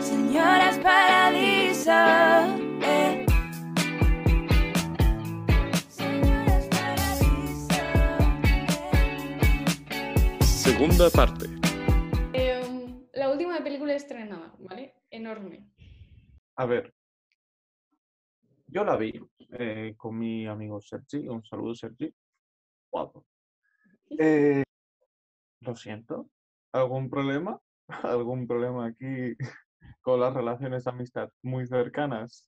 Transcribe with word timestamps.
Señoras 0.00 0.78
Paradiso. 0.78 1.90
eh. 2.82 3.26
Señoras 5.88 6.66
Paradiso. 6.68 7.74
eh. 9.10 10.44
Segunda 10.44 11.10
parte. 11.10 11.46
Em, 12.32 13.06
la 13.12 13.30
última 13.30 13.62
película 13.62 13.94
estrenada, 13.94 14.54
¿vale? 14.58 14.94
Enorme. 15.10 15.68
A 16.56 16.66
ver, 16.66 16.92
yo 18.66 18.84
la 18.84 18.96
vi 18.96 19.20
eh, 19.58 19.94
con 19.96 20.18
mi 20.18 20.46
amigo 20.46 20.80
Sergi, 20.80 21.26
un 21.28 21.44
saludo 21.44 21.74
Sergi, 21.74 22.12
guapo. 22.90 23.24
Eh, 24.18 24.64
lo 25.60 25.76
siento, 25.76 26.28
¿algún 26.72 27.08
problema? 27.08 27.60
¿Algún 28.02 28.44
problema 28.48 28.86
aquí 28.86 29.36
con 30.02 30.20
las 30.20 30.34
relaciones 30.34 30.84
de 30.84 30.90
amistad 30.90 31.30
muy 31.42 31.66
cercanas? 31.66 32.46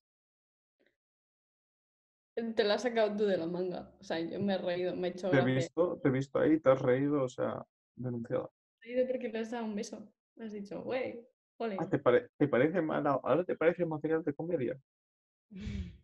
Te 2.34 2.64
la 2.64 2.74
has 2.74 2.82
sacado 2.82 3.14
tú 3.16 3.24
de 3.26 3.36
la 3.36 3.46
manga. 3.46 3.92
O 4.00 4.04
sea, 4.04 4.18
yo 4.18 4.40
me 4.40 4.54
he 4.54 4.58
reído, 4.58 4.96
me 4.96 5.08
he 5.08 5.10
hecho 5.10 5.30
Te 5.30 5.38
he 5.38 5.44
visto, 5.44 5.98
te 6.02 6.08
he 6.08 6.12
visto 6.12 6.38
ahí, 6.38 6.58
te 6.60 6.70
has 6.70 6.80
reído, 6.80 7.22
o 7.24 7.28
sea, 7.28 7.62
denunciada. 7.94 8.48
Me 8.80 8.90
he 8.90 8.94
reído 8.94 9.06
porque 9.12 9.28
le 9.28 9.38
has 9.38 9.50
dado 9.50 9.66
un 9.66 9.74
beso. 9.74 10.08
Le 10.36 10.44
has 10.46 10.52
dicho, 10.52 10.82
güey. 10.82 11.26
Ah, 11.78 11.88
¿te, 11.88 11.98
pare- 11.98 12.28
te 12.36 12.48
parece 12.48 12.80
mal? 12.82 13.06
¿Ahora 13.06 13.44
te 13.44 13.54
parece 13.54 13.84
material 13.84 14.24
de 14.24 14.34
comedia? 14.34 14.80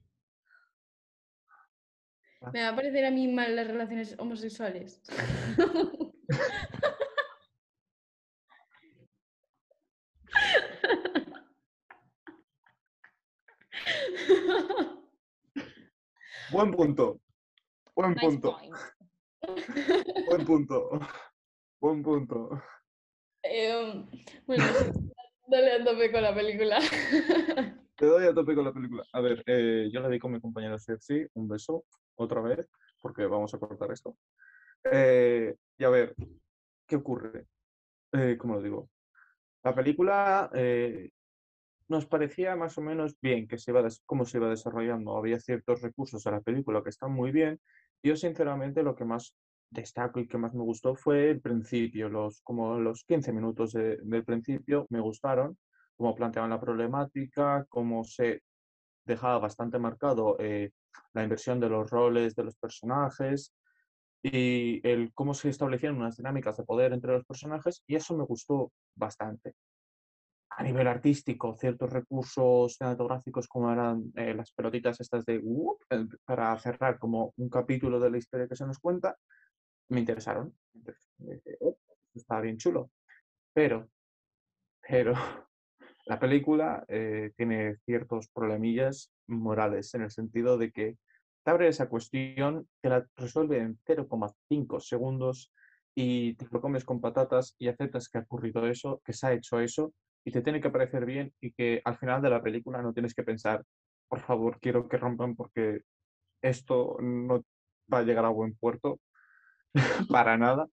Me 2.52 2.62
va 2.62 2.68
a 2.68 2.76
parecer 2.76 3.04
a 3.04 3.10
mí 3.10 3.26
mal 3.26 3.56
las 3.56 3.66
relaciones 3.66 4.14
homosexuales. 4.18 5.02
Buen 16.50 16.70
punto, 16.72 17.20
buen 17.94 18.14
Nice 18.14 18.26
punto, 18.26 18.56
point. 18.56 18.74
buen 20.26 20.44
punto, 20.46 21.00
buen 21.78 22.02
punto. 22.02 22.62
Em, 23.42 24.06
bueno, 24.46 24.64
dale 25.46 25.72
a 25.72 25.84
tope 25.84 26.10
con 26.10 26.22
la 26.22 26.34
película. 26.34 26.78
Te 27.96 28.06
doy 28.06 28.26
a 28.26 28.32
tope 28.32 28.54
con 28.54 28.64
la 28.64 28.72
película. 28.72 29.02
A 29.12 29.20
ver, 29.20 29.42
eh, 29.44 29.90
yo 29.92 30.00
la 30.00 30.08
vi 30.08 30.18
con 30.18 30.32
mi 30.32 30.40
compañero 30.40 30.78
Sergi, 30.78 31.26
un 31.34 31.48
beso, 31.48 31.84
otra 32.14 32.40
vez, 32.40 32.66
porque 33.02 33.26
vamos 33.26 33.52
a 33.52 33.58
cortar 33.58 33.92
esto. 33.92 34.16
Eh, 34.90 35.54
y 35.76 35.84
a 35.84 35.90
ver, 35.90 36.14
¿qué 36.86 36.96
ocurre? 36.96 37.46
Eh, 38.12 38.38
¿cómo 38.38 38.54
lo 38.54 38.62
digo? 38.62 38.88
La 39.62 39.74
película 39.74 40.50
eh, 40.54 41.10
nos 41.88 42.06
parecía 42.06 42.56
más 42.56 42.78
o 42.78 42.82
menos 42.82 43.16
bien 43.20 43.48
que 43.48 43.58
se 43.58 43.70
iba 43.70 43.86
cómo 44.06 44.24
se 44.24 44.38
iba 44.38 44.48
desarrollando. 44.50 45.16
Había 45.16 45.40
ciertos 45.40 45.80
recursos 45.82 46.26
a 46.26 46.30
la 46.32 46.40
película 46.40 46.82
que 46.82 46.90
están 46.90 47.12
muy 47.12 47.32
bien. 47.32 47.60
Yo, 48.02 48.16
sinceramente, 48.16 48.82
lo 48.82 48.94
que 48.94 49.04
más 49.04 49.34
destaco 49.70 50.20
y 50.20 50.28
que 50.28 50.38
más 50.38 50.54
me 50.54 50.62
gustó 50.62 50.94
fue 50.94 51.30
el 51.30 51.40
principio, 51.40 52.08
los, 52.08 52.40
como 52.42 52.78
los 52.78 53.04
15 53.04 53.32
minutos 53.32 53.72
de- 53.72 53.98
del 54.02 54.24
principio 54.24 54.86
me 54.90 55.00
gustaron 55.00 55.58
cómo 55.96 56.14
planteaban 56.14 56.50
la 56.50 56.60
problemática, 56.60 57.66
cómo 57.68 58.04
se 58.04 58.42
dejaba 59.04 59.38
bastante 59.38 59.78
marcado 59.78 60.36
eh, 60.38 60.72
la 61.14 61.22
inversión 61.24 61.60
de 61.60 61.68
los 61.70 61.90
roles 61.90 62.34
de 62.34 62.44
los 62.44 62.56
personajes 62.56 63.54
y 64.22 64.86
el 64.88 65.12
cómo 65.14 65.34
se 65.34 65.48
establecían 65.50 65.96
unas 65.96 66.16
dinámicas 66.16 66.56
de 66.56 66.64
poder 66.64 66.92
entre 66.92 67.12
los 67.12 67.24
personajes 67.24 67.82
y 67.86 67.96
eso 67.96 68.16
me 68.16 68.24
gustó 68.24 68.72
bastante. 68.94 69.54
A 70.58 70.64
nivel 70.64 70.88
artístico, 70.88 71.56
ciertos 71.56 71.92
recursos 71.92 72.74
cinematográficos 72.74 73.46
como 73.46 73.70
eran 73.70 74.12
eh, 74.16 74.34
las 74.34 74.50
pelotitas 74.50 75.00
estas 75.00 75.24
de 75.24 75.36
eh, 75.36 76.06
para 76.24 76.58
cerrar 76.58 76.98
como 76.98 77.32
un 77.36 77.48
capítulo 77.48 78.00
de 78.00 78.10
la 78.10 78.18
historia 78.18 78.48
que 78.48 78.56
se 78.56 78.66
nos 78.66 78.80
cuenta, 78.80 79.16
me 79.88 80.00
interesaron. 80.00 80.52
Dije, 80.72 81.58
"Oh, 81.60 81.78
está 82.12 82.40
bien 82.40 82.56
chulo. 82.56 82.90
Pero, 83.54 83.88
pero 84.82 85.12
la 86.06 86.18
película 86.18 86.84
eh, 86.88 87.30
tiene 87.36 87.76
ciertos 87.84 88.26
problemillas 88.26 89.12
morales 89.28 89.94
en 89.94 90.02
el 90.02 90.10
sentido 90.10 90.58
de 90.58 90.72
que 90.72 90.96
te 91.44 91.50
abre 91.52 91.68
esa 91.68 91.88
cuestión, 91.88 92.68
te 92.80 92.88
la 92.88 93.06
resuelve 93.14 93.58
en 93.58 93.78
0,5 93.86 94.80
segundos 94.80 95.52
y 95.94 96.34
te 96.34 96.48
lo 96.50 96.60
comes 96.60 96.84
con 96.84 97.00
patatas 97.00 97.54
y 97.60 97.68
aceptas 97.68 98.08
que 98.08 98.18
ha 98.18 98.22
ocurrido 98.22 98.66
eso, 98.66 99.00
que 99.04 99.12
se 99.12 99.24
ha 99.24 99.32
hecho 99.32 99.60
eso 99.60 99.94
y 100.24 100.30
te 100.32 100.42
tiene 100.42 100.60
que 100.60 100.70
parecer 100.70 101.06
bien 101.06 101.32
y 101.40 101.52
que 101.52 101.80
al 101.84 101.96
final 101.96 102.22
de 102.22 102.30
la 102.30 102.42
película 102.42 102.82
no 102.82 102.92
tienes 102.92 103.14
que 103.14 103.22
pensar, 103.22 103.64
por 104.08 104.20
favor, 104.20 104.58
quiero 104.60 104.88
que 104.88 104.96
rompan 104.96 105.36
porque 105.36 105.82
esto 106.42 106.96
no 107.00 107.44
va 107.92 107.98
a 107.98 108.02
llegar 108.02 108.24
a 108.24 108.30
buen 108.30 108.54
puerto 108.56 109.00
para 110.10 110.36
nada. 110.36 110.68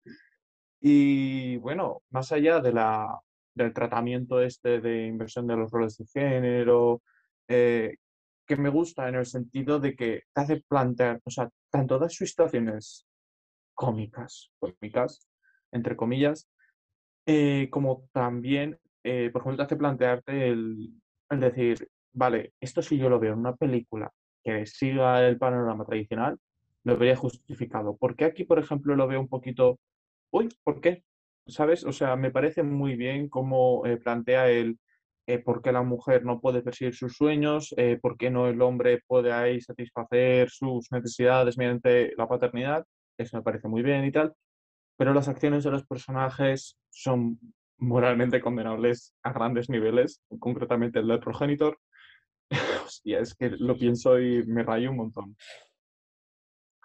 Y 0.79 1.57
bueno, 1.57 2.01
más 2.09 2.31
allá 2.31 2.59
de 2.59 2.73
la, 2.73 3.19
del 3.53 3.73
tratamiento 3.73 4.41
este 4.41 4.81
de 4.81 5.05
inversión 5.07 5.47
de 5.47 5.55
los 5.57 5.71
roles 5.71 5.97
de 5.97 6.05
género, 6.07 7.01
eh, 7.47 7.97
que 8.47 8.55
me 8.57 8.69
gusta 8.69 9.07
en 9.07 9.15
el 9.15 9.25
sentido 9.25 9.79
de 9.79 9.95
que 9.95 10.23
te 10.33 10.41
hace 10.41 10.63
plantear, 10.67 11.21
o 11.23 11.29
sea, 11.29 11.49
tanto 11.69 11.99
das 11.99 12.13
sus 12.13 12.29
situaciones 12.29 13.05
cómicas, 13.73 14.51
cómicas, 14.59 15.27
entre 15.71 15.95
comillas, 15.95 16.49
eh, 17.25 17.69
como 17.71 18.09
también, 18.11 18.79
eh, 19.03 19.29
por 19.31 19.41
ejemplo, 19.41 19.57
te 19.57 19.63
hace 19.63 19.75
plantearte 19.77 20.47
el, 20.49 20.93
decir, 21.29 21.87
vale, 22.13 22.53
esto 22.59 22.81
si 22.81 22.97
yo 22.97 23.09
lo 23.09 23.19
veo 23.19 23.33
en 23.33 23.39
una 23.39 23.55
película 23.55 24.11
que 24.43 24.65
siga 24.65 25.25
el 25.27 25.37
panorama 25.37 25.85
tradicional, 25.85 26.37
lo 26.83 26.97
vería 26.97 27.15
justificado. 27.15 27.95
¿Por 27.97 28.15
qué 28.15 28.25
aquí, 28.25 28.43
por 28.43 28.59
ejemplo, 28.59 28.95
lo 28.95 29.07
veo 29.07 29.19
un 29.19 29.27
poquito, 29.27 29.79
uy, 30.31 30.49
¿por 30.63 30.81
qué? 30.81 31.03
¿Sabes? 31.47 31.85
O 31.85 31.91
sea, 31.91 32.15
me 32.15 32.31
parece 32.31 32.63
muy 32.63 32.95
bien 32.95 33.29
cómo 33.29 33.85
eh, 33.85 33.97
plantea 33.97 34.49
el 34.49 34.79
eh, 35.27 35.39
por 35.39 35.61
qué 35.61 35.71
la 35.71 35.83
mujer 35.83 36.25
no 36.25 36.41
puede 36.41 36.61
perseguir 36.61 36.95
sus 36.95 37.15
sueños, 37.15 37.73
por 38.01 38.17
qué 38.17 38.31
no 38.31 38.47
el 38.47 38.61
hombre 38.61 39.01
puede 39.07 39.31
ahí 39.31 39.61
satisfacer 39.61 40.49
sus 40.49 40.91
necesidades 40.91 41.57
mediante 41.57 42.13
la 42.17 42.27
paternidad. 42.27 42.85
Eso 43.17 43.37
me 43.37 43.43
parece 43.43 43.67
muy 43.67 43.83
bien 43.83 44.03
y 44.05 44.11
tal 44.11 44.33
pero 45.01 45.15
las 45.15 45.27
acciones 45.27 45.63
de 45.63 45.71
los 45.71 45.83
personajes 45.87 46.77
son 46.91 47.39
moralmente 47.81 48.41
condenables 48.41 49.13
a 49.23 49.33
grandes 49.33 49.69
niveles, 49.69 50.21
concretamente 50.39 50.99
el 50.99 51.07
del 51.07 51.19
progenitor. 51.19 51.79
Hostia, 52.85 53.19
es 53.19 53.35
que 53.35 53.49
lo 53.49 53.77
pienso 53.77 54.19
y 54.19 54.43
me 54.45 54.63
rayo 54.63 54.91
un 54.91 54.97
montón. 54.97 55.37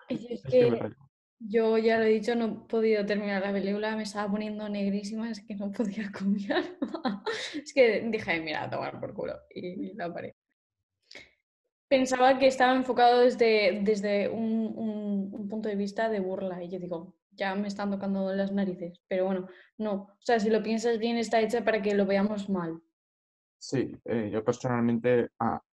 Y 0.08 0.32
es 0.34 0.44
Es 0.44 0.50
que 0.50 0.70
me 0.70 0.76
que 0.76 0.82
rayo. 0.82 0.96
yo 1.38 1.78
ya 1.78 1.98
lo 1.98 2.04
he 2.04 2.08
dicho, 2.08 2.34
no 2.34 2.46
he 2.46 2.68
podido 2.68 3.04
terminar 3.06 3.42
la 3.42 3.52
película, 3.52 3.96
me 3.96 4.04
estaba 4.04 4.30
poniendo 4.30 4.68
negrísima, 4.68 5.30
es 5.30 5.44
que 5.46 5.54
no 5.56 5.70
podía 5.72 6.10
comer. 6.18 6.78
es 7.54 7.72
que 7.74 8.00
dije, 8.10 8.40
mira, 8.40 8.64
a 8.64 8.70
tomar 8.70 8.98
por 9.00 9.12
culo. 9.14 9.34
Y 9.54 9.94
la 9.94 10.12
paré. 10.12 10.34
Pensaba 11.88 12.38
que 12.38 12.46
estaba 12.48 12.74
enfocado 12.74 13.20
desde, 13.20 13.80
desde 13.82 14.28
un, 14.28 14.72
un- 14.76 15.30
un 15.32 15.48
punto 15.48 15.68
de 15.68 15.76
vista 15.76 16.08
de 16.08 16.20
burla. 16.20 16.62
Y 16.62 16.68
yo 16.70 16.78
digo, 16.80 17.15
ya 17.36 17.54
me 17.54 17.68
están 17.68 17.90
tocando 17.90 18.32
las 18.34 18.52
narices. 18.52 19.00
Pero 19.08 19.26
bueno, 19.26 19.48
no. 19.78 19.92
O 19.92 20.18
sea, 20.20 20.40
si 20.40 20.50
lo 20.50 20.62
piensas 20.62 20.98
bien, 20.98 21.16
está 21.16 21.40
hecha 21.40 21.64
para 21.64 21.82
que 21.82 21.94
lo 21.94 22.06
veamos 22.06 22.48
mal. 22.48 22.80
Sí, 23.58 23.96
eh, 24.04 24.30
yo 24.32 24.44
personalmente 24.44 25.30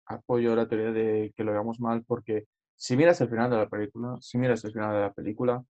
apoyo 0.06 0.56
la 0.56 0.68
teoría 0.68 0.92
de 0.92 1.34
que 1.36 1.44
lo 1.44 1.52
veamos 1.52 1.80
mal 1.80 2.04
porque 2.06 2.46
si 2.76 2.96
miras 2.96 3.20
el 3.22 3.30
final 3.30 3.50
de 3.50 3.58
la 3.58 3.70
película, 3.70 4.18
si 4.22 4.38
miras 4.38 4.64
el 4.66 4.72
final 4.72 4.94
de 4.94 5.02
la 5.02 5.14
película, 5.14 5.64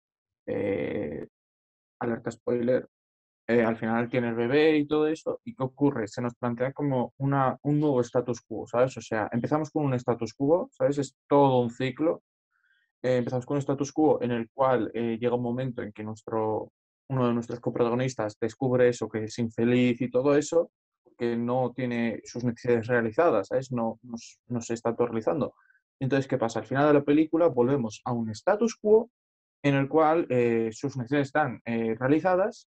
eh, 0.46 1.28
alerta 2.00 2.32
spoiler, 2.32 2.88
eh, 3.48 3.64
al 3.64 3.78
final 3.78 4.10
tiene 4.10 4.28
el 4.30 4.36
bebé 4.36 4.78
y 4.78 4.86
todo 4.86 5.08
eso, 5.08 5.40
¿y 5.46 5.56
qué 5.56 5.64
ocurre? 5.64 6.08
Se 6.08 6.22
nos 6.22 6.36
plantea 6.36 6.74
como 6.74 7.14
una, 7.18 7.58
un 7.62 7.80
nuevo 7.80 8.02
status 8.02 8.42
quo, 8.42 8.68
¿sabes? 8.68 8.98
O 8.98 9.02
sea, 9.02 9.30
empezamos 9.32 9.72
con 9.72 9.86
un 9.86 9.94
status 9.94 10.34
quo, 10.34 10.70
¿sabes? 10.74 10.98
Es 10.98 11.16
todo 11.30 11.62
un 11.62 11.70
ciclo. 11.70 12.24
Eh, 13.02 13.18
empezamos 13.18 13.46
con 13.46 13.56
un 13.56 13.60
status 13.60 13.92
quo 13.92 14.22
en 14.22 14.32
el 14.32 14.50
cual 14.52 14.92
eh, 14.94 15.18
llega 15.20 15.36
un 15.36 15.44
momento 15.44 15.82
en 15.82 15.92
que 15.92 16.04
nuestro, 16.04 16.72
uno 17.10 17.28
de 17.28 17.34
nuestros 17.34 17.60
coprotagonistas 17.60 18.38
descubre 18.40 18.90
eso, 18.90 19.08
que 19.08 19.26
es 19.26 19.38
infeliz 19.40 20.02
y 20.02 20.10
todo 20.10 20.36
eso, 20.36 20.72
que 21.18 21.36
no 21.36 21.74
tiene 21.76 22.22
sus 22.26 22.44
necesidades 22.44 22.88
realizadas, 22.88 23.48
¿sabes? 23.48 23.72
No, 23.72 24.00
no, 24.48 24.62
se 24.62 24.74
está 24.74 24.90
autorrealizando. 24.90 25.54
Entonces, 26.00 26.28
¿qué 26.28 26.38
pasa? 26.38 26.60
Al 26.60 26.66
final 26.66 26.88
de 26.88 26.94
la 26.94 27.04
película 27.04 27.48
volvemos 27.48 28.02
a 28.06 28.14
un 28.14 28.30
status 28.30 28.76
quo 28.76 29.10
en 29.64 29.76
el 29.76 29.90
cual 29.90 30.28
eh, 30.30 30.70
sus 30.72 30.96
necesidades 30.96 31.28
están 31.28 31.62
realizadas 31.66 32.68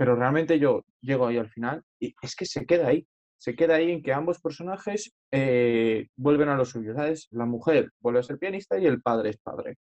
pero 0.00 0.16
realmente 0.16 0.58
yo 0.58 0.86
llego 1.02 1.26
ahí 1.26 1.36
al 1.36 1.50
final 1.50 1.84
y 2.00 2.14
es 2.22 2.34
que 2.34 2.46
se 2.46 2.64
queda 2.64 2.88
ahí. 2.88 3.06
Se 3.40 3.56
queda 3.56 3.76
ahí 3.76 3.90
en 3.90 4.02
que 4.02 4.12
ambos 4.12 4.38
personajes 4.38 5.14
eh, 5.32 6.08
vuelven 6.14 6.50
a 6.50 6.56
lo 6.56 6.66
suyo, 6.66 6.94
¿sabes? 6.94 7.26
La 7.30 7.46
mujer 7.46 7.90
vuelve 8.00 8.20
a 8.20 8.22
ser 8.22 8.38
pianista 8.38 8.78
y 8.78 8.84
el 8.84 9.00
padre 9.00 9.30
es 9.30 9.38
padre. 9.38 9.78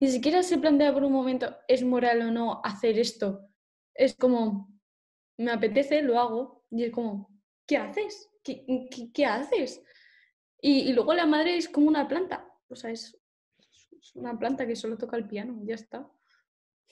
Ni 0.00 0.08
siquiera 0.08 0.42
se 0.42 0.58
plantea 0.58 0.92
por 0.92 1.04
un 1.04 1.12
momento, 1.12 1.56
¿es 1.68 1.84
moral 1.84 2.22
o 2.22 2.30
no 2.32 2.60
hacer 2.64 2.98
esto? 2.98 3.48
Es 3.94 4.16
como, 4.16 4.76
me 5.38 5.52
apetece, 5.52 6.02
lo 6.02 6.18
hago. 6.18 6.64
Y 6.72 6.84
es 6.84 6.90
como, 6.92 7.30
¿qué 7.66 7.76
haces? 7.76 8.28
¿Qué, 8.42 8.64
qué- 8.90 9.12
qué 9.12 9.26
haces? 9.26 9.80
Y, 10.60 10.90
y 10.90 10.92
luego 10.92 11.14
la 11.14 11.26
madre 11.26 11.56
es 11.56 11.68
como 11.68 11.86
una 11.86 12.08
planta, 12.08 12.48
o 12.68 12.74
sea, 12.74 12.90
es, 12.90 13.16
es 14.00 14.16
una 14.16 14.36
planta 14.36 14.66
que 14.66 14.74
solo 14.74 14.98
toca 14.98 15.16
el 15.16 15.28
piano, 15.28 15.60
ya 15.64 15.76
está. 15.76 16.10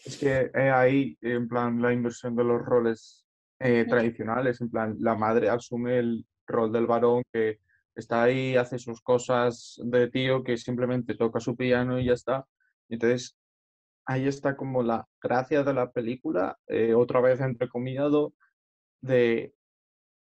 Es 0.05 0.19
que 0.19 0.53
eh, 0.55 0.71
ahí, 0.71 1.19
en 1.21 1.49
plan, 1.49 1.83
la 1.83 1.93
inversión 1.93 2.37
de 2.37 2.45
los 2.45 2.63
roles 2.65 3.26
eh, 3.59 3.87
tradicionales, 3.89 4.61
en 4.61 4.71
plan, 4.71 4.97
la 5.01 5.15
madre 5.15 5.49
asume 5.49 5.99
el 5.99 6.27
rol 6.47 6.73
del 6.73 6.87
varón 6.87 7.23
que 7.33 7.61
está 7.95 8.23
ahí, 8.25 8.57
hace 8.57 8.79
sus 8.79 9.01
cosas 9.01 9.81
de 9.85 10.09
tío, 10.11 10.45
que 10.45 10.57
simplemente 10.57 11.15
toca 11.17 11.41
su 11.41 11.57
piano 11.57 11.99
y 11.99 12.07
ya 12.07 12.13
está. 12.13 12.47
Entonces, 12.89 13.37
ahí 14.07 14.29
está 14.29 14.57
como 14.57 14.83
la 14.83 15.07
gracia 15.23 15.63
de 15.65 15.75
la 15.75 15.91
película, 15.91 16.59
eh, 16.69 16.95
otra 16.95 17.21
vez 17.21 17.41
entrecomillado, 17.41 18.35
de, 19.01 19.55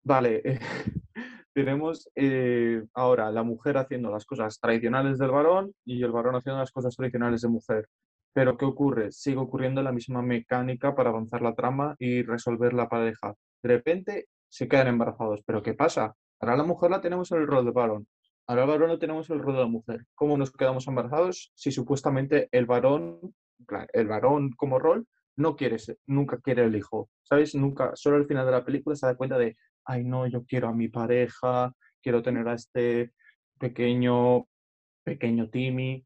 vale, 0.03 0.43
tenemos 1.53 2.09
eh, 2.15 2.83
ahora 2.93 3.31
la 3.31 3.43
mujer 3.43 3.77
haciendo 3.77 4.11
las 4.11 4.25
cosas 4.25 4.59
tradicionales 4.59 5.17
del 5.17 5.31
varón 5.31 5.73
y 5.85 6.03
el 6.03 6.11
varón 6.11 6.35
haciendo 6.35 6.59
las 6.59 6.71
cosas 6.71 6.95
tradicionales 6.95 7.41
de 7.41 7.49
mujer. 7.49 7.87
Pero 8.35 8.57
¿qué 8.57 8.65
ocurre? 8.65 9.13
Sigue 9.13 9.37
ocurriendo 9.37 9.81
la 9.81 9.93
misma 9.93 10.21
mecánica 10.21 10.93
para 10.93 11.09
avanzar 11.09 11.41
la 11.41 11.55
trama 11.55 11.95
y 11.99 12.21
resolver 12.21 12.73
la 12.73 12.89
pareja. 12.89 13.33
De 13.63 13.69
repente 13.69 14.27
se 14.49 14.67
quedan 14.67 14.87
embarazados. 14.87 15.41
¿Pero 15.45 15.63
qué 15.63 15.73
pasa? 15.73 16.13
Ahora 16.41 16.57
la 16.57 16.65
mujer 16.65 16.91
la 16.91 16.99
tenemos 16.99 17.31
en 17.31 17.37
el 17.37 17.47
rol 17.47 17.63
de 17.63 17.71
varón. 17.71 18.05
Ahora 18.45 18.63
el 18.63 18.69
varón 18.69 18.89
lo 18.89 18.99
tenemos 18.99 19.29
en 19.29 19.37
el 19.37 19.41
rol 19.41 19.53
de 19.53 19.61
la 19.61 19.67
mujer. 19.67 20.05
¿Cómo 20.15 20.37
nos 20.37 20.51
quedamos 20.51 20.85
embarazados 20.85 21.53
si 21.55 21.71
supuestamente 21.71 22.49
el 22.51 22.65
varón, 22.65 23.21
el 23.93 24.07
varón 24.07 24.51
como 24.57 24.79
rol, 24.79 25.07
no 25.37 25.55
quiere 25.55 25.77
nunca 26.05 26.37
quiere 26.39 26.65
el 26.65 26.75
hijo? 26.75 27.09
¿Sabes? 27.23 27.55
Nunca, 27.55 27.91
solo 27.95 28.17
al 28.17 28.27
final 28.27 28.45
de 28.45 28.51
la 28.51 28.65
película 28.65 28.97
se 28.97 29.05
da 29.05 29.15
cuenta 29.15 29.37
de, 29.37 29.55
ay 29.85 30.03
no, 30.03 30.27
yo 30.27 30.43
quiero 30.43 30.67
a 30.67 30.73
mi 30.73 30.89
pareja, 30.89 31.73
quiero 32.03 32.21
tener 32.21 32.45
a 32.49 32.55
este 32.55 33.13
pequeño, 33.57 34.45
pequeño 35.05 35.49
Timmy. 35.49 36.05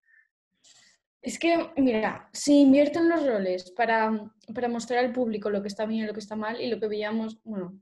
Es 1.22 1.38
que, 1.38 1.72
mira, 1.76 2.30
si 2.32 2.62
invierten 2.62 3.10
los 3.10 3.26
roles 3.28 3.72
para, 3.72 4.32
para 4.54 4.70
mostrar 4.70 5.04
al 5.04 5.12
público 5.12 5.50
lo 5.50 5.62
que 5.62 5.68
está 5.68 5.86
bien 5.86 6.06
y 6.06 6.08
lo 6.08 6.14
que 6.14 6.22
está 6.22 6.36
mal, 6.36 6.62
y 6.62 6.68
lo 6.68 6.80
que 6.80 6.88
veíamos, 6.88 7.40
bueno, 7.44 7.80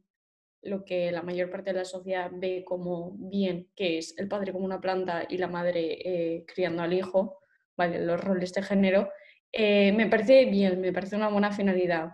lo 0.63 0.84
que 0.84 1.12
la 1.12 1.22
mayor 1.22 1.50
parte 1.51 1.72
de 1.72 1.80
la 1.80 1.86
sociedad 1.86 2.31
ve 2.34 2.63
como 2.66 3.12
bien, 3.18 3.69
que 3.75 4.00
es 4.00 4.18
el 4.18 4.28
padre 4.28 4.51
como 4.51 4.66
una 4.66 4.81
planta 4.81 5.25
y 5.30 5.38
la 5.38 5.48
madre 5.48 6.00
eh, 6.04 6.45
criando 6.48 6.81
al 6.81 6.94
hijo, 6.94 7.39
¿vale? 7.78 8.04
Los 8.04 8.24
roles 8.24 8.54
de 8.54 8.63
género, 8.63 9.10
eh, 9.51 9.92
me 9.92 10.07
parece 10.07 10.45
bien, 10.45 10.81
me 10.81 10.92
parece 10.92 11.16
una 11.16 11.30
buena 11.30 11.51
finalidad. 11.51 12.10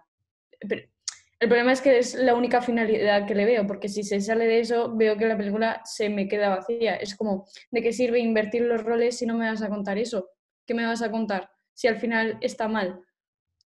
Pero 0.60 0.84
el 1.40 1.48
problema 1.50 1.72
es 1.72 1.81
que 1.81 1.98
es 1.98 2.16
la 2.16 2.36
única 2.36 2.62
finalidad 2.62 3.26
que 3.26 3.36
le 3.36 3.46
veo, 3.46 3.66
porque 3.66 3.90
si 3.90 4.04
se 4.04 4.22
sale 4.22 4.46
de 4.46 4.60
eso, 4.60 4.96
veo 4.96 5.18
que 5.18 5.26
la 5.26 5.38
película 5.38 5.81
se 5.86 6.10
me 6.10 6.28
queda 6.28 6.50
vacía. 6.50 6.96
Es 6.96 7.16
como, 7.16 7.48
¿de 7.72 7.81
qué 7.81 7.92
sirve 7.94 8.19
invertir 8.19 8.62
los 8.64 8.84
roles 8.84 9.18
si 9.18 9.26
no 9.26 9.38
me 9.38 9.50
vas 9.50 9.62
a 9.62 9.69
contar 9.69 9.98
eso? 9.98 10.30
¿Qué 10.65 10.74
me 10.74 10.86
vas 10.86 11.01
a 11.01 11.12
contar 11.12 11.51
si 11.74 11.88
al 11.88 11.98
final 11.98 12.38
está 12.42 12.68
mal? 12.68 13.04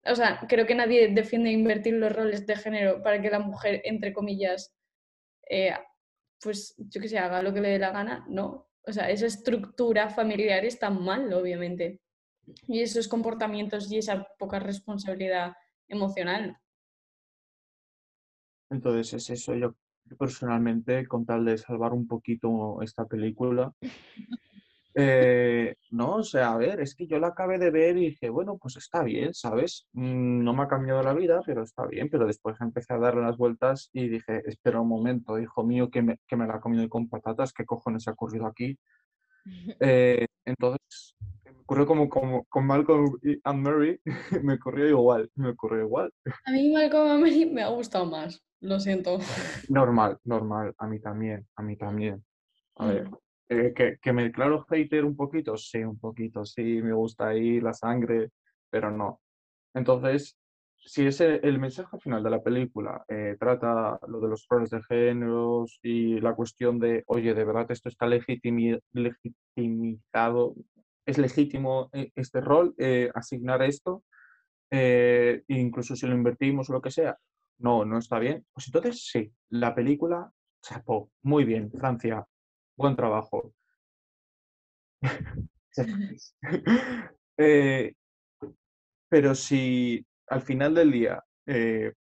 O 0.06 0.16
sea, 0.16 0.46
creo 0.48 0.66
que 0.66 0.76
nadie 0.76 1.10
defiende 1.14 1.52
invertir 1.52 1.96
los 1.96 2.12
roles 2.12 2.46
de 2.46 2.56
género 2.56 3.02
para 3.04 3.22
que 3.22 3.30
la 3.30 3.40
mujer, 3.40 3.82
entre 3.84 4.14
comillas, 4.14 4.74
eh, 5.50 5.74
pues 6.42 6.76
yo 6.78 7.02
que 7.02 7.10
sé, 7.10 7.18
haga 7.18 7.42
lo 7.42 7.54
que 7.54 7.62
le 7.62 7.70
dé 7.70 7.80
la 7.80 7.92
gana. 7.92 8.26
No. 8.30 8.70
O 8.86 8.94
sea, 8.94 9.10
esa 9.10 9.26
estructura 9.26 10.10
familiar 10.10 10.64
está 10.64 10.90
mal, 10.90 11.34
obviamente. 11.34 12.02
Y 12.68 12.82
esos 12.82 13.08
comportamientos 13.08 13.92
y 13.92 13.98
esa 13.98 14.26
poca 14.40 14.60
responsabilidad 14.60 15.54
emocional. 15.90 16.58
Entonces 18.70 19.14
es 19.14 19.30
eso, 19.30 19.56
yo 19.56 19.76
yo 20.10 20.18
personalmente, 20.18 21.06
con 21.08 21.26
tal 21.26 21.46
de 21.46 21.58
salvar 21.58 21.94
un 21.94 22.08
poquito 22.08 22.82
esta 22.82 23.06
película, 23.06 23.74
eh, 25.00 25.76
no, 25.92 26.16
o 26.16 26.24
sea, 26.24 26.54
a 26.54 26.58
ver, 26.58 26.82
es 26.82 26.96
que 26.96 27.06
yo 27.06 27.20
la 27.20 27.28
acabé 27.28 27.60
de 27.60 27.70
ver 27.70 27.98
y 27.98 28.10
dije, 28.10 28.30
bueno, 28.30 28.58
pues 28.58 28.78
está 28.78 29.04
bien, 29.04 29.32
¿sabes? 29.34 29.88
Mm, 29.94 30.44
No 30.44 30.54
me 30.56 30.64
ha 30.64 30.68
cambiado 30.68 31.04
la 31.04 31.14
vida, 31.14 31.40
pero 31.46 31.62
está 31.64 31.86
bien, 31.86 32.10
pero 32.10 32.26
después 32.26 32.60
empecé 32.62 32.94
a 32.96 32.98
darle 32.98 33.22
las 33.22 33.38
vueltas 33.38 33.90
y 33.94 34.08
dije, 34.10 34.42
espera 34.48 34.82
un 34.82 34.88
momento, 34.90 35.38
hijo 35.40 35.64
mío, 35.64 35.90
que 35.92 36.02
me, 36.02 36.18
que 36.28 36.36
me 36.36 36.48
la 36.48 36.56
ha 36.56 36.60
comido 36.62 36.90
con 36.90 37.08
patatas, 37.10 37.54
¿qué 37.54 37.64
cojones 37.66 38.08
ha 38.08 38.12
ocurrido 38.12 38.48
aquí? 38.48 38.78
Eh, 39.80 40.26
entonces, 40.46 41.16
me 41.46 41.52
ocurrió 41.52 41.86
como, 41.86 42.10
como 42.10 42.44
con 42.46 42.66
Malcolm 42.66 43.18
y 43.24 43.40
Anne 43.44 43.62
Mary, 43.62 44.02
me 44.44 44.56
ocurrió 44.56 44.88
igual, 44.90 45.30
me 45.36 45.50
ocurrió 45.52 45.84
igual. 45.86 46.12
A 46.46 46.52
mí 46.52 46.72
Malcolm 46.74 47.12
and 47.12 47.22
Mary 47.22 47.46
me 47.46 47.62
ha 47.62 47.70
gustado 47.70 48.06
más, 48.06 48.44
lo 48.62 48.80
siento. 48.80 49.20
Normal, 49.70 50.18
normal, 50.26 50.74
a 50.78 50.88
mí 50.88 51.00
también, 51.00 51.48
a 51.56 51.62
mí 51.62 51.78
también. 51.78 52.24
A 52.78 52.88
ver, 52.88 53.10
Mm. 53.10 53.16
Eh, 53.50 53.74
que, 53.76 53.98
que 54.02 54.14
me 54.14 54.24
declaro 54.24 54.66
hater 54.70 55.06
un 55.06 55.16
poquito, 55.16 55.58
sí, 55.58 55.80
un 55.84 55.98
poquito, 56.00 56.46
sí, 56.46 56.82
me 56.82 56.94
gusta 56.94 57.30
ahí 57.30 57.60
la 57.62 57.74
sangre, 57.74 58.32
pero 58.70 58.92
no. 58.92 59.22
Entonces, 59.74 60.38
si 60.78 61.06
ese 61.08 61.36
el 61.44 61.60
mensaje 61.60 61.98
final 62.00 62.24
de 62.24 62.30
la 62.30 62.42
película 62.44 63.04
eh, 63.08 63.36
trata 63.40 64.00
lo 64.08 64.20
de 64.20 64.30
los 64.30 64.46
roles 64.50 64.70
de 64.70 64.82
géneros 64.84 65.80
y 65.84 66.20
la 66.22 66.36
cuestión 66.36 66.80
de, 66.80 67.04
oye, 67.08 67.34
de 67.34 67.46
verdad 67.46 67.70
esto 67.72 67.90
está 67.90 68.06
legitimi- 68.08 68.80
legitimizado, 68.94 70.56
es 71.06 71.18
legítimo 71.18 71.90
eh, 71.94 72.12
este 72.16 72.42
rol, 72.42 72.74
eh, 72.78 73.10
asignar 73.14 73.62
esto, 73.64 74.04
eh, 74.72 75.44
incluso 75.48 75.96
si 75.96 76.08
lo 76.08 76.16
invertimos 76.16 76.70
o 76.70 76.74
lo 76.74 76.82
que 76.82 76.92
sea, 76.92 77.18
no, 77.60 77.86
no 77.86 77.98
está 77.98 78.20
bien. 78.20 78.46
Pues 78.54 78.68
entonces 78.68 79.06
sí, 79.10 79.32
la 79.50 79.74
película, 79.76 80.32
chapó, 80.62 81.12
muy 81.24 81.44
bien, 81.46 81.72
Francia, 81.72 82.26
buen 82.78 82.96
trabajo. 82.96 83.54
Eh, 87.40 87.94
pero 89.10 89.36
si 89.36 90.04
al 90.26 90.42
final 90.42 90.74
del 90.74 90.92
día 90.92 91.24
eh, 91.46 91.94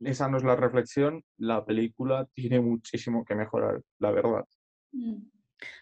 esa 0.00 0.28
no 0.28 0.38
es 0.38 0.44
la 0.44 0.56
reflexión, 0.56 1.22
la 1.36 1.62
película 1.62 2.26
tiene 2.32 2.58
muchísimo 2.60 3.22
que 3.22 3.34
mejorar, 3.34 3.82
la 3.98 4.10
verdad. 4.12 4.46
Mm. 4.92 5.28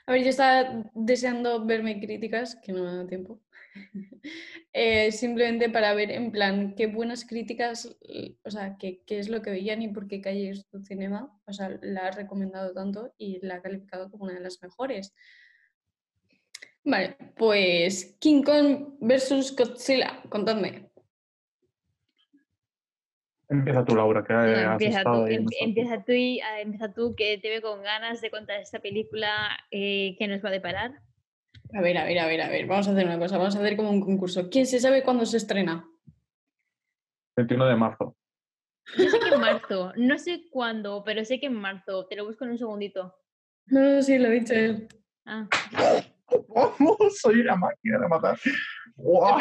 A 0.06 0.12
ver, 0.12 0.22
yo 0.22 0.30
estaba 0.30 0.90
deseando 0.94 1.64
verme 1.64 2.00
críticas, 2.00 2.56
que 2.56 2.72
no 2.72 2.82
me 2.82 2.96
da 2.96 3.06
tiempo. 3.06 3.40
Eh, 4.72 5.10
simplemente 5.10 5.70
para 5.70 5.94
ver 5.94 6.10
en 6.10 6.30
plan 6.30 6.74
qué 6.74 6.86
buenas 6.86 7.24
críticas, 7.24 7.96
o 8.44 8.50
sea, 8.50 8.76
qué, 8.78 9.00
qué 9.06 9.18
es 9.18 9.28
lo 9.30 9.40
que 9.40 9.50
veían 9.50 9.80
y 9.80 9.88
por 9.88 10.06
qué 10.06 10.20
Calles 10.20 10.68
tu 10.68 10.82
Cinema, 10.82 11.34
o 11.46 11.52
sea, 11.52 11.78
la 11.80 12.08
ha 12.08 12.10
recomendado 12.10 12.74
tanto 12.74 13.14
y 13.16 13.38
la 13.46 13.54
ha 13.56 13.62
calificado 13.62 14.10
como 14.10 14.24
una 14.24 14.34
de 14.34 14.40
las 14.40 14.60
mejores. 14.62 15.14
Vale, 16.84 17.16
pues 17.36 18.16
King 18.20 18.42
Kong 18.42 18.96
versus 19.00 19.56
Godzilla, 19.56 20.22
contadme. 20.28 20.90
Empieza 23.48 23.84
tú, 23.84 23.96
Laura, 23.96 24.24
que 24.24 24.32
No, 24.32 24.40
has 24.40 24.72
empieza, 24.72 24.98
estado 24.98 25.20
tú, 25.20 25.24
ahí 25.26 25.34
em- 25.36 25.46
empieza, 25.60 26.04
tú 26.04 26.12
y, 26.12 26.40
ah, 26.40 26.60
empieza 26.60 26.92
tú, 26.92 27.14
que 27.16 27.38
te 27.38 27.48
veo 27.48 27.62
con 27.62 27.82
ganas 27.82 28.20
de 28.20 28.30
contar 28.30 28.60
esta 28.60 28.80
película 28.80 29.56
eh, 29.70 30.16
que 30.18 30.28
nos 30.28 30.44
va 30.44 30.48
a 30.48 30.52
deparar. 30.52 31.00
A 31.74 31.80
ver, 31.80 31.98
a 31.98 32.04
ver, 32.04 32.18
a 32.18 32.26
ver, 32.26 32.40
a 32.40 32.48
ver, 32.48 32.66
vamos 32.66 32.88
a 32.88 32.92
hacer 32.92 33.06
una 33.06 33.18
cosa, 33.18 33.38
vamos 33.38 33.56
a 33.56 33.58
hacer 33.58 33.76
como 33.76 33.90
un 33.90 34.00
concurso. 34.00 34.48
¿Quién 34.50 34.66
se 34.66 34.80
sabe 34.80 35.02
cuándo 35.02 35.26
se 35.26 35.36
estrena? 35.36 35.88
21 37.36 37.66
de 37.66 37.76
marzo. 37.76 38.16
Yo 38.96 39.10
sé 39.10 39.18
que 39.18 39.28
en 39.28 39.40
marzo, 39.40 39.92
no 39.96 40.18
sé 40.18 40.48
cuándo, 40.50 41.02
pero 41.04 41.24
sé 41.24 41.40
que 41.40 41.46
en 41.46 41.54
marzo. 41.54 42.06
Te 42.06 42.16
lo 42.16 42.24
busco 42.24 42.44
en 42.44 42.52
un 42.52 42.58
segundito. 42.58 43.14
No, 43.66 43.80
no, 43.80 44.02
sí, 44.02 44.16
lo 44.16 44.28
ha 44.28 44.30
dicho 44.30 44.54
él. 44.54 44.88
Ah, 45.24 45.48
soy 47.20 47.40
una 47.40 47.56
máquina 47.56 47.98
de 47.98 48.08
matar. 48.08 48.38
¡Guau! 48.94 49.40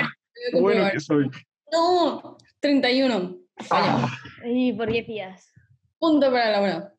¡Qué 0.51 0.59
bueno 0.59 0.89
que 0.91 0.99
soy! 0.99 1.29
No, 1.71 2.37
31. 2.59 3.37
Falla. 3.57 3.95
Ah, 3.97 4.17
¿Y 4.45 4.73
por 4.73 4.91
qué 4.91 5.03
fías? 5.03 5.53
Punto 5.99 6.31
para 6.31 6.51
Laura. 6.51 6.91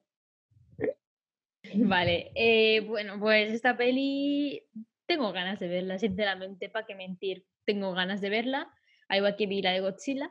Vale, 1.75 2.31
eh, 2.35 2.81
bueno, 2.81 3.19
pues 3.19 3.53
esta 3.53 3.77
peli 3.77 4.63
tengo 5.07 5.33
ganas 5.33 5.59
de 5.61 5.69
verla, 5.69 5.99
sinceramente, 5.99 6.69
para 6.69 6.87
qué 6.87 6.95
mentir. 6.95 7.47
Tengo 7.65 7.93
ganas 7.93 8.21
de 8.21 8.31
verla. 8.31 8.73
Al 9.09 9.19
igual 9.19 9.37
que 9.37 9.47
vi 9.47 9.63
la 9.63 9.73
de 9.73 9.81
Godzilla, 9.81 10.31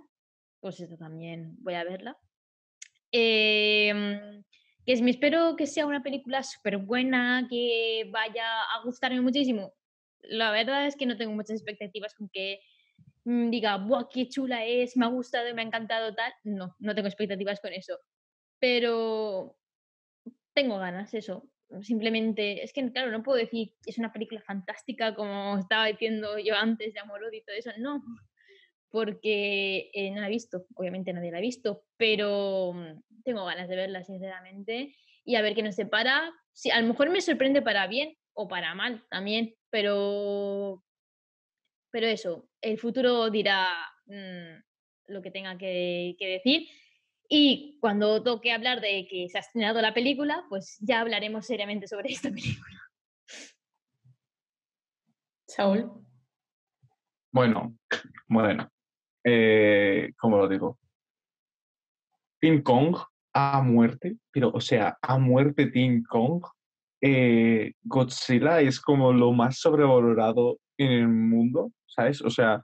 pues 0.59 0.79
esta 0.79 0.97
también 0.97 1.55
voy 1.59 1.75
a 1.75 1.83
verla. 1.83 2.17
Em, 3.11 4.43
que 4.85 5.01
me 5.01 5.11
espero 5.11 5.55
que 5.55 5.67
sea 5.67 5.85
una 5.85 6.03
película 6.03 6.43
súper 6.43 6.77
buena, 6.77 7.47
que 7.49 8.09
vaya 8.11 8.63
a 8.63 8.83
gustarme 8.83 9.21
muchísimo. 9.21 9.73
La 10.21 10.51
verdad 10.51 10.85
es 10.87 10.95
que 10.95 11.05
no 11.05 11.17
tengo 11.17 11.33
muchas 11.33 11.57
expectativas 11.57 12.13
con 12.15 12.29
que 12.29 12.59
mm, 13.25 13.49
diga, 13.49 13.77
¡buah, 13.77 14.07
qué 14.09 14.27
chula 14.27 14.65
es! 14.65 14.97
Me 14.97 15.05
ha 15.05 15.09
gustado, 15.09 15.53
me 15.55 15.61
ha 15.61 15.65
encantado, 15.65 16.13
tal. 16.15 16.33
No, 16.43 16.75
no 16.79 16.95
tengo 16.95 17.07
expectativas 17.07 17.61
con 17.61 17.73
eso. 17.73 17.97
Pero 18.59 19.57
tengo 20.53 20.77
ganas, 20.79 21.13
eso. 21.13 21.49
Simplemente, 21.81 22.63
es 22.63 22.71
que 22.73 22.91
claro, 22.91 23.11
no 23.11 23.23
puedo 23.23 23.37
decir 23.37 23.73
es 23.85 23.97
una 23.97 24.13
película 24.13 24.41
fantástica 24.41 25.15
como 25.15 25.57
estaba 25.59 25.87
diciendo 25.87 26.37
yo 26.39 26.55
antes 26.55 26.93
de 26.93 26.99
Amor 26.99 27.21
y 27.33 27.41
todo 27.43 27.55
eso. 27.55 27.71
No, 27.77 28.03
porque 28.95 29.89
eh, 29.93 30.11
no 30.11 30.21
la 30.21 30.27
he 30.27 30.29
visto, 30.29 30.67
obviamente 30.75 31.11
nadie 31.11 31.31
la 31.31 31.39
ha 31.39 31.41
visto, 31.41 31.83
pero 31.97 32.71
mm, 32.73 33.23
tengo 33.25 33.43
ganas 33.43 33.67
de 33.67 33.75
verla, 33.75 34.03
sinceramente, 34.03 34.95
y 35.25 35.35
a 35.35 35.41
ver 35.41 35.53
qué 35.53 35.63
nos 35.63 35.75
separa. 35.75 36.31
Sí, 36.53 36.71
a 36.71 36.79
lo 36.79 36.87
mejor 36.87 37.09
me 37.09 37.19
sorprende 37.19 37.61
para 37.61 37.87
bien 37.87 38.15
o 38.33 38.47
para 38.47 38.73
mal 38.73 39.03
también, 39.09 39.53
pero, 39.69 40.81
pero 41.91 42.07
eso, 42.07 42.47
el 42.61 42.77
futuro 42.77 43.29
dirá 43.29 43.67
mm, 44.05 44.63
lo 45.07 45.21
que 45.21 45.31
tenga 45.31 45.57
que, 45.57 46.15
que 46.17 46.27
decir. 46.27 46.69
Y 47.29 47.77
cuando 47.81 48.21
toque 48.23 48.51
hablar 48.51 48.81
de 48.81 49.07
que 49.09 49.27
se 49.29 49.37
ha 49.37 49.41
estrenado 49.41 49.81
la 49.81 49.93
película, 49.93 50.45
pues 50.49 50.77
ya 50.79 51.01
hablaremos 51.01 51.45
seriamente 51.45 51.87
sobre 51.87 52.09
esta 52.13 52.29
película. 52.29 52.81
Saúl. 55.47 55.91
Bueno, 57.31 57.77
bueno. 58.27 58.69
Eh, 59.23 60.11
¿Cómo 60.17 60.37
lo 60.37 60.47
digo? 60.47 60.77
King 62.39 62.61
Kong 62.61 62.97
a 63.33 63.61
muerte, 63.61 64.17
pero 64.31 64.51
o 64.53 64.61
sea, 64.61 64.97
a 65.01 65.17
muerte 65.17 65.71
King 65.71 66.03
Kong. 66.03 66.43
Eh, 67.01 67.73
Godzilla 67.83 68.61
es 68.61 68.79
como 68.79 69.11
lo 69.13 69.31
más 69.31 69.59
sobrevalorado 69.59 70.57
en 70.77 70.91
el 70.91 71.07
mundo, 71.07 71.71
¿sabes? 71.85 72.21
O 72.21 72.29
sea, 72.29 72.63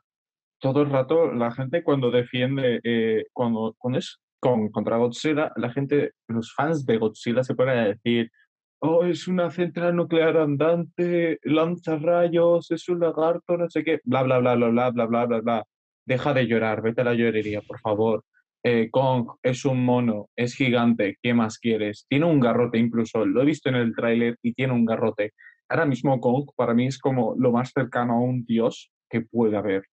todo 0.60 0.82
el 0.84 0.90
rato 0.90 1.32
la 1.34 1.52
gente 1.52 1.84
cuando 1.84 2.10
defiende, 2.12 2.80
eh, 2.84 3.26
cuando, 3.34 3.76
cuando 3.78 4.00
es 4.00 4.20
con, 4.42 4.70
contra 4.70 4.98
Godzilla, 4.98 5.54
la 5.56 5.72
gente, 5.72 6.14
los 6.28 6.54
fans 6.54 6.86
de 6.86 6.98
Godzilla 6.98 7.44
se 7.44 7.56
ponen 7.56 7.78
a 7.78 7.88
decir, 7.88 8.32
oh, 8.80 9.06
es 9.06 9.28
una 9.28 9.52
central 9.52 9.96
nuclear 9.96 10.36
andante, 10.38 11.40
lanza 11.44 11.98
rayos, 11.98 12.72
es 12.72 12.90
un 12.90 13.00
lagarto, 13.00 13.56
no 13.58 13.70
sé 13.70 13.84
qué, 13.84 14.00
bla, 14.04 14.24
bla, 14.24 14.40
bla, 14.40 14.56
bla, 14.56 14.70
bla, 14.70 14.90
bla, 14.90 15.06
bla, 15.06 15.26
bla, 15.26 15.42
bla. 15.42 15.66
Deja 16.06 16.34
de 16.34 16.48
llorar, 16.48 16.82
vete 16.82 17.02
a 17.02 17.04
la 17.06 17.14
llorería, 17.14 17.62
por 17.62 17.80
favor. 17.80 18.24
Eh, 18.64 18.90
Kong 18.92 19.28
es 19.44 19.66
un 19.66 19.86
mono, 19.86 20.30
es 20.36 20.56
gigante, 20.56 21.18
¿qué 21.22 21.34
más 21.34 21.60
quieres? 21.60 22.06
Tiene 22.10 22.26
un 22.26 22.40
garrote 22.40 22.80
incluso, 22.80 23.26
lo 23.26 23.42
he 23.42 23.46
visto 23.46 23.70
en 23.70 23.76
el 23.76 23.96
tráiler 23.96 24.38
y 24.42 24.54
tiene 24.54 24.74
un 24.74 24.86
garrote. 24.86 25.34
Ahora 25.70 25.86
mismo 25.86 26.20
Kong 26.20 26.50
para 26.56 26.74
mí 26.74 26.88
es 26.88 26.98
como 26.98 27.36
lo 27.38 27.52
más 27.52 27.72
cercano 27.72 28.14
a 28.14 28.20
un 28.20 28.44
dios 28.44 28.92
que 29.10 29.22
puede 29.22 29.58
haber. 29.58 29.84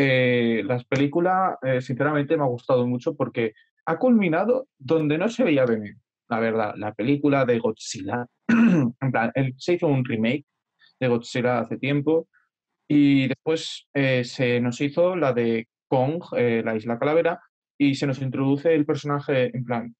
Eh, 0.00 0.62
las 0.64 0.84
películas, 0.84 1.56
eh, 1.60 1.80
sinceramente, 1.80 2.36
me 2.36 2.44
ha 2.44 2.46
gustado 2.46 2.86
mucho 2.86 3.16
porque 3.16 3.54
ha 3.84 3.98
culminado 3.98 4.68
donde 4.78 5.18
no 5.18 5.28
se 5.28 5.42
veía 5.42 5.66
venir. 5.66 5.96
La 6.28 6.38
verdad, 6.38 6.74
la 6.76 6.94
película 6.94 7.44
de 7.44 7.58
Godzilla, 7.58 8.24
en 8.48 9.10
plan, 9.10 9.32
se 9.56 9.72
hizo 9.74 9.88
un 9.88 10.04
remake 10.04 10.46
de 11.00 11.08
Godzilla 11.08 11.58
hace 11.58 11.78
tiempo 11.78 12.28
y 12.86 13.26
después 13.26 13.88
eh, 13.92 14.22
se 14.22 14.60
nos 14.60 14.80
hizo 14.80 15.16
la 15.16 15.32
de 15.32 15.66
Kong, 15.88 16.22
la 16.32 16.76
Isla 16.76 16.98
Calavera, 16.98 17.40
y 17.76 17.96
se 17.96 18.06
nos 18.06 18.22
introduce 18.22 18.74
el 18.74 18.86
personaje, 18.86 19.50
en 19.56 19.64
plan, 19.64 19.96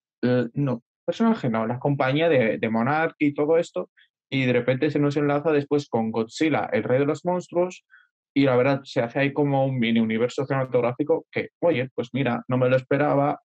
no, 0.53 0.83
personaje 1.05 1.49
no, 1.49 1.67
la 1.67 1.79
compañía 1.79 2.29
de, 2.29 2.59
de 2.59 2.71
Monarch 2.71 3.15
y 3.19 3.35
todo 3.35 3.57
esto, 3.57 3.91
y 4.31 4.45
de 4.45 4.53
repente 4.53 4.91
se 4.91 4.99
nos 4.99 5.17
enlaza 5.17 5.51
después 5.51 5.89
con 5.89 6.11
Godzilla, 6.11 6.69
el 6.73 6.85
rey 6.85 6.99
de 6.99 7.07
los 7.07 7.25
monstruos, 7.25 7.85
y 8.35 8.45
la 8.45 8.57
verdad 8.57 8.81
se 8.85 9.01
hace 9.01 9.21
ahí 9.21 9.33
como 9.33 9.67
un 9.67 9.79
mini 9.79 10.01
universo 10.01 10.47
cinematográfico 10.47 11.27
que, 11.31 11.51
oye, 11.61 11.89
pues 11.95 12.11
mira, 12.13 12.45
no 12.49 12.59
me 12.59 12.69
lo 12.69 12.77
esperaba. 12.77 13.41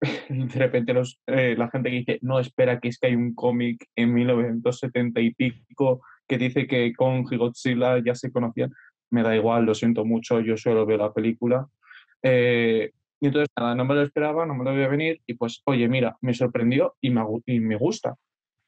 De 0.28 0.58
repente 0.58 0.92
los, 0.92 1.20
eh, 1.26 1.54
la 1.56 1.70
gente 1.70 1.90
que 1.90 1.96
dice, 1.96 2.18
no, 2.22 2.38
espera, 2.38 2.80
que 2.80 2.88
es 2.88 2.98
que 2.98 3.08
hay 3.08 3.16
un 3.16 3.34
cómic 3.34 3.86
en 3.96 4.12
1970 4.14 5.20
y 5.20 5.34
pico 5.34 6.02
que 6.26 6.38
dice 6.38 6.66
que 6.66 6.86
y 6.86 7.36
Godzilla 7.36 8.02
ya 8.04 8.14
se 8.14 8.30
conocían. 8.30 8.72
Me 9.10 9.22
da 9.22 9.34
igual, 9.34 9.64
lo 9.64 9.74
siento 9.74 10.04
mucho, 10.04 10.40
yo 10.40 10.56
solo 10.56 10.86
veo 10.86 10.98
la 10.98 11.12
película. 11.12 11.66
Eh, 12.22 12.92
y 13.20 13.26
entonces, 13.26 13.48
nada, 13.58 13.74
no 13.74 13.84
me 13.84 13.94
lo 13.94 14.02
esperaba, 14.02 14.46
no 14.46 14.54
me 14.54 14.64
lo 14.64 14.72
voy 14.72 14.82
a 14.82 14.88
venir, 14.88 15.20
y 15.26 15.34
pues, 15.34 15.60
oye, 15.66 15.88
mira, 15.88 16.16
me 16.22 16.32
sorprendió 16.32 16.94
y 17.00 17.10
me, 17.10 17.22
y 17.46 17.60
me 17.60 17.76
gusta. 17.76 18.14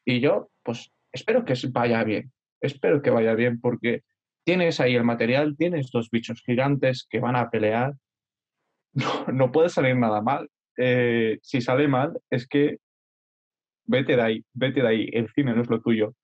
Y 0.04 0.20
yo, 0.20 0.50
pues, 0.62 0.92
espero 1.12 1.44
que 1.44 1.54
vaya 1.70 2.04
bien, 2.04 2.32
espero 2.60 3.00
que 3.00 3.10
vaya 3.10 3.34
bien, 3.34 3.60
porque 3.60 4.02
tienes 4.44 4.80
ahí 4.80 4.94
el 4.94 5.04
material, 5.04 5.56
tienes 5.56 5.90
dos 5.90 6.10
bichos 6.10 6.42
gigantes 6.42 7.06
que 7.08 7.20
van 7.20 7.36
a 7.36 7.50
pelear, 7.50 7.94
no, 9.32 9.52
puede 9.52 9.68
salir 9.68 9.96
nada 9.96 10.20
mal. 10.20 10.48
Eh, 10.76 11.38
si 11.42 11.60
sale 11.60 11.88
mal, 11.88 12.18
es 12.30 12.46
que 12.46 12.78
vete 13.84 14.16
de 14.16 14.22
ahí, 14.22 14.44
vete 14.52 14.82
de 14.82 14.88
ahí, 14.88 15.10
el 15.12 15.28
cine 15.34 15.54
no 15.54 15.62
es 15.62 15.68
lo 15.68 15.80
tuyo. 15.80 16.14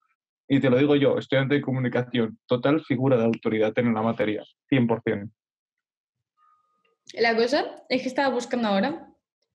Y 0.48 0.60
te 0.60 0.70
lo 0.70 0.78
digo 0.78 0.96
yo, 0.96 1.18
estudiante 1.18 1.56
de 1.56 1.60
comunicación, 1.60 2.38
total 2.46 2.82
figura 2.82 3.18
de 3.18 3.24
autoridad 3.24 3.72
en 3.78 3.92
la 3.92 4.00
materia, 4.00 4.42
100%. 4.70 5.30
La 7.14 7.36
cosa 7.36 7.84
es 7.88 8.02
que 8.02 8.08
estaba 8.08 8.32
buscando 8.34 8.68
ahora 8.68 9.08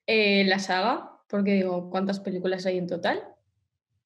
eh, 0.05 0.43
la 0.45 0.59
saga, 0.59 1.19
porque 1.27 1.53
digo, 1.53 1.89
¿cuántas 1.89 2.19
películas 2.19 2.65
hay 2.65 2.77
en 2.77 2.87
total? 2.87 3.23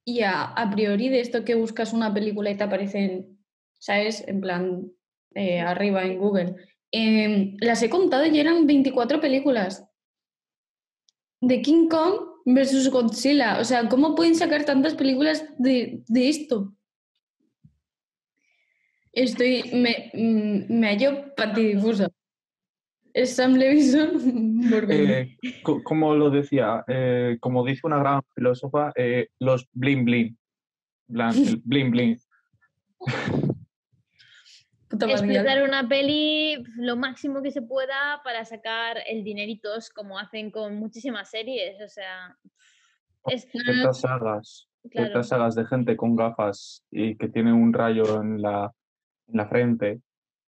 Y 0.06 0.22
a, 0.22 0.44
a 0.44 0.70
priori 0.70 1.10
de 1.10 1.20
esto 1.20 1.44
que 1.44 1.56
buscas 1.56 1.92
una 1.92 2.14
película 2.14 2.50
y 2.50 2.56
te 2.56 2.64
aparecen, 2.64 3.37
¿sabes? 3.80 4.24
En 4.28 4.42
plan, 4.42 4.92
eh, 5.36 5.60
arriba 5.60 6.04
en 6.04 6.18
Google. 6.20 6.56
em, 6.92 7.58
las 7.60 7.84
he 7.84 7.90
contado 7.90 8.26
y 8.26 8.40
eran 8.40 8.66
24 8.66 9.20
películas. 9.20 9.86
De 11.42 11.62
King 11.62 11.88
Kong 11.90 12.16
versus 12.46 12.90
Godzilla. 12.90 13.60
O 13.60 13.64
sea, 13.66 13.88
¿cómo 13.90 14.16
pueden 14.16 14.36
sacar 14.36 14.64
tantas 14.66 14.96
películas 14.96 15.46
de, 15.58 16.02
de 16.08 16.30
esto? 16.30 16.74
Estoy, 19.12 19.64
me, 19.74 20.12
mm, 20.14 20.80
me 20.80 20.88
hallo 20.88 21.34
patidifusa. 21.36 22.10
Es 23.14 23.36
Sam 23.36 23.56
Levinson 23.56 24.12
por 24.70 24.86
veinte. 24.86 25.20
Eh, 25.22 25.38
co- 25.64 25.84
como 25.84 26.16
lo 26.16 26.30
decía, 26.30 26.84
eh, 26.88 27.38
como 27.40 27.66
dice 27.66 27.82
una 27.84 28.00
gran 28.00 28.22
filósofa, 28.36 28.92
eh, 28.96 29.28
los 29.40 29.68
bling 29.74 30.06
bling. 30.06 30.38
plan, 31.12 31.36
el 31.36 31.58
bling 31.66 31.92
bling. 31.92 32.18
Explotar 34.90 35.64
una 35.64 35.88
peli 35.88 36.64
lo 36.78 36.96
máximo 36.96 37.42
que 37.42 37.52
se 37.52 37.62
pueda 37.62 38.22
para 38.24 38.46
sacar 38.46 38.98
el 39.06 39.24
dineritos 39.24 39.90
como 39.90 40.18
hacen 40.18 40.50
con 40.50 40.78
muchísimas 40.78 41.30
series. 41.30 41.82
O 41.82 41.90
sea, 41.90 42.38
es 43.26 43.48
Ciertas 43.52 44.00
sagas, 44.00 44.70
claro. 44.90 45.08
ciertas 45.08 45.28
sagas 45.28 45.56
de 45.56 45.66
gente 45.66 45.98
con 45.98 46.16
gafas 46.16 46.86
y 46.90 47.18
que 47.18 47.28
tiene 47.28 47.52
un 47.52 47.74
rayo 47.74 48.22
en 48.22 48.42
la, 48.42 48.72
en 49.28 49.38
la 49.38 49.48
frente 49.48 50.02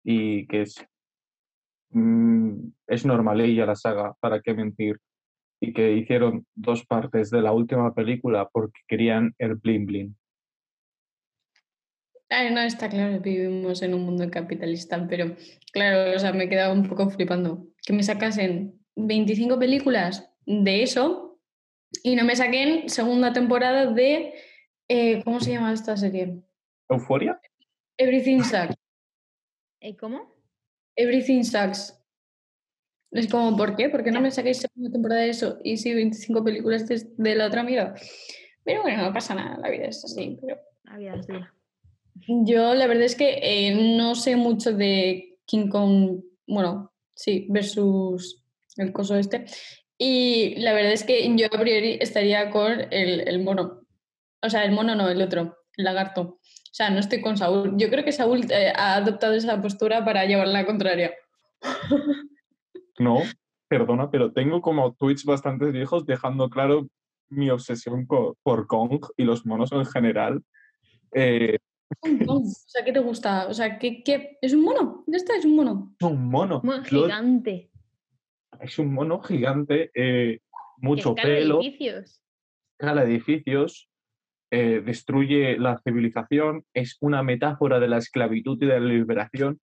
y 0.05 0.47
que 0.47 0.63
es, 0.63 0.87
mm, 1.91 2.69
es 2.87 3.05
normalilla 3.05 3.67
la 3.67 3.75
saga, 3.75 4.15
¿para 4.21 4.41
qué 4.41 4.55
mentir? 4.55 4.99
Y 5.61 5.73
que 5.73 5.93
hicieron 5.95 6.47
dos 6.55 6.87
partes 6.87 7.31
de 7.31 7.43
la 7.43 7.53
última 7.53 7.93
película 7.93 8.49
porque 8.53 8.81
querían 8.87 9.35
el 9.39 9.57
bling 9.57 9.87
bling. 9.87 10.17
Ay, 12.31 12.53
no, 12.53 12.61
está 12.61 12.91
claro, 12.91 13.21
vivimos 13.21 13.81
en 13.83 13.95
un 13.95 14.03
mundo 14.03 14.31
capitalista, 14.31 15.07
pero 15.09 15.35
claro, 15.73 16.15
o 16.15 16.19
sea, 16.19 16.33
me 16.33 16.45
he 16.45 16.49
quedado 16.49 16.75
un 16.75 16.87
poco 16.87 17.09
flipando. 17.09 17.67
Que 17.87 17.95
me 17.95 18.03
sacasen 18.03 18.79
25 18.97 19.59
películas 19.59 20.31
de 20.45 20.83
eso 20.83 21.41
y 22.03 22.17
no 22.17 22.25
me 22.25 22.37
saquen 22.37 22.89
segunda 22.91 23.33
temporada 23.33 23.87
de, 23.87 24.35
eh, 24.89 25.23
¿cómo 25.25 25.41
se 25.41 25.53
llama 25.53 25.73
esta 25.73 25.97
serie? 25.97 26.43
¿Euforia? 26.91 27.41
Everything 27.97 28.43
Sucks. 28.43 28.77
¿Eh, 29.81 29.97
¿Cómo? 29.97 30.35
Everything 30.97 31.43
Sucks. 31.45 31.95
Es 33.11 33.27
como, 33.29 33.57
¿por 33.57 33.75
qué? 33.75 33.89
¿Por 33.89 34.05
qué 34.05 34.11
no 34.11 34.21
me 34.21 34.31
sacáis 34.31 34.59
segunda 34.59 34.93
temporada 34.93 35.23
de 35.23 35.31
eso? 35.31 35.59
Y 35.65 35.79
sí, 35.79 35.95
25 35.95 36.45
películas 36.45 36.87
de, 36.87 37.07
de 37.17 37.35
la 37.35 37.47
otra 37.47 37.63
mierda. 37.63 37.95
Pero 38.65 38.83
bueno, 38.83 39.03
no 39.03 39.13
pasa 39.15 39.35
nada, 39.35 39.57
la 39.57 39.71
vida 39.71 39.87
es 39.87 40.05
así. 40.05 40.37
Pero 40.43 40.59
La 40.85 40.99
vida 40.99 41.15
es 41.15 41.27
dura. 41.27 41.55
Yo 42.27 42.75
la 42.75 42.87
verdad 42.87 43.05
es 43.05 43.15
que 43.15 43.39
eh, 43.43 43.97
no 43.97 44.15
sé 44.15 44.37
mucho 44.37 44.73
de 44.73 45.39
King 45.47 45.69
Kong, 45.69 46.21
bueno, 46.47 46.93
sí, 47.15 47.47
versus 47.51 48.45
el 48.77 48.93
coso 48.93 49.17
este. 49.17 49.47
Y 49.97 50.57
la 50.57 50.73
verdad 50.73 50.93
es 50.93 51.05
que 51.05 51.35
yo 51.37 51.47
a 51.47 51.59
priori 51.59 51.99
estaría 52.01 52.51
con 52.51 52.73
el, 52.91 53.27
el 53.27 53.43
mono. 53.43 53.83
O 54.43 54.51
sea, 54.51 54.65
el 54.65 54.73
mono 54.73 54.95
no, 54.95 55.09
el 55.09 55.21
otro, 55.21 55.59
el 55.77 55.85
lagarto. 55.85 56.39
O 56.69 56.75
sea, 56.79 56.91
no 56.91 57.01
estoy 57.01 57.21
con 57.21 57.37
Saúl. 57.37 57.75
Yo 57.77 57.91
creo 57.91 58.05
que 58.05 58.13
Saúl 58.13 58.47
eh, 58.51 58.73
ha 58.75 58.95
adoptado 58.95 59.35
esa 59.35 59.61
postura 59.61 60.05
para 60.05 60.25
llevar 60.27 60.49
la 60.49 60.67
contraria. 60.67 61.13
No, 63.01 63.23
perdona, 63.69 64.11
pero 64.11 64.33
tengo 64.33 64.61
como 64.61 64.93
tweets 64.93 65.25
bastante 65.25 65.71
viejos 65.71 66.05
dejando 66.05 66.51
claro 66.51 66.89
mi 67.29 67.49
obsesión 67.49 68.09
por 68.09 68.67
Kong 68.67 69.01
y 69.17 69.23
los 69.23 69.47
monos 69.47 69.71
en 69.71 69.87
general. 69.87 70.43
Eh, 71.13 71.59
Un 72.03 72.19
mono. 72.19 72.41
O 72.41 72.45
sea, 72.45 72.85
¿qué 72.85 72.93
te 72.93 73.01
gusta? 73.01 73.47
O 73.49 73.55
sea, 73.55 73.79
¿qué, 73.79 74.03
qué? 74.03 74.39
¿Es 74.43 74.53
un 74.55 74.63
mono? 74.63 75.05
Ya 75.07 75.17
está, 75.17 75.37
es 75.37 75.45
un 75.45 75.57
mono. 75.57 75.95
es 75.99 76.07
un 76.07 76.29
mono. 76.29 76.61
Lo- 76.65 76.83
gigante. 76.85 77.71
es 78.61 78.79
un 78.79 78.93
mono 78.93 79.21
gigante, 79.23 79.91
eh, 79.95 80.41
mucho 80.79 81.11
escala 81.11 81.23
pelo, 81.35 81.61
edificios. 81.61 82.23
escala 82.79 83.05
edificios, 83.05 83.89
eh, 84.51 84.83
destruye 84.85 85.59
la 85.59 85.81
civilización, 85.85 86.65
es 86.75 86.97
una 87.01 87.23
metáfora 87.23 87.79
de 87.81 87.89
la 87.89 87.99
esclavitud 87.99 88.57
y 88.63 88.67
de 88.67 88.81
la 88.81 88.87
liberación. 88.87 89.61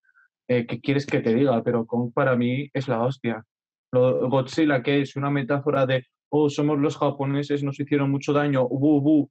eh, 0.47 0.65
¿qué 0.67 0.79
quieres 0.79 1.05
que 1.07 1.21
te 1.21 1.33
diga? 1.33 1.63
Pero 1.63 1.85
Kong 1.87 2.11
para 2.13 2.35
mí 2.35 2.69
es 2.73 2.87
la 2.87 3.01
hostia. 3.01 3.43
Lo, 3.91 4.29
Godzilla, 4.29 4.83
que 4.83 5.01
es 5.01 5.15
una 5.15 5.31
metáfora 5.31 5.85
de, 5.87 6.05
oh, 6.29 6.49
somos 6.51 6.77
los 6.79 6.97
japoneses, 6.97 7.63
nos 7.63 7.79
hicieron 7.79 8.11
mucho 8.11 8.31
daño, 8.33 8.67
bu, 8.67 9.01
bu. 9.01 9.29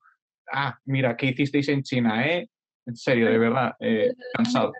Ah, 0.52 0.76
mira, 0.86 1.16
¿qué 1.16 1.26
hicisteis 1.26 1.68
en 1.68 1.82
China, 1.84 2.26
eh? 2.26 2.48
En 2.86 2.96
serio, 2.96 3.30
de 3.30 3.38
verdad, 3.38 3.72
eh, 3.80 4.12
cansado. 4.34 4.72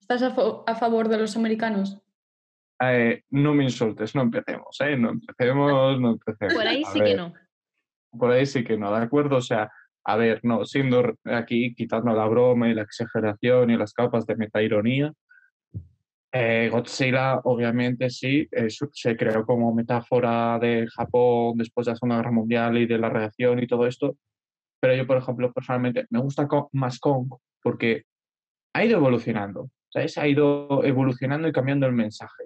¿Estás 0.00 0.22
a, 0.22 0.30
fa- 0.34 0.62
a 0.66 0.74
favor 0.74 1.08
de 1.08 1.18
los 1.18 1.36
americanos? 1.36 1.98
Eh, 2.82 3.22
no 3.30 3.54
me 3.54 3.64
insultes, 3.64 4.14
no 4.14 4.22
empecemos, 4.22 4.76
¿eh? 4.80 4.96
No 4.96 5.10
empecemos, 5.10 6.00
no 6.00 6.10
empecemos. 6.10 6.54
Por 6.54 6.66
ahí 6.66 6.82
A 6.84 6.90
sí 6.90 7.00
que 7.02 7.14
no. 7.14 7.32
Por 8.18 8.30
ahí 8.30 8.44
sí 8.46 8.64
que 8.64 8.76
no, 8.76 8.90
¿de 8.94 9.02
acuerdo? 9.02 9.36
O 9.36 9.40
sea, 9.42 9.70
a 10.04 10.16
ver, 10.16 10.40
no, 10.42 10.64
siendo 10.64 11.14
aquí, 11.24 11.74
quitando 11.74 12.12
la 12.12 12.26
broma 12.26 12.68
y 12.68 12.74
la 12.74 12.82
exageración 12.82 13.70
y 13.70 13.76
las 13.76 13.94
capas 13.94 14.26
de 14.26 14.36
metaironía, 14.36 15.12
eh, 16.34 16.68
Godzilla, 16.70 17.38
obviamente, 17.44 18.10
sí, 18.10 18.46
es- 18.50 18.78
se 18.92 19.16
creó 19.16 19.46
como 19.46 19.72
metáfora 19.74 20.58
de 20.58 20.86
Japón 20.88 21.56
después 21.58 21.86
de 21.86 21.92
la 21.92 21.96
Segunda 21.96 22.16
Guerra 22.16 22.32
Mundial 22.32 22.76
y 22.78 22.86
de 22.86 22.98
la 22.98 23.08
reacción 23.08 23.62
y 23.62 23.66
todo 23.66 23.86
esto. 23.86 24.16
Pero 24.82 24.96
yo, 24.96 25.06
por 25.06 25.16
ejemplo, 25.16 25.52
personalmente, 25.52 26.06
me 26.10 26.18
gusta 26.18 26.48
más 26.72 26.98
Kong 26.98 27.28
porque 27.62 28.02
ha 28.74 28.84
ido 28.84 28.98
evolucionando, 28.98 29.70
¿sabes? 29.88 30.18
Ha 30.18 30.26
ido 30.26 30.82
evolucionando 30.84 31.46
y 31.46 31.52
cambiando 31.52 31.86
el 31.86 31.92
mensaje. 31.92 32.44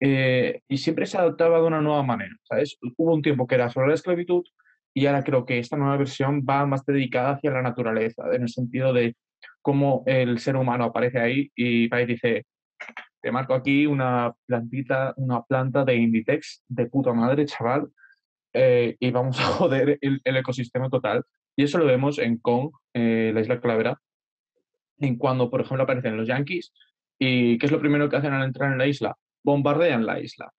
Eh, 0.00 0.62
y 0.66 0.78
siempre 0.78 1.06
se 1.06 1.18
adaptaba 1.18 1.60
de 1.60 1.66
una 1.66 1.80
nueva 1.80 2.02
manera, 2.02 2.34
¿sabes? 2.42 2.76
Hubo 2.96 3.14
un 3.14 3.22
tiempo 3.22 3.46
que 3.46 3.54
era 3.54 3.70
sobre 3.70 3.86
la 3.88 3.94
esclavitud 3.94 4.42
y 4.92 5.06
ahora 5.06 5.22
creo 5.22 5.46
que 5.46 5.60
esta 5.60 5.76
nueva 5.76 5.96
versión 5.96 6.44
va 6.48 6.66
más 6.66 6.84
dedicada 6.84 7.34
hacia 7.34 7.52
la 7.52 7.62
naturaleza, 7.62 8.24
en 8.32 8.42
el 8.42 8.48
sentido 8.48 8.92
de 8.92 9.14
cómo 9.62 10.02
el 10.06 10.40
ser 10.40 10.56
humano 10.56 10.84
aparece 10.86 11.20
ahí 11.20 11.52
y 11.54 11.88
dice, 12.04 12.46
te 13.22 13.30
marco 13.30 13.54
aquí 13.54 13.86
una 13.86 14.34
plantita, 14.44 15.14
una 15.18 15.42
planta 15.42 15.84
de 15.84 15.94
Inditex 15.94 16.64
de 16.66 16.86
puta 16.86 17.12
madre, 17.12 17.46
chaval, 17.46 17.92
eh, 18.52 18.96
y 18.98 19.10
vamos 19.10 19.38
a 19.40 19.44
joder 19.58 19.98
el, 20.00 20.20
el 20.24 20.36
ecosistema 20.36 20.88
total. 20.88 21.24
Y 21.56 21.64
eso 21.64 21.78
lo 21.78 21.86
vemos 21.86 22.18
en 22.18 22.38
Kong, 22.38 22.70
eh, 22.94 23.32
la 23.34 23.40
isla 23.40 23.60
Calavera, 23.60 23.98
en 24.98 25.16
cuando, 25.16 25.50
por 25.50 25.60
ejemplo, 25.60 25.84
aparecen 25.84 26.16
los 26.16 26.28
yankees 26.28 26.72
y 27.18 27.58
¿qué 27.58 27.66
es 27.66 27.72
lo 27.72 27.80
primero 27.80 28.08
que 28.08 28.16
hacen 28.16 28.32
al 28.32 28.44
entrar 28.44 28.72
en 28.72 28.78
la 28.78 28.86
isla? 28.86 29.16
Bombardean 29.44 30.06
la 30.06 30.20
isla. 30.20 30.50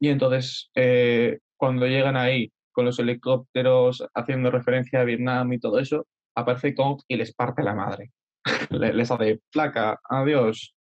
Y 0.00 0.08
entonces, 0.08 0.70
eh, 0.74 1.38
cuando 1.56 1.86
llegan 1.86 2.16
ahí 2.16 2.52
con 2.72 2.84
los 2.84 2.98
helicópteros 2.98 4.04
haciendo 4.14 4.50
referencia 4.50 5.00
a 5.00 5.04
Vietnam 5.04 5.52
y 5.52 5.58
todo 5.60 5.78
eso, 5.78 6.06
aparece 6.34 6.74
Kong 6.74 7.00
y 7.08 7.16
les 7.16 7.32
parte 7.34 7.62
la 7.62 7.74
madre. 7.74 8.10
Le- 8.70 8.92
les 8.92 9.10
hace 9.10 9.40
placa, 9.52 9.98
adiós. 10.08 10.74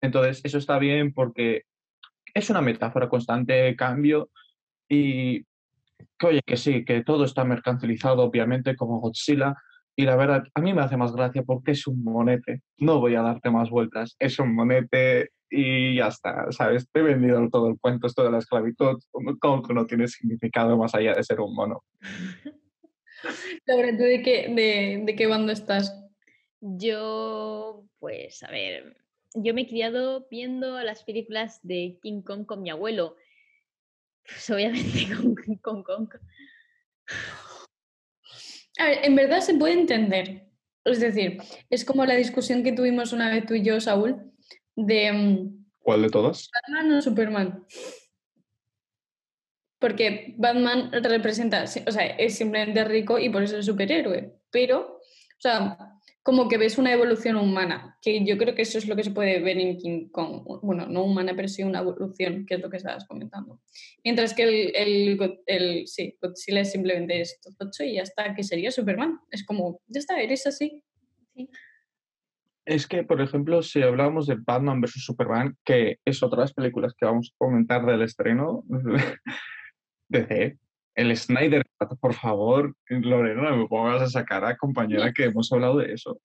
Entonces, 0.00 0.40
eso 0.44 0.58
está 0.58 0.78
bien 0.78 1.12
porque 1.12 1.62
es 2.34 2.48
una 2.50 2.60
metáfora 2.60 3.08
constante 3.08 3.52
de 3.54 3.76
cambio 3.76 4.30
y 4.88 5.44
que, 6.18 6.26
oye, 6.26 6.40
que 6.44 6.56
sí, 6.56 6.84
que 6.84 7.02
todo 7.02 7.24
está 7.24 7.44
mercantilizado, 7.44 8.22
obviamente, 8.22 8.76
como 8.76 9.00
Godzilla. 9.00 9.54
Y 9.96 10.04
la 10.04 10.16
verdad, 10.16 10.44
a 10.54 10.60
mí 10.60 10.74
me 10.74 10.82
hace 10.82 10.96
más 10.96 11.12
gracia 11.12 11.42
porque 11.42 11.72
es 11.72 11.86
un 11.86 12.02
monete. 12.04 12.62
No 12.78 13.00
voy 13.00 13.14
a 13.14 13.22
darte 13.22 13.50
más 13.50 13.70
vueltas. 13.70 14.14
Es 14.18 14.38
un 14.38 14.54
monete 14.54 15.30
y 15.50 15.96
ya 15.96 16.08
está, 16.08 16.50
¿sabes? 16.50 16.88
Te 16.90 17.00
he 17.00 17.02
vendido 17.02 17.48
todo 17.50 17.68
el 17.68 17.78
cuento, 17.78 18.06
esto 18.06 18.24
de 18.24 18.30
la 18.30 18.38
esclavitud, 18.38 18.98
como 19.40 19.62
que 19.62 19.74
no 19.74 19.86
tiene 19.86 20.08
significado 20.08 20.76
más 20.76 20.94
allá 20.94 21.14
de 21.14 21.22
ser 21.22 21.40
un 21.40 21.54
mono. 21.54 21.84
Laura, 23.66 23.96
¿tú 23.96 24.02
de 24.02 24.22
qué, 24.22 24.48
de, 24.54 25.02
de 25.04 25.16
qué 25.16 25.26
bando 25.26 25.52
estás? 25.52 25.96
Yo, 26.60 27.84
pues, 27.98 28.42
a 28.42 28.50
ver, 28.50 28.96
yo 29.34 29.54
me 29.54 29.62
he 29.62 29.66
criado 29.66 30.26
viendo 30.30 30.80
las 30.82 31.04
películas 31.04 31.60
de 31.62 31.98
King 32.02 32.22
Kong 32.22 32.46
con 32.46 32.62
mi 32.62 32.70
abuelo. 32.70 33.16
Pues 34.28 34.50
obviamente 34.50 35.08
con, 35.62 35.82
con 35.82 35.82
Kong. 35.82 36.08
A 38.78 38.84
ver, 38.84 38.98
en 39.04 39.14
verdad 39.14 39.40
se 39.40 39.54
puede 39.54 39.74
entender. 39.74 40.46
Es 40.84 41.00
decir, 41.00 41.38
es 41.70 41.84
como 41.84 42.04
la 42.04 42.14
discusión 42.14 42.62
que 42.62 42.72
tuvimos 42.72 43.12
una 43.12 43.30
vez 43.30 43.44
tú 43.46 43.54
y 43.54 43.62
yo, 43.62 43.80
Saúl, 43.80 44.32
de 44.76 45.12
mm, 45.12 45.66
¿Cuál 45.86 46.02
de 46.02 46.10
todas? 46.10 46.50
Batman 46.52 46.92
o 46.98 47.00
Superman. 47.02 47.66
Porque 49.78 50.34
Batman 50.36 50.90
representa, 50.92 51.66
sí, 51.66 51.82
o 51.86 51.92
sea, 51.92 52.06
es 52.06 52.36
simplemente 52.36 52.84
rico 52.84 53.18
y 53.18 53.28
por 53.28 53.44
eso 53.44 53.58
es 53.58 53.66
superhéroe. 53.66 54.34
Pero, 54.50 54.96
o 54.96 55.40
sea, 55.40 55.95
como 56.26 56.48
que 56.48 56.58
ves 56.58 56.76
una 56.76 56.92
evolución 56.92 57.36
humana, 57.36 57.96
que 58.02 58.24
yo 58.24 58.36
creo 58.36 58.52
que 58.56 58.62
eso 58.62 58.78
es 58.78 58.88
lo 58.88 58.96
que 58.96 59.04
se 59.04 59.12
puede 59.12 59.40
ver 59.40 59.58
en 59.58 59.78
King 59.78 60.08
Kong. 60.08 60.42
Bueno, 60.60 60.84
no 60.88 61.04
humana, 61.04 61.34
pero 61.36 61.46
sí 61.46 61.62
una 61.62 61.78
evolución, 61.78 62.44
que 62.44 62.56
es 62.56 62.60
lo 62.60 62.68
que 62.68 62.78
estabas 62.78 63.06
comentando. 63.06 63.60
Mientras 64.02 64.34
que 64.34 64.72
el, 64.74 65.36
el, 65.46 65.86
sí, 65.86 66.18
Godzilla 66.20 66.62
es 66.62 66.72
simplemente 66.72 67.20
esto, 67.20 67.50
tocho 67.56 67.84
y 67.84 67.94
ya 67.94 68.02
está, 68.02 68.34
que 68.34 68.42
sería 68.42 68.72
Superman. 68.72 69.20
Es 69.30 69.46
como, 69.46 69.80
ya 69.86 70.00
está, 70.00 70.20
eres 70.20 70.48
así. 70.48 70.82
Es 72.64 72.88
que, 72.88 73.04
por 73.04 73.20
ejemplo, 73.20 73.62
si 73.62 73.80
hablamos 73.82 74.26
de 74.26 74.34
Batman 74.34 74.80
vs. 74.80 75.04
Superman, 75.04 75.56
que 75.64 76.00
es 76.04 76.24
otra 76.24 76.38
de 76.38 76.42
las 76.42 76.54
películas 76.54 76.92
que 76.98 77.06
vamos 77.06 77.30
a 77.32 77.38
comentar 77.38 77.86
del 77.86 78.02
estreno, 78.02 78.64
DC, 80.08 80.58
el 80.96 81.14
Snyder 81.16 81.62
por 82.00 82.14
favor, 82.14 82.74
Lorena, 82.88 83.50
no 83.50 83.56
me 83.58 83.68
pongas 83.68 84.02
esa 84.02 84.24
cara, 84.24 84.56
compañera, 84.56 85.12
que 85.12 85.24
hemos 85.24 85.52
hablado 85.52 85.78
de 85.78 85.92
eso. 85.92 86.20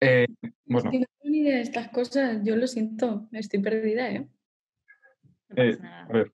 Eh, 0.00 0.26
bueno, 0.64 0.90
Es 0.90 0.92
que 0.92 1.00
no 1.00 1.06
tengo 1.20 1.30
ni 1.30 1.38
idea 1.40 1.56
de 1.56 1.62
estas 1.62 1.88
cosas, 1.90 2.40
yo 2.42 2.56
lo 2.56 2.66
siento, 2.66 3.28
estoy 3.32 3.60
perdida, 3.60 4.10
¿eh? 4.10 4.26
No 5.50 5.62
Eh, 5.62 5.78
a 5.82 6.12
ver. 6.12 6.32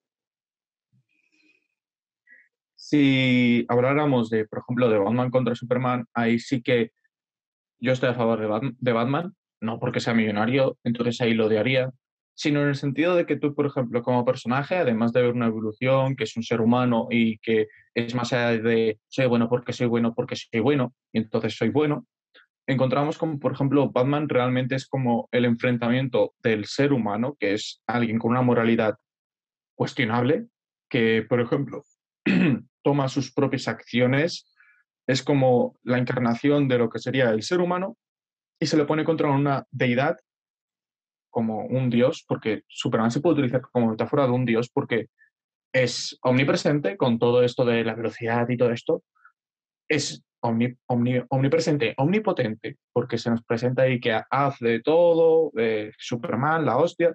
Si 2.77 3.67
habláramos 3.69 4.31
de, 4.31 4.47
por 4.47 4.61
ejemplo, 4.61 4.89
de 4.89 4.99
Batman 4.99 5.31
contra 5.31 5.57
Superman, 5.57 6.07
ahí 6.15 6.39
sí 6.39 6.63
que 6.63 6.93
yo 7.81 7.93
estoy 7.93 8.11
a 8.11 8.15
favor 8.15 8.39
de 8.79 8.93
Batman, 8.93 9.35
no 9.61 9.81
porque 9.81 9.99
sea 9.99 10.15
millonario, 10.15 10.79
entonces 10.85 11.21
ahí 11.21 11.35
lo 11.35 11.47
odiaría, 11.47 11.91
sino 12.37 12.61
en 12.61 12.69
el 12.69 12.75
sentido 12.75 13.17
de 13.17 13.25
que 13.25 13.37
tú, 13.37 13.55
por 13.55 13.67
ejemplo, 13.67 14.03
como 14.03 14.25
personaje, 14.25 14.77
además 14.77 15.13
de 15.13 15.23
ver 15.23 15.33
una 15.33 15.47
evolución, 15.47 16.15
que 16.15 16.25
es 16.25 16.37
un 16.37 16.43
ser 16.43 16.61
humano 16.61 17.09
y 17.11 17.39
que 17.39 17.67
es 17.95 18.15
más 18.15 18.33
allá 18.33 18.63
de 18.63 19.01
soy 19.09 19.27
bueno 19.27 19.49
porque 19.49 19.73
soy 19.73 19.87
bueno 19.87 20.15
porque 20.15 20.37
soy 20.37 20.61
bueno, 20.61 20.95
y 21.13 21.19
entonces 21.19 21.57
soy 21.57 21.71
bueno, 21.71 22.07
encontramos 22.67 23.17
como, 23.17 23.39
por 23.39 23.53
ejemplo, 23.53 23.91
Batman 23.91 24.29
realmente 24.29 24.75
es 24.75 24.87
como 24.87 25.29
el 25.33 25.47
enfrentamiento 25.47 26.35
del 26.43 26.67
ser 26.67 26.93
humano, 26.93 27.37
que 27.41 27.55
es 27.55 27.83
alguien 27.87 28.19
con 28.19 28.33
una 28.33 28.43
moralidad 28.43 28.97
cuestionable, 29.75 30.47
que, 30.91 31.25
por 31.27 31.41
ejemplo, 31.41 31.85
toma 32.83 33.09
sus 33.09 33.33
propias 33.33 33.67
acciones, 33.67 34.53
es 35.07 35.23
como 35.23 35.79
la 35.85 35.97
encarnación 35.97 36.69
de 36.69 36.79
lo 36.79 36.91
que 36.91 36.99
sería 36.99 37.31
el 37.31 37.43
ser 37.43 37.61
humano 37.61 37.97
y 38.61 38.67
se 38.67 38.77
le 38.77 38.85
pone 38.85 39.05
contra 39.05 39.31
una 39.31 39.65
deidad 39.71 40.19
como 41.37 41.67
un 41.67 41.91
dios, 41.91 42.25
porque 42.27 42.63
Superman 42.67 43.11
se 43.11 43.21
puede 43.21 43.35
utilizar 43.35 43.61
como 43.61 43.91
metáfora 43.91 44.25
de 44.25 44.33
un 44.33 44.47
dios 44.47 44.71
porque 44.73 45.09
es 45.71 46.19
omnipresente 46.23 46.97
con 46.97 47.19
todo 47.19 47.43
esto 47.43 47.67
de 47.67 47.85
la 47.85 47.95
velocidad 47.95 48.49
y 48.49 48.57
todo 48.57 48.71
esto, 48.71 49.05
es 49.87 50.25
omni- 50.43 50.79
omni- 50.89 51.27
omnipresente, 51.29 51.93
omnipotente, 51.99 52.79
porque 52.91 53.19
se 53.19 53.29
nos 53.29 53.45
presenta 53.45 53.83
ahí 53.83 54.01
que 54.01 54.19
hace 54.31 54.81
todo, 54.81 55.53
eh, 55.59 55.93
Superman, 55.99 56.65
la 56.65 56.79
hostia, 56.79 57.15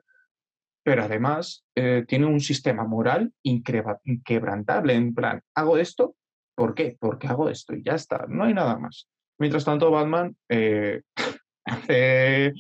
pero 0.86 1.02
además 1.02 1.66
eh, 1.76 2.06
tiene 2.08 2.28
un 2.28 2.42
sistema 2.42 2.84
moral 2.84 3.34
inquebrantable, 3.42 4.94
en 4.94 5.16
plan, 5.16 5.42
hago 5.56 5.80
esto, 5.80 6.16
¿por 6.56 6.76
qué? 6.76 6.96
Porque 7.00 7.26
hago 7.26 7.50
esto 7.50 7.74
y 7.74 7.82
ya 7.82 7.96
está, 7.96 8.28
no 8.30 8.44
hay 8.44 8.54
nada 8.54 8.78
más. 8.78 9.10
Mientras 9.40 9.66
tanto, 9.66 9.90
Batman 9.90 10.38
eh, 10.48 11.02
hace, 11.66 12.54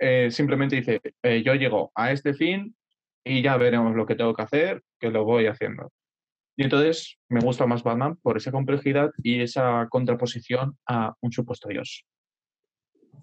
eh, 0.00 0.30
simplemente 0.30 0.76
dice, 0.76 1.00
eh, 1.22 1.42
yo 1.42 1.54
llego 1.54 1.92
a 1.94 2.10
este 2.10 2.32
fin 2.32 2.74
y 3.22 3.42
ya 3.42 3.58
veremos 3.58 3.94
lo 3.94 4.06
que 4.06 4.14
tengo 4.14 4.34
que 4.34 4.42
hacer, 4.42 4.82
que 4.98 5.10
lo 5.10 5.24
voy 5.24 5.46
haciendo. 5.46 5.92
Y 6.56 6.64
entonces 6.64 7.18
me 7.28 7.40
gusta 7.40 7.66
más 7.66 7.82
Batman 7.82 8.16
por 8.16 8.38
esa 8.38 8.50
complejidad 8.50 9.10
y 9.22 9.42
esa 9.42 9.86
contraposición 9.90 10.78
a 10.86 11.14
un 11.20 11.32
supuesto 11.32 11.68
dios. 11.68 12.04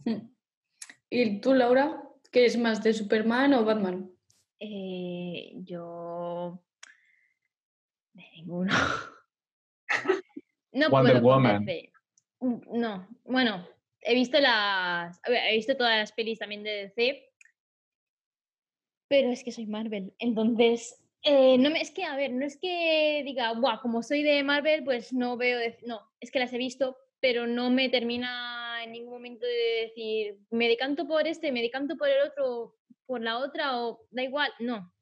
Mm. 0.05 0.29
¿Y 1.09 1.41
tú, 1.41 1.53
Laura, 1.53 2.03
qué 2.31 2.45
es 2.45 2.57
más 2.57 2.83
de 2.83 2.93
Superman 2.93 3.53
o 3.55 3.65
Batman? 3.65 4.11
Eh, 4.59 5.53
yo. 5.55 6.61
De 8.13 8.23
ninguno. 8.35 8.73
no 10.73 10.89
Wonder 10.89 11.21
puedo 11.21 11.21
Woman. 11.21 11.65
No, 12.39 13.07
bueno, 13.25 13.67
he 14.01 14.13
visto 14.15 14.39
las. 14.39 15.19
he 15.25 15.55
visto 15.55 15.75
todas 15.77 15.97
las 15.97 16.11
pelis 16.11 16.39
también 16.39 16.63
de 16.63 16.91
DC. 16.95 17.23
Pero 19.09 19.31
es 19.31 19.43
que 19.43 19.51
soy 19.51 19.65
Marvel. 19.65 20.13
Entonces. 20.19 21.01
eh, 21.23 21.57
no 21.57 21.69
es 21.69 21.91
que, 21.91 22.03
a 22.03 22.15
ver, 22.15 22.31
no 22.31 22.45
es 22.45 22.57
que 22.57 23.21
diga, 23.25 23.53
Buah, 23.53 23.81
como 23.81 24.03
soy 24.03 24.23
de 24.23 24.43
Marvel, 24.43 24.83
pues 24.83 25.13
no 25.13 25.37
veo. 25.37 25.59
de-". 25.59 25.77
No, 25.85 26.01
es 26.19 26.31
que 26.31 26.39
las 26.39 26.53
he 26.53 26.57
visto, 26.57 26.97
pero 27.19 27.47
no 27.47 27.69
me 27.69 27.89
termina 27.89 28.83
en 28.83 28.91
ningún 28.91 29.13
momento 29.13 29.45
de 29.45 29.87
decir, 29.87 30.37
me 30.51 30.67
decanto 30.67 31.07
por 31.07 31.27
este, 31.27 31.51
me 31.51 31.61
decanto 31.61 31.97
por 31.97 32.09
el 32.09 32.21
otro, 32.27 32.75
por 33.05 33.21
la 33.21 33.39
otra, 33.39 33.81
o 33.81 34.05
da 34.11 34.23
igual, 34.23 34.51
no. 34.59 34.93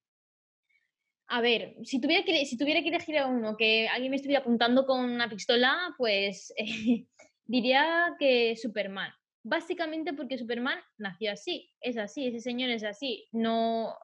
A 1.28 1.42
ver, 1.42 1.76
si 1.84 2.00
tuviera 2.00 2.24
que, 2.24 2.46
si 2.46 2.58
tuviera 2.58 2.82
que 2.82 2.90
elegir 2.90 3.18
a 3.18 3.26
uno, 3.28 3.58
que 3.58 3.88
alguien 3.88 4.12
me 4.12 4.18
estuviera 4.18 4.42
apuntando 4.42 4.86
con 4.86 5.00
una 5.04 5.28
pistola, 5.30 5.94
pues 5.98 6.54
diría 7.46 8.16
que 8.20 8.56
Superman. 8.56 9.12
Básicamente 9.44 10.14
porque 10.14 10.38
Superman 10.38 10.80
nació 10.98 11.32
así, 11.32 11.72
es 11.80 11.98
así, 11.98 12.28
ese 12.28 12.40
señor 12.40 12.72
es 12.72 12.84
así, 12.84 13.28
no, 13.32 13.96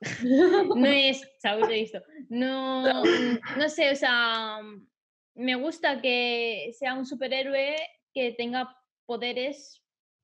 no 0.76 0.86
es, 0.86 1.22
Saúl, 1.38 1.70
he 1.70 1.80
visto. 1.80 2.02
No, 2.28 2.82
no 3.56 3.68
sé, 3.68 3.92
o 3.92 3.96
sea, 3.96 4.60
mm, 4.62 4.86
me 5.34 5.54
gusta 5.54 6.00
que 6.00 6.72
sea 6.78 6.94
un 6.94 7.06
superhéroe 7.06 7.76
que 8.12 8.32
tenga 8.32 8.76
poderes 9.06 9.82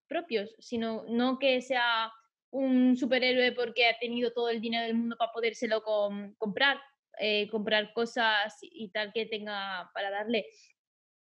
propios, 0.09 0.55
sino 0.59 1.05
no 1.09 1.39
que 1.39 1.61
sea 1.61 2.13
un 2.51 2.97
superhéroe 2.97 3.53
porque 3.53 3.87
ha 3.87 3.99
tenido 3.99 4.33
todo 4.33 4.49
el 4.49 4.61
dinero 4.61 4.87
del 4.87 4.97
mundo 4.97 5.17
para 5.19 5.33
podérselo 5.33 5.83
com- 5.83 6.35
comprar, 6.37 6.81
eh, 7.19 7.49
comprar 7.51 7.93
cosas 7.93 8.57
y 8.63 8.91
tal 8.91 9.13
que 9.13 9.27
tenga 9.27 9.91
para 9.95 10.11
darle. 10.11 10.47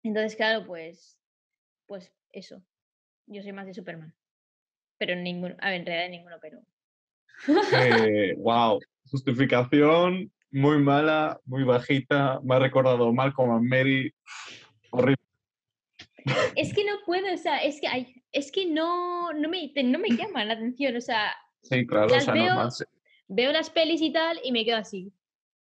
Entonces, 0.06 0.36
claro, 0.36 0.66
pues, 0.68 1.20
pues 1.88 2.14
eso. 2.32 2.62
Yo 3.26 3.42
soy 3.42 3.54
más 3.54 3.66
de 3.66 3.74
Superman. 3.74 4.14
Pero 5.00 5.16
ninguno, 5.16 5.56
a 5.60 5.72
ver, 5.72 5.80
en 5.82 5.86
realidad 5.88 6.10
ninguno, 6.10 6.38
pero 6.40 6.60
Eh, 7.76 8.36
wow, 8.38 8.80
justificación 9.10 10.32
muy 10.52 10.78
mala, 10.78 11.42
muy 11.46 11.64
bajita. 11.64 12.40
Me 12.44 12.56
ha 12.56 12.60
recordado 12.60 13.12
Malcolm 13.12 13.52
and 13.52 13.68
Mary. 13.68 14.14
Horrible. 14.92 15.18
Es 16.56 16.72
que 16.74 16.86
no 16.86 16.94
puedo, 17.06 17.34
o 17.34 17.38
sea, 17.38 17.58
es 17.64 17.82
que, 17.82 17.88
hay, 17.88 18.24
es 18.32 18.52
que 18.52 18.68
no, 18.68 19.34
no, 19.34 19.50
me, 19.50 19.72
no 19.84 19.98
me 20.00 20.10
llama 20.18 20.46
la 20.46 20.54
atención, 20.54 20.96
o 20.96 21.02
sea, 21.02 21.34
Sí, 21.64 21.86
claro, 21.88 22.16
o 22.16 22.20
sea, 22.20 22.34
veo- 22.34 22.46
normal. 22.46 22.72
sí. 22.72 22.84
veo 23.28 23.52
las 23.52 23.72
pelis 23.72 24.02
y 24.02 24.14
tal 24.14 24.40
y 24.44 24.52
me 24.52 24.64
quedo 24.66 24.78
así, 24.78 25.12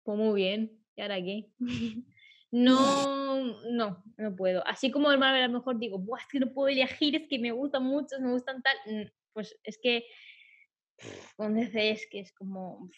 pues 0.04 0.18
muy 0.18 0.34
bien, 0.42 0.72
¿y 0.96 1.02
ahora 1.02 1.18
qué? 1.18 1.46
No, 2.52 3.62
no, 3.70 4.04
no 4.18 4.36
puedo. 4.36 4.66
Así 4.66 4.90
como 4.92 5.12
el 5.12 5.20
Marvel 5.20 5.44
a 5.44 5.48
lo 5.48 5.54
mejor 5.54 5.78
digo, 5.78 6.00
Buah, 6.00 6.20
es 6.20 6.28
que 6.28 6.40
no 6.40 6.52
puedo 6.52 6.68
elegir, 6.70 7.16
es 7.16 7.28
que 7.30 7.40
me 7.40 7.52
gustan 7.52 7.84
muchos, 7.84 8.20
me 8.20 8.32
gustan 8.32 8.62
tal, 8.62 8.76
mm, 8.88 9.08
pues 9.34 9.58
es 9.64 9.78
que 9.82 10.06
con 11.36 11.54
DC 11.54 11.92
es 11.92 12.08
que 12.10 12.20
es 12.22 12.34
como... 12.34 12.90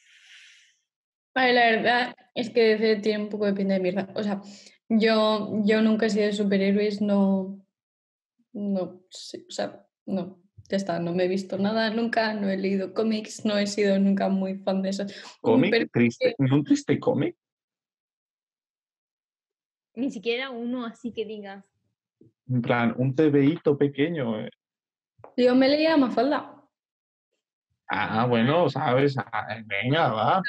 Ver, 1.35 1.53
la 1.53 1.65
verdad 1.71 2.15
es 2.35 2.49
que 2.49 2.75
DC 2.77 3.01
tiene 3.01 3.23
un 3.23 3.29
poco 3.29 3.45
de 3.45 3.53
pinta 3.53 3.73
de 3.73 3.79
mierda. 3.79 4.09
O 4.15 4.23
sea, 4.23 4.41
yo, 4.89 5.61
yo 5.63 5.81
nunca 5.81 6.05
he 6.05 6.09
sido 6.09 6.25
de 6.25 6.33
superhéroes, 6.33 7.01
no. 7.01 7.65
No, 8.53 9.01
sé, 9.09 9.45
o 9.47 9.51
sea, 9.51 9.85
no. 10.05 10.41
Ya 10.69 10.77
está, 10.77 10.99
no 10.99 11.13
me 11.13 11.25
he 11.25 11.27
visto 11.27 11.57
nada 11.57 11.89
nunca, 11.89 12.33
no 12.33 12.49
he 12.49 12.57
leído 12.57 12.93
cómics, 12.93 13.45
no 13.45 13.57
he 13.57 13.67
sido 13.67 13.97
nunca 13.99 14.29
muy 14.29 14.55
fan 14.55 14.81
de 14.81 14.89
eso. 14.89 15.05
¿Cómic? 15.41 15.71
pero- 15.71 15.89
¿Triste? 15.91 16.35
¿No 16.37 16.55
un 16.55 16.63
triste 16.63 16.99
cómic? 16.99 17.35
Ni 19.95 20.09
siquiera 20.11 20.49
uno 20.49 20.85
así 20.85 21.11
que 21.11 21.25
diga. 21.25 21.65
En 22.49 22.61
plan, 22.61 22.93
un 22.97 23.15
TVito 23.15 23.77
pequeño. 23.77 24.39
eh. 24.39 24.49
Yo 25.37 25.55
me 25.55 25.69
leía 25.69 25.97
Mafalda. 25.97 26.61
Ah, 27.87 28.25
bueno, 28.25 28.69
sabes. 28.69 29.17
Ah, 29.17 29.57
venga, 29.65 30.09
va. 30.11 30.41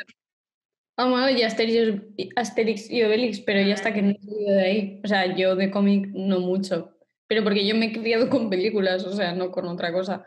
Ah, 0.97 1.09
bueno, 1.09 1.31
y 1.31 1.43
Asterix, 1.43 2.03
y 2.17 2.31
Asterix 2.37 2.91
y 2.91 3.03
Obelix, 3.03 3.41
pero 3.41 3.61
ya 3.67 3.75
está 3.75 3.93
que 3.93 4.03
no 4.03 4.11
he 4.11 4.19
salido 4.19 4.55
de 4.55 4.63
ahí. 4.63 5.01
O 5.05 5.09
sea, 5.09 5.35
yo 5.35 5.57
de 5.57 5.71
cómic 5.71 6.09
no 6.13 6.41
mucho, 6.41 6.97
pero 7.27 7.43
porque 7.43 7.67
yo 7.67 7.75
me 7.75 7.87
he 7.87 7.93
criado 7.93 8.29
con 8.29 8.51
películas, 8.51 9.05
o 9.05 9.13
sea, 9.13 9.33
no 9.35 9.51
con 9.51 9.67
otra 9.67 9.93
cosa. 9.93 10.25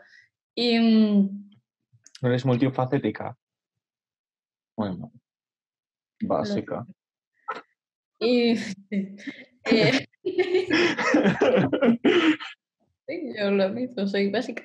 Y 0.54 0.78
mm, 0.78 1.50
Eres 2.22 2.44
multifacética. 2.44 3.36
Bueno, 4.76 5.12
básica. 6.20 6.86
Y 8.18 8.56
eh, 9.70 10.06
sí, 13.06 13.32
yo 13.38 13.50
lo 13.50 13.68
mismo, 13.70 14.06
soy 14.06 14.30
básica. 14.30 14.62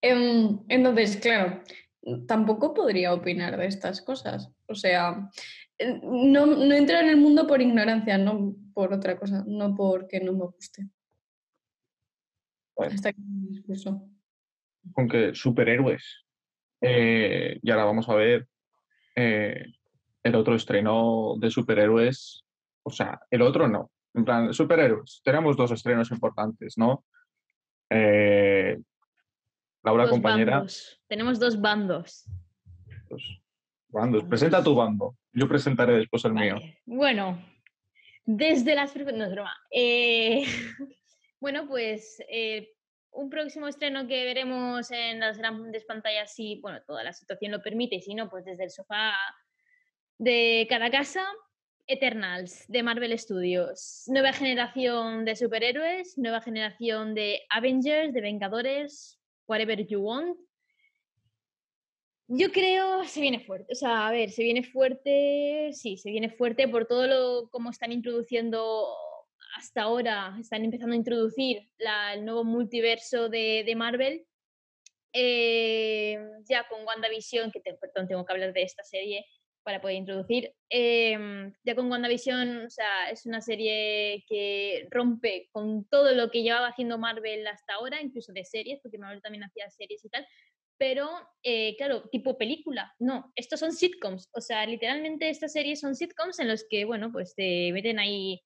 Em, 0.00 0.58
entonces, 0.68 1.16
claro, 1.16 1.62
tampoco 2.26 2.74
podría 2.74 3.14
opinar 3.14 3.56
de 3.56 3.66
estas 3.66 4.02
cosas. 4.02 4.50
O 4.66 4.74
sea, 4.74 5.30
eh, 5.78 6.00
no, 6.02 6.46
no 6.46 6.74
entro 6.74 6.98
en 6.98 7.08
el 7.08 7.16
mundo 7.16 7.46
por 7.46 7.62
ignorancia, 7.62 8.18
no 8.18 8.54
por 8.74 8.92
otra 8.92 9.18
cosa, 9.18 9.44
no 9.46 9.74
porque 9.74 10.20
no 10.20 10.32
me 10.32 10.46
guste. 10.46 10.88
Bueno. 12.76 12.94
Hasta 12.94 13.10
aquí 13.10 13.20
mi 13.20 13.48
discurso. 13.48 14.08
con 14.92 15.08
que 15.08 15.34
superhéroes. 15.34 16.24
Eh, 16.80 17.60
y 17.62 17.70
ahora 17.70 17.84
vamos 17.84 18.08
a 18.08 18.14
ver 18.14 18.48
eh, 19.14 19.66
el 20.22 20.34
otro 20.34 20.56
estreno 20.56 21.34
de 21.38 21.50
superhéroes. 21.50 22.41
O 22.82 22.90
sea, 22.90 23.20
el 23.30 23.42
otro 23.42 23.68
no. 23.68 23.90
En 24.14 24.24
plan, 24.24 24.52
superhéroes. 24.52 25.20
Tenemos 25.24 25.56
dos 25.56 25.70
estrenos 25.70 26.10
importantes, 26.10 26.76
¿no? 26.76 27.04
Eh, 27.88 28.78
Laura, 29.82 30.04
Dos 30.04 30.12
compañera. 30.12 30.56
bandos. 30.58 31.00
Tenemos 31.08 31.38
dos 31.38 31.60
bandos. 31.60 32.24
pues, 33.08 33.22
bandos. 33.88 34.24
Presenta 34.24 34.62
tu 34.62 34.74
bando. 34.74 35.16
Yo 35.32 35.48
presentaré 35.48 35.94
después 35.96 36.24
el 36.24 36.34
mío. 36.34 36.56
Bueno, 36.84 37.42
desde 38.24 38.74
las... 38.74 38.94
No, 38.94 39.24
es 39.24 39.32
broma. 39.32 39.56
Eh, 39.70 40.44
bueno, 41.40 41.66
pues 41.66 42.22
eh, 42.28 42.74
un 43.10 43.28
próximo 43.30 43.66
estreno 43.66 44.06
que 44.06 44.24
veremos 44.24 44.90
en 44.90 45.20
las 45.20 45.38
grandes 45.38 45.84
pantallas, 45.84 46.34
si 46.34 46.60
bueno, 46.60 46.80
toda 46.86 47.02
la 47.02 47.12
situación 47.12 47.52
lo 47.52 47.62
permite, 47.62 47.96
y 47.96 48.02
si 48.02 48.14
no, 48.14 48.28
pues 48.28 48.44
desde 48.44 48.64
el 48.64 48.70
sofá 48.70 49.12
de 50.18 50.66
cada 50.68 50.90
casa, 50.90 51.24
Eternals, 51.86 52.64
de 52.68 52.82
Marvel 52.82 53.18
Studios. 53.18 54.04
Nueva 54.06 54.32
generación 54.32 55.24
de 55.24 55.36
superhéroes, 55.36 56.16
nueva 56.16 56.40
generación 56.40 57.14
de 57.14 57.42
Avengers, 57.50 58.12
de 58.12 58.20
Vengadores, 58.20 59.20
whatever 59.46 59.84
you 59.86 60.00
want. 60.00 60.36
Yo 62.28 62.50
creo 62.50 63.04
se 63.04 63.20
viene 63.20 63.40
fuerte. 63.40 63.72
O 63.72 63.74
sea, 63.74 64.06
a 64.08 64.12
ver, 64.12 64.30
se 64.30 64.42
viene 64.42 64.62
fuerte, 64.62 65.70
sí, 65.72 65.96
se 65.96 66.10
viene 66.10 66.30
fuerte 66.30 66.68
por 66.68 66.86
todo 66.86 67.06
lo 67.06 67.48
como 67.50 67.70
están 67.70 67.92
introduciendo 67.92 68.86
hasta 69.56 69.82
ahora, 69.82 70.34
están 70.40 70.64
empezando 70.64 70.94
a 70.94 70.96
introducir 70.96 71.68
la- 71.78 72.14
el 72.14 72.24
nuevo 72.24 72.44
multiverso 72.44 73.28
de, 73.28 73.70
Marvel. 73.76 74.24
Eh, 75.12 76.18
ya 76.48 76.66
con 76.68 76.86
WandaVision, 76.86 77.50
que 77.50 77.60
perdón, 77.60 78.08
tengo 78.08 78.24
que 78.24 78.32
hablar 78.32 78.54
de 78.54 78.62
esta 78.62 78.82
serie 78.82 79.26
para 79.62 79.80
poder 79.80 79.96
introducir. 79.96 80.52
em, 80.70 81.52
ya 81.64 81.74
con 81.74 81.90
WandaVision, 81.90 82.66
o 82.66 82.70
sea, 82.70 83.10
es 83.10 83.26
una 83.26 83.40
serie 83.42 84.24
que 84.28 84.86
rompe 84.90 85.48
con 85.52 85.84
todo 85.88 86.12
lo 86.14 86.30
que 86.30 86.42
llevaba 86.42 86.68
haciendo 86.68 86.98
Marvel 86.98 87.46
hasta 87.46 87.74
ahora, 87.74 88.00
incluso 88.00 88.32
de 88.32 88.44
series, 88.44 88.80
porque 88.82 88.98
Marvel 88.98 89.20
también 89.22 89.44
hacía 89.44 89.68
series 89.70 90.04
y 90.04 90.08
tal, 90.08 90.26
pero 90.78 91.10
eh, 91.42 91.76
claro, 91.76 92.08
tipo 92.10 92.38
película, 92.38 92.94
no, 92.98 93.32
estos 93.36 93.60
son 93.60 93.72
sitcoms, 93.72 94.28
o 94.32 94.40
sea, 94.40 94.66
literalmente 94.66 95.28
estas 95.28 95.52
series 95.52 95.80
son 95.80 95.94
sitcoms 95.94 96.38
en 96.40 96.48
los 96.48 96.64
que, 96.68 96.84
bueno, 96.84 97.12
pues 97.12 97.34
te 97.36 97.70
meten 97.72 97.98
ahí 97.98 98.42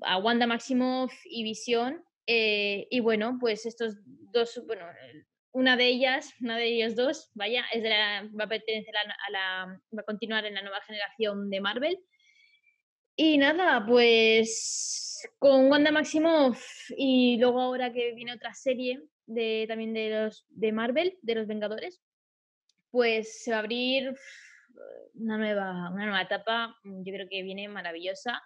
a 0.00 0.18
Wanda 0.18 0.46
Maximoff 0.46 1.12
y 1.24 1.44
Visión, 1.44 2.04
eh, 2.26 2.86
y 2.90 3.00
bueno, 3.00 3.36
pues 3.40 3.66
estos 3.66 3.96
dos, 4.04 4.62
bueno, 4.66 4.86
una 5.52 5.76
de 5.76 5.86
ellas, 5.88 6.34
una 6.40 6.56
de 6.56 6.66
ellos 6.66 6.96
dos, 6.96 7.30
vaya, 7.34 7.64
es 7.72 7.82
de 7.82 7.90
la- 7.90 8.28
va 8.38 8.44
a 8.44 8.48
pertenecer 8.48 8.94
a 8.96 9.04
la, 9.04 9.16
a 9.26 9.30
la- 9.30 9.80
va 9.96 10.00
a 10.00 10.04
continuar 10.04 10.44
en 10.46 10.54
la 10.54 10.62
nueva 10.62 10.80
generación 10.82 11.50
de 11.50 11.60
Marvel. 11.60 11.98
Y 13.16 13.38
nada, 13.38 13.84
pues 13.86 15.28
con 15.38 15.70
Wanda 15.70 15.90
Maximoff 15.92 16.90
y 16.96 17.36
luego 17.38 17.60
ahora 17.60 17.92
que 17.92 18.14
viene 18.14 18.32
otra 18.34 18.54
serie 18.54 19.02
de, 19.26 19.66
también 19.68 19.92
de 19.94 20.10
los 20.10 20.46
de 20.48 20.72
Marvel, 20.72 21.18
de 21.22 21.34
los 21.34 21.46
Vengadores, 21.46 22.02
pues 22.90 23.42
se 23.44 23.50
va 23.50 23.58
a 23.58 23.60
abrir 23.60 24.14
una 25.14 25.36
nueva, 25.36 25.90
una 25.90 26.06
nueva 26.06 26.22
etapa, 26.22 26.76
yo 26.84 27.12
creo 27.12 27.28
que 27.28 27.42
viene 27.42 27.68
maravillosa, 27.68 28.42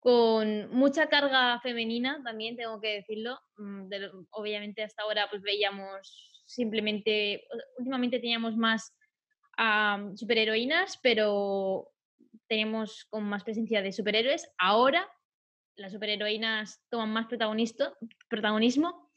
con 0.00 0.70
mucha 0.70 1.08
carga 1.08 1.60
femenina 1.60 2.20
también, 2.24 2.56
tengo 2.56 2.80
que 2.80 2.94
decirlo. 2.94 3.38
mm, 3.56 3.90
obviamente 4.30 4.82
hasta 4.82 5.02
ahora 5.02 5.28
pues 5.30 5.42
veíamos 5.42 6.29
simplemente, 6.54 7.44
últimamente 7.78 8.18
teníamos 8.18 8.56
más 8.56 8.94
a 9.56 10.10
superheroínas, 10.14 10.98
pero 11.02 11.92
tenemos 12.48 13.04
con 13.10 13.24
más 13.24 13.44
presencia 13.44 13.82
de 13.82 13.92
superhéroes. 13.92 14.50
Ahora 14.58 15.06
las 15.76 15.92
superheroínas 15.92 16.82
toman 16.90 17.12
más 17.12 17.26
protagonismo 18.28 19.10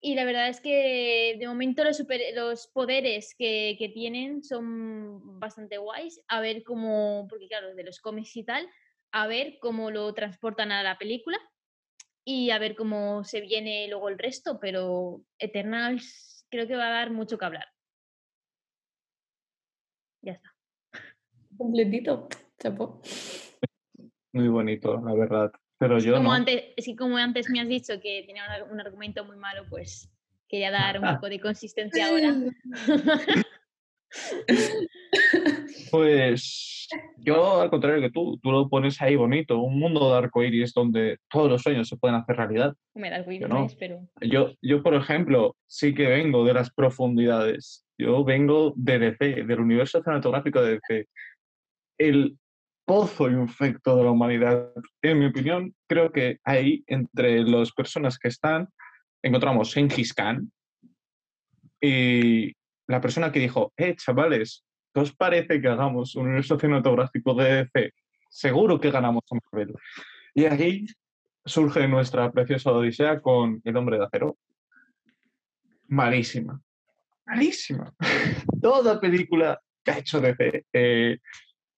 y 0.00 0.14
la 0.14 0.24
verdad 0.24 0.48
es 0.48 0.60
que 0.60 1.36
de 1.38 1.46
momento 1.46 1.84
los, 1.84 1.96
super- 1.98 2.34
los 2.34 2.68
poderes 2.68 3.34
que, 3.38 3.76
que 3.78 3.88
tienen 3.90 4.42
son 4.42 5.38
bastante 5.38 5.76
guays. 5.78 6.22
A 6.28 6.40
ver 6.40 6.62
cómo, 6.62 7.26
porque 7.28 7.48
claro, 7.48 7.74
de 7.74 7.84
los 7.84 8.00
cómics 8.00 8.36
y 8.36 8.44
tal, 8.44 8.68
a 9.12 9.26
ver 9.26 9.58
cómo 9.60 9.90
lo 9.90 10.12
transportan 10.14 10.72
a 10.72 10.82
la 10.82 10.96
película. 10.98 11.38
y 12.24 12.50
a 12.50 12.58
ver 12.58 12.76
cómo 12.76 13.24
se 13.24 13.40
viene 13.40 13.88
luego 13.88 14.08
el 14.08 14.18
resto, 14.18 14.58
pero 14.60 15.22
Eternals 15.38 16.29
creo 16.50 16.66
que 16.66 16.76
va 16.76 16.88
a 16.88 16.90
dar 16.90 17.10
mucho 17.10 17.38
que 17.38 17.44
hablar. 17.44 17.66
Ya 20.22 20.32
está. 20.32 20.54
Completito. 21.56 22.28
Chapo. 22.58 23.00
Muy 24.32 24.48
bonito, 24.48 25.00
la 25.00 25.14
verdad. 25.14 25.52
Pero 25.78 25.98
yo 25.98 26.12
Como 26.14 26.28
no. 26.28 26.34
antes, 26.34 26.74
sí, 26.76 26.94
como 26.94 27.16
antes 27.16 27.48
me 27.48 27.60
has 27.60 27.68
dicho 27.68 28.00
que 28.00 28.24
tenía 28.26 28.44
un 28.64 28.72
un 28.72 28.80
argumento 28.80 29.24
muy 29.24 29.36
malo, 29.36 29.64
pues 29.70 30.10
quería 30.46 30.70
dar 30.70 31.00
un 31.00 31.14
poco 31.14 31.28
de 31.28 31.40
consistencia 31.40 32.08
ahora. 32.08 32.34
Pues 35.90 36.88
yo, 37.18 37.60
al 37.60 37.70
contrario 37.70 38.00
que 38.00 38.10
tú, 38.10 38.38
tú 38.42 38.50
lo 38.50 38.68
pones 38.68 39.00
ahí 39.00 39.16
bonito, 39.16 39.58
un 39.60 39.78
mundo 39.78 40.10
de 40.10 40.18
arcoíris 40.18 40.72
donde 40.72 41.18
todos 41.28 41.50
los 41.50 41.62
sueños 41.62 41.88
se 41.88 41.96
pueden 41.96 42.16
hacer 42.16 42.36
realidad. 42.36 42.74
Me 42.94 43.10
das 43.10 43.26
Yo 43.26 43.48
no. 43.48 43.66
pero 43.78 44.00
Yo, 44.20 44.52
yo, 44.62 44.82
por 44.82 44.94
ejemplo, 44.94 45.56
sí 45.66 45.94
que 45.94 46.06
vengo 46.06 46.44
de 46.44 46.54
las 46.54 46.70
profundidades. 46.72 47.84
Yo 47.98 48.24
vengo 48.24 48.72
de 48.76 48.98
DC, 48.98 49.44
del 49.44 49.60
universo 49.60 50.02
cinematográfico 50.02 50.62
de 50.62 50.72
DC. 50.74 51.06
El 51.98 52.38
pozo 52.84 53.30
infecto 53.30 53.96
de 53.96 54.04
la 54.04 54.10
humanidad. 54.10 54.72
En 55.02 55.18
mi 55.18 55.26
opinión, 55.26 55.74
creo 55.88 56.10
que 56.10 56.38
ahí, 56.44 56.82
entre 56.86 57.44
las 57.44 57.72
personas 57.72 58.18
que 58.18 58.28
están, 58.28 58.68
encontramos 59.22 59.72
Gengis 59.72 60.12
Khan 60.12 60.50
y 61.80 62.52
la 62.88 63.00
persona 63.00 63.30
que 63.30 63.38
dijo, 63.38 63.72
eh, 63.76 63.94
chavales, 63.94 64.64
¿qué 64.92 65.00
os 65.00 65.14
parece 65.14 65.60
que 65.60 65.68
hagamos 65.68 66.14
un 66.16 66.26
universo 66.26 66.58
cinematográfico 66.58 67.34
de 67.34 67.68
DC? 67.72 67.92
Seguro 68.28 68.80
que 68.80 68.90
ganamos 68.90 69.22
a 69.30 69.34
Marvel. 69.34 69.74
Y 70.34 70.44
ahí 70.44 70.86
surge 71.44 71.88
nuestra 71.88 72.30
preciosa 72.30 72.72
odisea 72.72 73.20
con 73.20 73.60
El 73.64 73.76
Hombre 73.76 73.98
de 73.98 74.04
Acero. 74.04 74.38
Malísima. 75.88 76.60
Malísima. 77.26 77.92
Toda 78.62 79.00
película 79.00 79.60
que 79.84 79.90
ha 79.90 79.98
hecho 79.98 80.20
DC, 80.20 80.66
eh, 80.72 81.18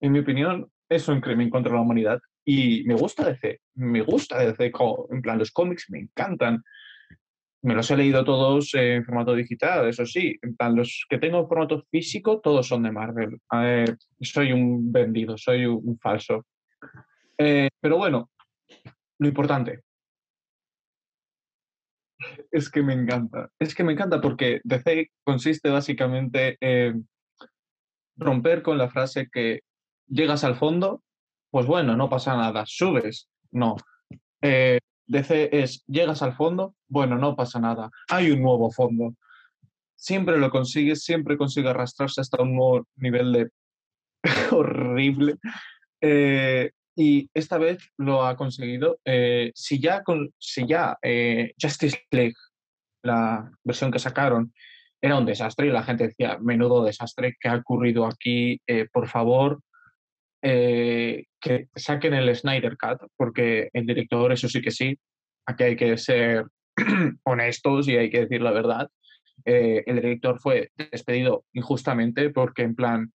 en 0.00 0.12
mi 0.12 0.18
opinión, 0.18 0.70
es 0.88 1.08
un 1.08 1.20
crimen 1.20 1.48
contra 1.48 1.72
la 1.72 1.80
humanidad. 1.80 2.20
Y 2.44 2.82
me 2.84 2.94
gusta 2.94 3.24
DC. 3.24 3.60
Me 3.74 4.02
gusta 4.02 4.38
DC. 4.38 4.72
En 5.10 5.22
plan, 5.22 5.38
los 5.38 5.50
cómics 5.50 5.86
me 5.90 6.00
encantan. 6.00 6.62
Me 7.62 7.74
los 7.74 7.90
he 7.90 7.96
leído 7.96 8.24
todos 8.24 8.74
en 8.74 9.04
formato 9.04 9.34
digital, 9.34 9.88
eso 9.88 10.04
sí. 10.04 10.36
En 10.42 10.76
los 10.76 11.06
que 11.08 11.18
tengo 11.18 11.40
en 11.40 11.48
formato 11.48 11.84
físico, 11.90 12.40
todos 12.40 12.66
son 12.66 12.82
de 12.82 12.90
Marvel. 12.90 13.38
A 13.48 13.60
ver, 13.60 13.96
soy 14.20 14.52
un 14.52 14.90
vendido, 14.92 15.38
soy 15.38 15.66
un, 15.66 15.80
un 15.84 15.98
falso. 15.98 16.46
Eh, 17.38 17.68
pero 17.80 17.96
bueno, 17.96 18.30
lo 19.18 19.28
importante 19.28 19.82
es 22.50 22.70
que 22.70 22.82
me 22.82 22.94
encanta. 22.94 23.50
Es 23.58 23.74
que 23.74 23.84
me 23.84 23.92
encanta 23.92 24.20
porque 24.20 24.60
DC 24.64 25.10
consiste 25.24 25.70
básicamente 25.70 26.56
en 26.60 27.08
romper 28.16 28.62
con 28.62 28.78
la 28.78 28.88
frase 28.88 29.28
que 29.30 29.60
llegas 30.06 30.44
al 30.44 30.56
fondo, 30.56 31.02
pues 31.50 31.66
bueno, 31.66 31.96
no 31.96 32.08
pasa 32.08 32.36
nada, 32.36 32.64
subes. 32.66 33.28
No. 33.50 33.76
Eh, 34.40 34.78
DC 35.06 35.50
es 35.52 35.84
llegas 35.86 36.22
al 36.22 36.34
fondo, 36.34 36.74
bueno, 36.88 37.18
no 37.18 37.36
pasa 37.36 37.60
nada, 37.60 37.90
hay 38.08 38.30
un 38.30 38.42
nuevo 38.42 38.70
fondo. 38.70 39.14
Siempre 39.96 40.38
lo 40.38 40.50
consigues, 40.50 41.04
siempre 41.04 41.36
consigue 41.36 41.68
arrastrarse 41.68 42.20
hasta 42.20 42.42
un 42.42 42.56
nuevo 42.56 42.86
nivel 42.96 43.32
de 43.32 43.50
horrible. 44.52 45.36
Eh, 46.00 46.70
y 46.96 47.30
esta 47.32 47.58
vez 47.58 47.78
lo 47.96 48.26
ha 48.26 48.36
conseguido. 48.36 48.98
Eh, 49.04 49.52
si 49.54 49.80
ya, 49.80 50.02
con, 50.02 50.32
si 50.38 50.66
ya 50.66 50.98
eh, 51.02 51.52
Justice 51.60 52.02
League, 52.10 52.34
la 53.02 53.50
versión 53.64 53.90
que 53.90 53.98
sacaron, 53.98 54.52
era 55.00 55.18
un 55.18 55.26
desastre 55.26 55.66
y 55.66 55.70
la 55.70 55.82
gente 55.82 56.08
decía, 56.08 56.38
menudo 56.40 56.84
desastre, 56.84 57.36
¿qué 57.40 57.48
ha 57.48 57.56
ocurrido 57.56 58.06
aquí? 58.06 58.60
Por 58.92 59.08
favor, 59.08 59.60
eh, 60.42 61.24
que 61.40 61.68
saquen 61.74 62.14
el 62.14 62.34
Snyder 62.34 62.76
Cut, 62.76 63.08
porque 63.16 63.68
el 63.72 63.86
director, 63.86 64.32
eso 64.32 64.48
sí 64.48 64.60
que 64.60 64.70
sí, 64.70 64.98
aquí 65.46 65.64
hay 65.64 65.76
que 65.76 65.96
ser 65.98 66.44
honestos 67.24 67.88
y 67.88 67.96
hay 67.96 68.10
que 68.10 68.20
decir 68.22 68.42
la 68.42 68.52
verdad. 68.52 68.88
Eh, 69.44 69.82
el 69.86 69.96
director 69.96 70.38
fue 70.40 70.70
despedido 70.76 71.44
injustamente 71.52 72.30
porque 72.30 72.62
en 72.62 72.74
plan 72.74 73.12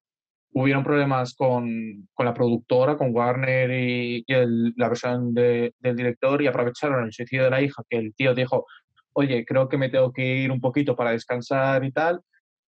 hubieron 0.52 0.84
problemas 0.84 1.36
con, 1.36 2.08
con 2.14 2.26
la 2.26 2.34
productora, 2.34 2.98
con 2.98 3.14
Warner 3.16 3.70
y, 3.72 4.24
y 4.28 4.34
el- 4.34 4.74
la 4.78 4.90
versión 4.90 5.34
de- 5.34 5.74
del 5.80 5.96
director 5.96 6.42
y 6.42 6.48
aprovecharon 6.48 7.06
el 7.06 7.14
suicidio 7.14 7.44
de 7.46 7.50
la 7.52 7.62
hija, 7.62 7.84
que 7.90 7.98
el 7.98 8.16
tío 8.16 8.34
dijo, 8.34 8.66
oye, 9.14 9.46
creo 9.46 9.70
que 9.70 9.78
me 9.78 9.90
tengo 9.90 10.12
que 10.14 10.26
ir 10.44 10.52
un 10.52 10.62
poquito 10.62 10.96
para 10.96 11.12
descansar 11.12 11.84
y 11.86 11.92
tal, 11.92 12.22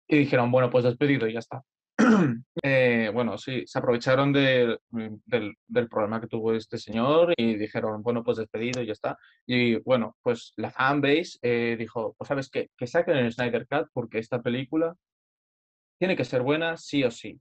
y 0.08 0.17
dijeron, 0.19 0.52
bueno, 0.52 0.69
pues 0.69 0.84
despedido 0.86 1.28
y 1.28 1.34
ya 1.34 1.39
está. 1.39 1.62
Eh, 2.64 3.10
bueno, 3.14 3.38
sí, 3.38 3.64
se 3.66 3.80
aprovecharon 3.80 4.32
de- 4.34 4.78
del, 4.90 5.56
del 5.68 5.88
problema 5.90 6.20
que 6.22 6.28
tuvo 6.28 6.54
este 6.54 6.78
señor 6.78 7.34
y 7.38 7.56
dijeron, 7.56 8.04
bueno, 8.04 8.24
pues 8.24 8.38
despedido 8.38 8.82
y 8.82 8.88
ya 8.88 8.94
está. 8.94 9.18
Y 9.46 9.76
bueno, 9.82 10.18
pues 10.22 10.54
la 10.58 10.70
fanbase 10.72 11.40
eh, 11.42 11.76
dijo, 11.80 12.16
pues 12.18 12.28
sabes 12.28 12.50
qué, 12.50 12.70
que 12.78 12.88
saquen 12.88 13.18
el 13.18 13.32
Snyder 13.34 13.68
Cut 13.68 13.88
porque 13.94 14.20
esta 14.20 14.42
película 14.42 14.96
tiene 15.98 16.16
que 16.16 16.26
ser 16.26 16.42
buena 16.42 16.78
sí 16.78 17.04
o 17.04 17.12
sí. 17.12 17.40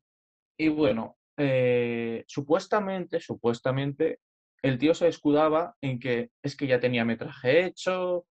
Y 0.58 0.68
bueno, 0.68 1.18
eh, 1.36 2.24
supuestamente, 2.28 3.20
supuestamente, 3.20 4.20
el 4.62 4.78
tío 4.78 4.94
se 4.94 5.08
escudaba 5.08 5.76
en 5.80 6.00
que 6.00 6.30
es 6.42 6.56
que 6.56 6.66
ya 6.68 6.80
tenía 6.80 7.04
metraje 7.04 7.66
hecho, 7.66 8.26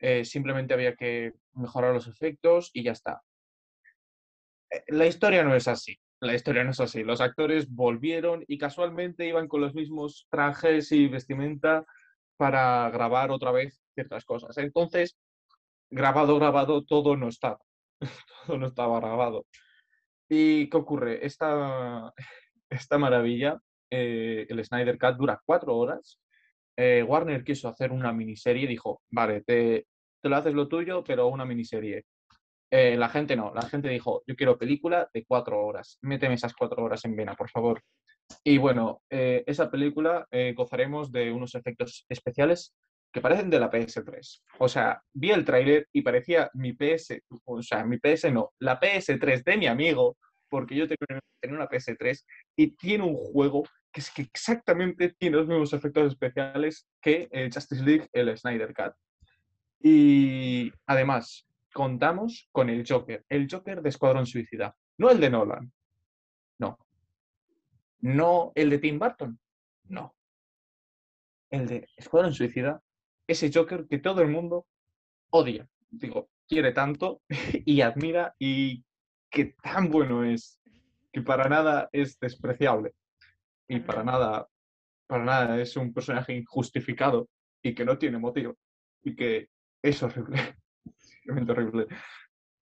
eh, 0.00 0.24
simplemente 0.24 0.74
había 0.74 0.96
que 0.96 1.34
mejorar 1.54 1.94
los 1.94 2.08
efectos 2.08 2.70
y 2.74 2.84
ya 2.84 2.92
está. 2.92 3.22
Eh, 4.70 4.82
La 4.88 5.06
historia 5.06 5.44
no 5.44 5.54
es 5.54 5.68
así. 5.68 5.98
La 6.20 6.34
historia 6.34 6.64
no 6.64 6.70
es 6.70 6.80
así. 6.80 7.02
Los 7.02 7.20
actores 7.20 7.68
volvieron 7.70 8.44
y 8.46 8.58
casualmente 8.58 9.26
iban 9.26 9.48
con 9.48 9.60
los 9.62 9.74
mismos 9.74 10.26
trajes 10.30 10.92
y 10.92 11.08
vestimenta 11.08 11.86
para 12.36 12.90
grabar 12.90 13.30
otra 13.30 13.52
vez 13.52 13.82
ciertas 13.94 14.24
cosas. 14.24 14.56
Entonces, 14.58 15.18
grabado, 15.90 16.38
grabado, 16.38 16.84
todo 16.84 17.16
no 17.16 17.28
estaba. 17.28 17.58
todo 18.46 18.58
no 18.58 18.66
estaba 18.66 19.00
grabado. 19.00 19.46
¿Y 20.28 20.68
qué 20.70 20.76
ocurre? 20.76 21.24
Esta, 21.26 22.12
esta 22.70 22.98
maravilla, 22.98 23.58
eh, 23.90 24.46
el 24.48 24.64
Snyder 24.64 24.98
Cut, 24.98 25.16
dura 25.16 25.40
cuatro 25.44 25.76
horas. 25.76 26.20
Eh, 26.76 27.02
Warner 27.02 27.44
quiso 27.44 27.68
hacer 27.68 27.92
una 27.92 28.12
miniserie 28.12 28.64
y 28.64 28.68
dijo, 28.68 29.02
vale, 29.10 29.42
te, 29.42 29.86
te 30.22 30.28
lo 30.28 30.36
haces 30.36 30.54
lo 30.54 30.68
tuyo, 30.68 31.02
pero 31.04 31.28
una 31.28 31.44
miniserie. 31.44 32.04
Eh, 32.70 32.96
la 32.96 33.08
gente 33.08 33.34
no, 33.34 33.52
la 33.54 33.62
gente 33.62 33.88
dijo, 33.88 34.22
yo 34.26 34.36
quiero 34.36 34.58
película 34.58 35.08
de 35.12 35.24
cuatro 35.24 35.64
horas, 35.64 35.98
méteme 36.02 36.34
esas 36.34 36.54
cuatro 36.54 36.84
horas 36.84 37.04
en 37.04 37.16
vena, 37.16 37.34
por 37.34 37.50
favor. 37.50 37.82
Y 38.44 38.58
bueno, 38.58 39.02
eh, 39.10 39.42
esa 39.46 39.70
película 39.70 40.26
eh, 40.30 40.54
gozaremos 40.56 41.10
de 41.10 41.32
unos 41.32 41.54
efectos 41.54 42.04
especiales 42.08 42.74
que 43.12 43.20
parecen 43.20 43.50
de 43.50 43.58
la 43.58 43.70
PS3. 43.70 44.42
O 44.58 44.68
sea, 44.68 45.02
vi 45.12 45.30
el 45.32 45.44
tráiler 45.44 45.88
y 45.92 46.02
parecía 46.02 46.48
mi 46.54 46.72
PS, 46.74 47.20
o 47.44 47.60
sea, 47.62 47.84
mi 47.84 47.98
PS 47.98 48.32
no, 48.32 48.52
la 48.60 48.78
PS3 48.78 49.42
de 49.42 49.56
mi 49.56 49.66
amigo, 49.66 50.16
porque 50.48 50.76
yo 50.76 50.86
tenía 50.86 51.20
una 51.48 51.68
PS3 51.68 52.24
y 52.56 52.76
tiene 52.76 53.04
un 53.04 53.14
juego 53.14 53.64
que 53.92 54.00
es 54.00 54.10
que 54.10 54.22
exactamente 54.22 55.14
tiene 55.18 55.36
los 55.36 55.48
mismos 55.48 55.72
efectos 55.72 56.12
especiales 56.12 56.86
que 57.00 57.28
eh, 57.32 57.50
Justice 57.52 57.82
League, 57.82 58.08
el 58.12 58.36
Snyder 58.36 58.72
Cut. 58.72 58.92
Y 59.82 60.70
además, 60.86 61.46
contamos 61.72 62.48
con 62.52 62.70
el 62.70 62.84
Joker, 62.86 63.24
el 63.28 63.48
Joker 63.50 63.82
de 63.82 63.88
Escuadrón 63.88 64.26
Suicida, 64.26 64.74
no 64.98 65.10
el 65.10 65.20
de 65.20 65.30
Nolan, 65.30 65.72
no. 66.58 66.78
No 68.00 68.52
el 68.54 68.70
de 68.70 68.78
Tim 68.78 68.98
Burton, 68.98 69.38
no. 69.84 70.14
El 71.50 71.66
de 71.66 71.88
Escuadrón 71.96 72.34
Suicida, 72.34 72.82
ese 73.26 73.50
Joker 73.52 73.86
que 73.88 73.98
todo 73.98 74.22
el 74.22 74.28
mundo 74.28 74.66
odia, 75.30 75.68
digo, 75.90 76.28
quiere 76.48 76.72
tanto 76.72 77.22
y 77.64 77.80
admira 77.80 78.34
y 78.38 78.84
que 79.30 79.54
tan 79.62 79.90
bueno 79.90 80.24
es, 80.24 80.60
que 81.12 81.22
para 81.22 81.48
nada 81.48 81.88
es 81.92 82.18
despreciable. 82.18 82.92
Y 83.68 83.80
para 83.80 84.02
nada, 84.02 84.48
para 85.06 85.24
nada 85.24 85.60
es 85.60 85.76
un 85.76 85.92
personaje 85.92 86.34
injustificado 86.34 87.28
y 87.62 87.74
que 87.74 87.84
no 87.84 87.98
tiene 87.98 88.18
motivo 88.18 88.56
y 89.02 89.14
que 89.14 89.48
es 89.82 90.02
horrible, 90.02 90.56
simplemente 91.22 91.52
horrible. 91.52 91.86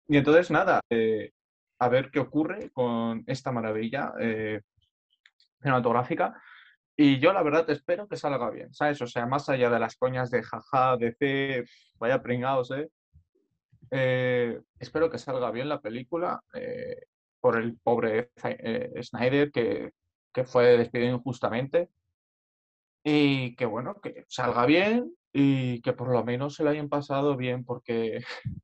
Y 0.08 0.18
entonces, 0.18 0.52
nada, 0.52 0.82
eh, 0.90 1.32
a 1.80 1.90
ver 1.90 2.12
qué 2.12 2.20
ocurre 2.20 2.72
con 2.72 3.24
esta 3.28 3.52
maravilla 3.52 4.14
eh, 4.20 4.62
cinematográfica. 5.62 6.42
Y 6.96 7.20
yo, 7.20 7.32
la 7.32 7.44
verdad, 7.44 7.70
espero 7.70 8.08
que 8.08 8.18
salga 8.18 8.50
bien, 8.50 8.74
¿sabes? 8.74 9.02
O 9.02 9.08
sea, 9.08 9.26
más 9.26 9.48
allá 9.50 9.70
de 9.70 9.80
las 9.80 9.96
coñas 9.96 10.32
de 10.32 10.44
jaja, 10.44 10.98
de 10.98 11.14
C, 11.14 11.66
vaya 11.98 12.22
pringados, 12.22 12.72
¿eh? 12.72 12.90
Eh, 13.92 14.60
espero 14.80 15.10
que 15.10 15.18
salga 15.18 15.50
bien 15.52 15.70
la 15.70 15.82
película 15.82 16.44
eh, 16.54 17.06
por 17.40 17.58
el 17.58 17.78
pobre 17.78 18.32
eh, 18.44 18.92
Snyder 19.02 19.52
que, 19.52 19.92
que 20.34 20.44
fue 20.44 20.78
despedido 20.78 21.16
injustamente. 21.16 21.90
Y 23.04 23.56
que 23.56 23.66
bueno, 23.66 23.96
que 24.02 24.26
salga 24.28 24.66
bien 24.66 25.14
y 25.34 25.82
que 25.82 25.94
por 25.94 26.12
lo 26.12 26.24
menos 26.24 26.56
se 26.56 26.64
lo 26.64 26.70
hayan 26.70 26.90
pasado 26.90 27.36
bien 27.38 27.64
porque 27.64 28.20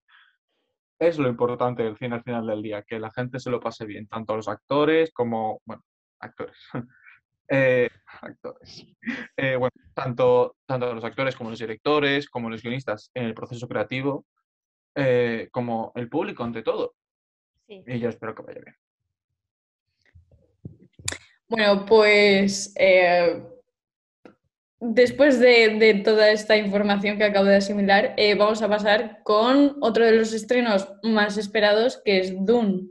es 1.00 1.18
lo 1.18 1.30
importante 1.30 1.84
del 1.84 1.98
cine 1.98 2.16
al 2.16 2.24
final 2.24 2.48
del 2.48 2.62
día, 2.62 2.84
que 2.84 3.00
la 3.00 3.12
gente 3.12 3.40
se 3.40 3.50
lo 3.50 3.60
pase 3.60 3.86
bien, 3.86 4.08
tanto 4.08 4.36
los 4.36 4.48
actores 4.48 5.12
como, 5.14 5.62
bueno, 5.66 5.84
actores. 6.20 6.58
Eh, 7.48 7.88
actores. 8.24 8.88
Eh, 9.38 9.56
bueno, 9.56 9.70
tanto, 9.94 10.56
tanto 10.66 10.96
los 10.96 11.04
actores 11.04 11.36
como 11.36 11.52
los 11.52 11.60
directores, 11.60 12.28
como 12.28 12.50
los 12.50 12.64
guionistas 12.64 13.12
en 13.14 13.26
el 13.26 13.36
proceso 13.36 13.68
creativo, 13.68 14.26
eh, 14.96 15.48
como 15.52 15.92
el 15.94 16.10
público 16.10 16.44
ante 16.44 16.64
todo. 16.64 16.96
Sí. 17.68 17.84
Y 17.86 18.00
yo 18.00 18.10
espero 18.10 18.34
que 18.34 18.42
vaya 18.42 18.62
bien. 18.62 18.76
Bueno, 21.48 21.86
pues 21.86 22.74
eh, 22.80 23.44
después 24.80 25.40
de, 25.40 25.76
de 25.80 25.96
toda 25.96 26.32
esta 26.32 26.58
información 26.58 27.18
que 27.18 27.24
acabo 27.26 27.46
de 27.46 27.56
asimilar, 27.58 28.14
eh, 28.18 28.36
vamos 28.36 28.62
a 28.62 28.70
pasar 28.70 29.20
con 29.24 29.78
otro 29.82 30.06
de 30.06 30.12
los 30.14 30.34
estrenos 30.34 30.88
más 31.04 31.38
esperados, 31.38 32.02
que 32.04 32.20
es 32.20 32.34
Dune. 32.46 32.88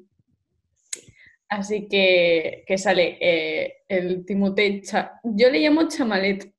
Así 1.49 1.89
que, 1.89 2.65
que 2.67 2.79
sale 2.79 3.19
eh, 3.21 3.75
el 3.89 4.25
Timothée 4.25 4.81
Cha- 4.83 5.21
Yo 5.23 5.51
le 5.51 5.61
llamo 5.61 5.89
Chamalet, 5.89 6.53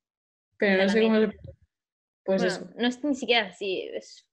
pero 0.58 0.84
no 0.84 0.90
sé 0.90 1.02
cómo 1.02 1.20
se... 1.20 1.28
Pues 2.24 2.42
bueno, 2.42 2.56
eso. 2.56 2.70
no 2.78 2.88
es 2.88 3.04
ni 3.04 3.14
siquiera 3.16 3.48
así, 3.48 3.90
es 3.94 4.28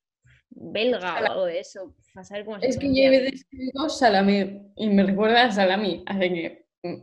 belga 0.50 0.98
o 0.98 1.00
Sala- 1.00 1.28
algo 1.30 1.44
de 1.46 1.58
eso. 1.60 1.94
A 2.14 2.24
saber 2.24 2.44
cómo 2.44 2.60
se 2.60 2.66
Es 2.68 2.78
que 2.78 2.86
yo 2.88 3.10
veces 3.10 3.46
digo 3.50 3.88
salami 3.88 4.62
y 4.76 4.88
me 4.90 5.02
recuerda 5.02 5.44
a 5.46 5.50
salami, 5.52 6.02
así 6.06 6.20
que 6.28 6.66
mm, 6.82 7.02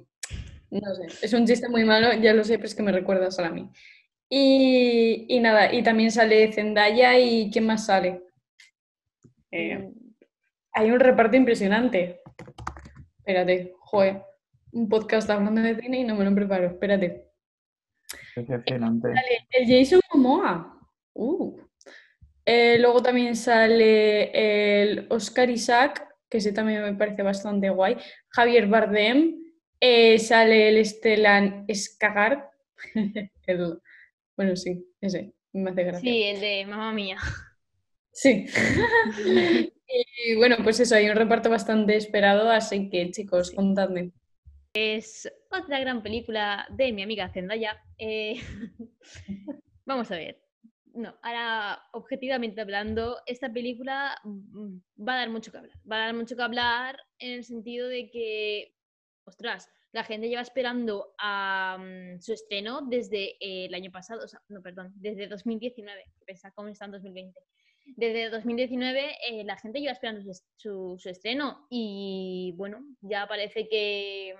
no 0.71 0.95
sé, 0.95 1.25
es 1.25 1.33
un 1.33 1.45
chiste 1.45 1.67
muy 1.69 1.83
malo, 1.83 2.13
ya 2.13 2.33
lo 2.33 2.43
sé, 2.43 2.57
pero 2.57 2.67
es 2.67 2.75
que 2.75 2.83
me 2.83 2.91
recuerda 2.91 3.27
a 3.27 3.31
salami. 3.31 3.69
Y, 4.29 5.25
y 5.27 5.39
nada, 5.39 5.73
y 5.73 5.81
también 5.81 6.11
sale 6.11 6.51
Zendaya 6.51 7.17
y 7.17 7.49
¿quién 7.51 7.65
más 7.65 7.87
sale? 7.87 8.21
Eh, 9.51 9.91
hay 10.71 10.91
un 10.91 10.99
reparto 10.99 11.35
impresionante. 11.35 12.21
Espérate, 13.17 13.73
joder, 13.79 14.21
un 14.71 14.87
podcast 14.87 15.29
hablando 15.29 15.61
de 15.61 15.75
cine 15.75 16.01
y 16.01 16.03
no 16.03 16.15
me 16.15 16.25
lo 16.25 16.35
preparo, 16.35 16.67
espérate. 16.67 17.25
Decepcionante. 18.35 19.09
Sale 19.13 19.47
el 19.51 19.67
Jason 19.67 20.01
Momoa. 20.13 20.79
Uh. 21.13 21.59
Eh, 22.45 22.77
luego 22.79 23.01
también 23.01 23.35
sale 23.35 24.81
el 24.81 25.07
Oscar 25.09 25.49
Isaac, 25.49 26.07
que 26.29 26.37
ese 26.37 26.51
también 26.51 26.83
me 26.83 26.93
parece 26.93 27.23
bastante 27.23 27.69
guay. 27.69 27.97
Javier 28.29 28.67
Bardem. 28.67 29.35
Eh, 29.79 30.19
sale 30.19 30.69
el 30.69 30.85
Stellan 30.85 31.65
Skarsgård. 31.67 32.49
El- 33.45 33.79
bueno, 34.37 34.55
sí, 34.55 34.85
ese. 35.01 35.33
Me 35.51 35.71
hace 35.71 35.83
gracia. 35.83 36.01
Sí, 36.01 36.23
el 36.23 36.39
de 36.39 36.65
mamá 36.65 36.93
mía. 36.93 37.17
Sí. 38.11 38.45
y 40.27 40.35
bueno, 40.35 40.57
pues 40.63 40.79
eso, 40.79 40.95
hay 40.95 41.09
un 41.09 41.15
reparto 41.15 41.49
bastante 41.49 41.95
esperado, 41.95 42.49
así 42.49 42.89
que 42.89 43.11
chicos, 43.11 43.51
contadme. 43.51 44.11
Es 44.73 45.31
otra 45.49 45.79
gran 45.79 46.03
película 46.03 46.67
de 46.69 46.91
mi 46.91 47.03
amiga 47.03 47.29
Zendaya. 47.29 47.81
Eh, 47.97 48.35
vamos 49.85 50.11
a 50.11 50.15
ver. 50.15 50.41
No, 50.93 51.15
ahora, 51.21 51.81
objetivamente 51.93 52.61
hablando, 52.61 53.17
esta 53.25 53.51
película 53.51 54.17
mm, 54.23 54.77
va 55.07 55.13
a 55.13 55.17
dar 55.17 55.29
mucho 55.29 55.51
que 55.51 55.57
hablar. 55.57 55.77
Va 55.89 55.97
a 55.97 56.05
dar 56.07 56.15
mucho 56.15 56.35
que 56.35 56.41
hablar 56.41 56.97
en 57.19 57.33
el 57.33 57.43
sentido 57.43 57.87
de 57.87 58.09
que, 58.09 58.75
ostras, 59.29 59.67
la 59.91 60.03
gente 60.03 60.27
lleva 60.29 60.41
esperando 60.41 61.13
a 61.17 61.77
mm, 61.79 62.19
su 62.21 62.33
estreno 62.33 62.81
desde 62.81 63.31
eh, 63.39 63.65
el 63.65 63.73
año 63.73 63.91
pasado, 63.91 64.25
o 64.25 64.27
sea, 64.27 64.41
no, 64.49 64.61
perdón, 64.61 64.91
desde 64.95 65.27
2019, 65.27 66.03
que 66.19 66.25
pensaba 66.25 66.53
cómo 66.53 66.67
está 66.69 66.85
en 66.85 66.91
2020. 66.91 67.39
Desde 67.95 68.29
2019 68.29 69.17
eh, 69.27 69.43
la 69.45 69.57
gente 69.57 69.79
lleva 69.79 69.93
esperando 69.93 70.21
su, 70.21 70.43
su- 70.57 70.95
su 70.99 71.09
estreno 71.09 71.65
y 71.71 72.53
bueno, 72.55 72.85
ya 73.01 73.27
parece 73.27 73.67
que, 73.67 74.35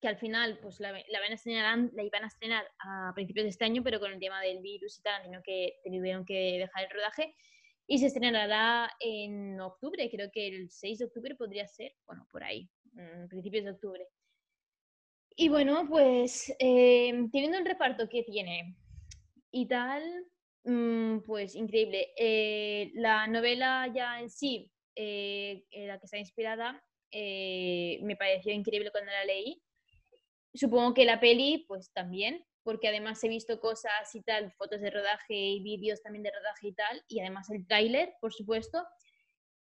que 0.00 0.08
al 0.08 0.18
final 0.18 0.58
pues 0.60 0.78
la, 0.80 0.92
la 0.92 1.20
van 1.20 1.30
a 1.32 1.34
estrenar, 1.36 1.78
la 1.94 2.02
iban 2.02 2.24
a 2.24 2.26
estrenar 2.26 2.66
a 2.80 3.12
principios 3.14 3.44
de 3.44 3.50
este 3.50 3.64
año, 3.64 3.82
pero 3.82 3.98
con 3.98 4.12
el 4.12 4.20
tema 4.20 4.42
del 4.42 4.60
virus 4.60 4.98
y 4.98 5.02
tal, 5.02 5.22
tuvieron 5.22 5.42
que, 5.42 5.74
tuvieron 5.84 6.24
que 6.26 6.58
dejar 6.58 6.84
el 6.84 6.90
rodaje 6.90 7.34
y 7.86 7.98
se 7.98 8.06
estrenará 8.06 8.90
en 9.00 9.58
octubre, 9.60 10.10
creo 10.10 10.28
que 10.30 10.48
el 10.48 10.70
6 10.70 10.98
de 10.98 11.04
octubre 11.06 11.34
podría 11.34 11.66
ser, 11.68 11.94
bueno, 12.04 12.26
por 12.30 12.42
ahí, 12.44 12.68
principios 13.28 13.64
de 13.64 13.70
octubre. 13.70 14.06
Y 15.36 15.48
bueno, 15.50 15.86
pues 15.88 16.50
eh, 16.58 17.12
teniendo 17.30 17.58
el 17.58 17.66
reparto 17.66 18.08
que 18.08 18.22
tiene 18.22 18.74
y 19.50 19.66
tal, 19.66 20.02
mm, 20.64 21.18
pues 21.20 21.54
increíble. 21.54 22.12
Eh, 22.16 22.90
la 22.94 23.26
novela 23.26 23.90
ya 23.94 24.20
en 24.20 24.30
sí, 24.30 24.70
eh, 24.94 25.64
en 25.70 25.88
la 25.88 25.98
que 25.98 26.06
está 26.06 26.16
inspirada, 26.16 26.82
eh, 27.10 27.98
me 28.02 28.16
pareció 28.16 28.52
increíble 28.52 28.90
cuando 28.90 29.12
la 29.12 29.24
leí. 29.24 29.62
Supongo 30.54 30.94
que 30.94 31.04
la 31.04 31.20
peli, 31.20 31.64
pues 31.68 31.92
también, 31.92 32.44
porque 32.62 32.88
además 32.88 33.22
he 33.22 33.28
visto 33.28 33.60
cosas 33.60 34.14
y 34.14 34.22
tal, 34.22 34.52
fotos 34.52 34.80
de 34.80 34.90
rodaje 34.90 35.34
y 35.34 35.62
vídeos 35.62 36.02
también 36.02 36.22
de 36.22 36.32
rodaje 36.32 36.68
y 36.68 36.72
tal, 36.72 37.04
y 37.08 37.20
además 37.20 37.50
el 37.50 37.66
tráiler, 37.66 38.14
por 38.20 38.32
supuesto. 38.32 38.82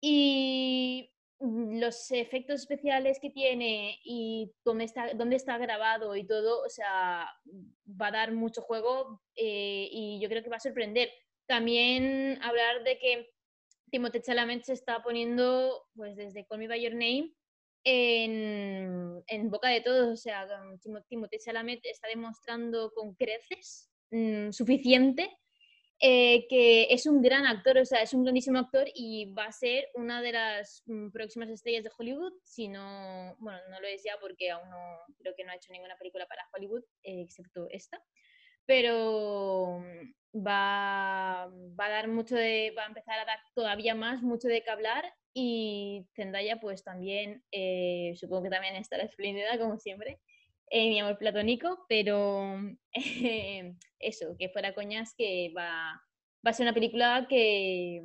Y 0.00 1.11
mm, 1.12 1.19
los 1.40 2.11
efectos 2.11 2.61
especiales 2.61 3.18
que 3.20 3.31
tiene 3.31 3.98
y 4.05 4.53
dónde 4.64 4.85
está, 4.85 5.14
dónde 5.14 5.37
está 5.37 5.57
grabado 5.59 6.14
y 6.14 6.26
todo, 6.26 6.62
o 6.62 6.68
sea, 6.68 7.26
va 8.00 8.07
a 8.09 8.12
dar 8.12 8.33
mucho 8.33 8.61
juego 8.62 9.22
eh, 9.37 9.88
y 9.90 10.20
yo 10.20 10.29
creo 10.29 10.42
que 10.42 10.50
va 10.50 10.57
a 10.57 10.61
sorprender. 10.61 11.11
También 11.48 12.38
hablar 12.42 12.85
de 12.85 12.98
que 12.98 13.31
Timothée 13.90 14.20
Chalamet 14.22 14.62
se 14.64 14.74
está 14.74 15.03
poniendo, 15.03 15.87
pues 15.94 16.14
desde 16.14 16.44
Call 16.46 16.59
Me 16.59 16.68
By 16.68 16.83
Your 16.83 16.92
Name, 16.92 17.35
en, 17.85 19.22
en 19.26 19.50
boca 19.50 19.68
de 19.70 19.81
todos. 19.81 20.09
O 20.09 20.16
sea, 20.16 20.46
Timo- 20.83 21.03
Timothée 21.09 21.38
Chalamet 21.38 21.81
está 21.87 22.09
demostrando 22.09 22.92
con 22.92 23.14
creces 23.14 23.90
mm, 24.11 24.50
suficiente 24.50 25.31
eh, 26.02 26.46
que 26.48 26.86
es 26.90 27.04
un 27.04 27.20
gran 27.20 27.44
actor, 27.46 27.76
o 27.76 27.84
sea, 27.84 28.00
es 28.00 28.14
un 28.14 28.24
grandísimo 28.24 28.58
actor 28.58 28.86
y 28.94 29.34
va 29.34 29.44
a 29.44 29.52
ser 29.52 29.88
una 29.94 30.22
de 30.22 30.32
las 30.32 30.82
mm, 30.86 31.10
próximas 31.10 31.50
estrellas 31.50 31.84
de 31.84 31.90
Hollywood, 31.96 32.32
si 32.42 32.68
no, 32.68 33.36
bueno, 33.38 33.58
no 33.70 33.80
lo 33.80 33.86
es 33.86 34.02
ya 34.02 34.14
porque 34.18 34.50
aún 34.50 34.70
no, 34.70 34.78
creo 35.18 35.34
que 35.36 35.44
no 35.44 35.52
ha 35.52 35.56
hecho 35.56 35.72
ninguna 35.72 35.98
película 35.98 36.26
para 36.26 36.48
Hollywood, 36.54 36.82
eh, 37.02 37.20
excepto 37.20 37.66
esta, 37.70 38.02
pero 38.64 39.80
mm, 39.80 40.40
va, 40.46 41.50
va 41.78 41.86
a 41.86 41.90
dar 41.90 42.08
mucho 42.08 42.34
de, 42.34 42.72
va 42.76 42.84
a 42.84 42.88
empezar 42.88 43.18
a 43.18 43.26
dar 43.26 43.38
todavía 43.54 43.94
más, 43.94 44.22
mucho 44.22 44.48
de 44.48 44.62
qué 44.62 44.70
hablar 44.70 45.04
y 45.34 46.06
Zendaya 46.16 46.58
pues 46.60 46.82
también, 46.82 47.44
eh, 47.52 48.14
supongo 48.16 48.44
que 48.44 48.50
también 48.50 48.76
estará 48.76 49.02
espléndida 49.04 49.58
como 49.58 49.78
siempre, 49.78 50.18
eh, 50.70 50.88
mi 50.88 51.00
amor 51.00 51.18
platónico, 51.18 51.85
pero 51.88 52.56
eh, 52.94 53.74
eso, 53.98 54.37
que 54.38 54.48
fuera 54.48 54.74
coñas, 54.74 55.14
que 55.16 55.52
va, 55.56 56.00
va 56.46 56.50
a 56.50 56.52
ser 56.52 56.64
una 56.64 56.74
película 56.74 57.26
que, 57.28 58.02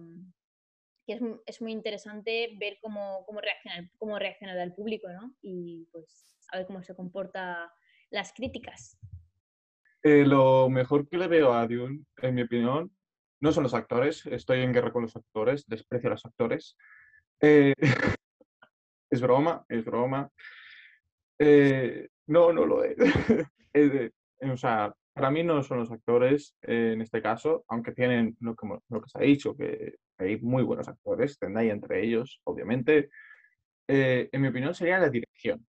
que 1.08 1.14
es, 1.14 1.22
mu- 1.22 1.40
es 1.46 1.62
muy 1.62 1.72
interesante 1.72 2.56
ver 2.60 2.78
cómo, 2.82 3.24
cómo, 3.26 3.40
reacciona, 3.42 3.90
cómo 3.98 4.20
reaccionará 4.20 4.64
el 4.64 4.74
público, 4.74 5.08
¿no? 5.10 5.36
Y 5.42 5.88
pues 5.92 6.38
a 6.52 6.58
ver 6.58 6.68
cómo 6.68 6.84
se 6.84 6.96
comporta 6.96 7.72
las 8.10 8.34
críticas. 8.34 8.98
Eh, 10.04 10.24
lo 10.26 10.70
mejor 10.70 11.08
que 11.10 11.18
le 11.18 11.28
veo 11.28 11.54
a 11.54 11.66
Dune, 11.68 12.04
en 12.22 12.36
mi 12.36 12.44
opinión, 12.44 12.96
no 13.42 13.52
son 13.52 13.64
los 13.64 13.74
actores. 13.74 14.26
Estoy 14.28 14.62
en 14.62 14.72
guerra 14.74 14.92
con 14.92 15.02
los 15.04 15.16
actores, 15.16 15.66
desprecio 15.68 16.10
a 16.10 16.12
los 16.14 16.26
actores. 16.26 16.78
Eh, 17.42 17.74
es 19.12 19.22
broma, 19.22 19.66
es 19.68 19.84
broma. 19.84 20.30
No, 22.28 22.52
no 22.54 22.66
lo 22.66 22.84
es. 22.84 22.96
Es 23.74 23.92
de- 23.92 24.14
o 24.52 24.56
sea, 24.58 24.94
para 25.14 25.32
mí 25.32 25.44
no 25.44 25.62
son 25.64 25.80
los 25.80 25.92
actores 25.92 26.56
eh, 26.62 26.92
en 26.94 27.02
este 27.02 27.22
caso, 27.22 27.66
aunque 27.68 27.92
tienen 27.92 28.38
lo 28.40 28.56
que, 28.56 28.68
lo 28.90 29.02
que 29.02 29.10
se 29.10 29.18
ha 29.18 29.22
dicho, 29.22 29.56
que 29.56 29.96
hay 30.18 30.38
muy 30.40 30.64
buenos 30.64 30.88
actores, 30.88 31.38
Zendaya 31.40 31.74
entre 31.74 32.04
ellos, 32.04 32.40
obviamente. 32.46 33.10
Eh, 33.88 34.30
en 34.32 34.42
mi 34.42 34.48
opinión 34.48 34.74
sería 34.74 35.00
la 35.00 35.10
dirección. 35.10 35.66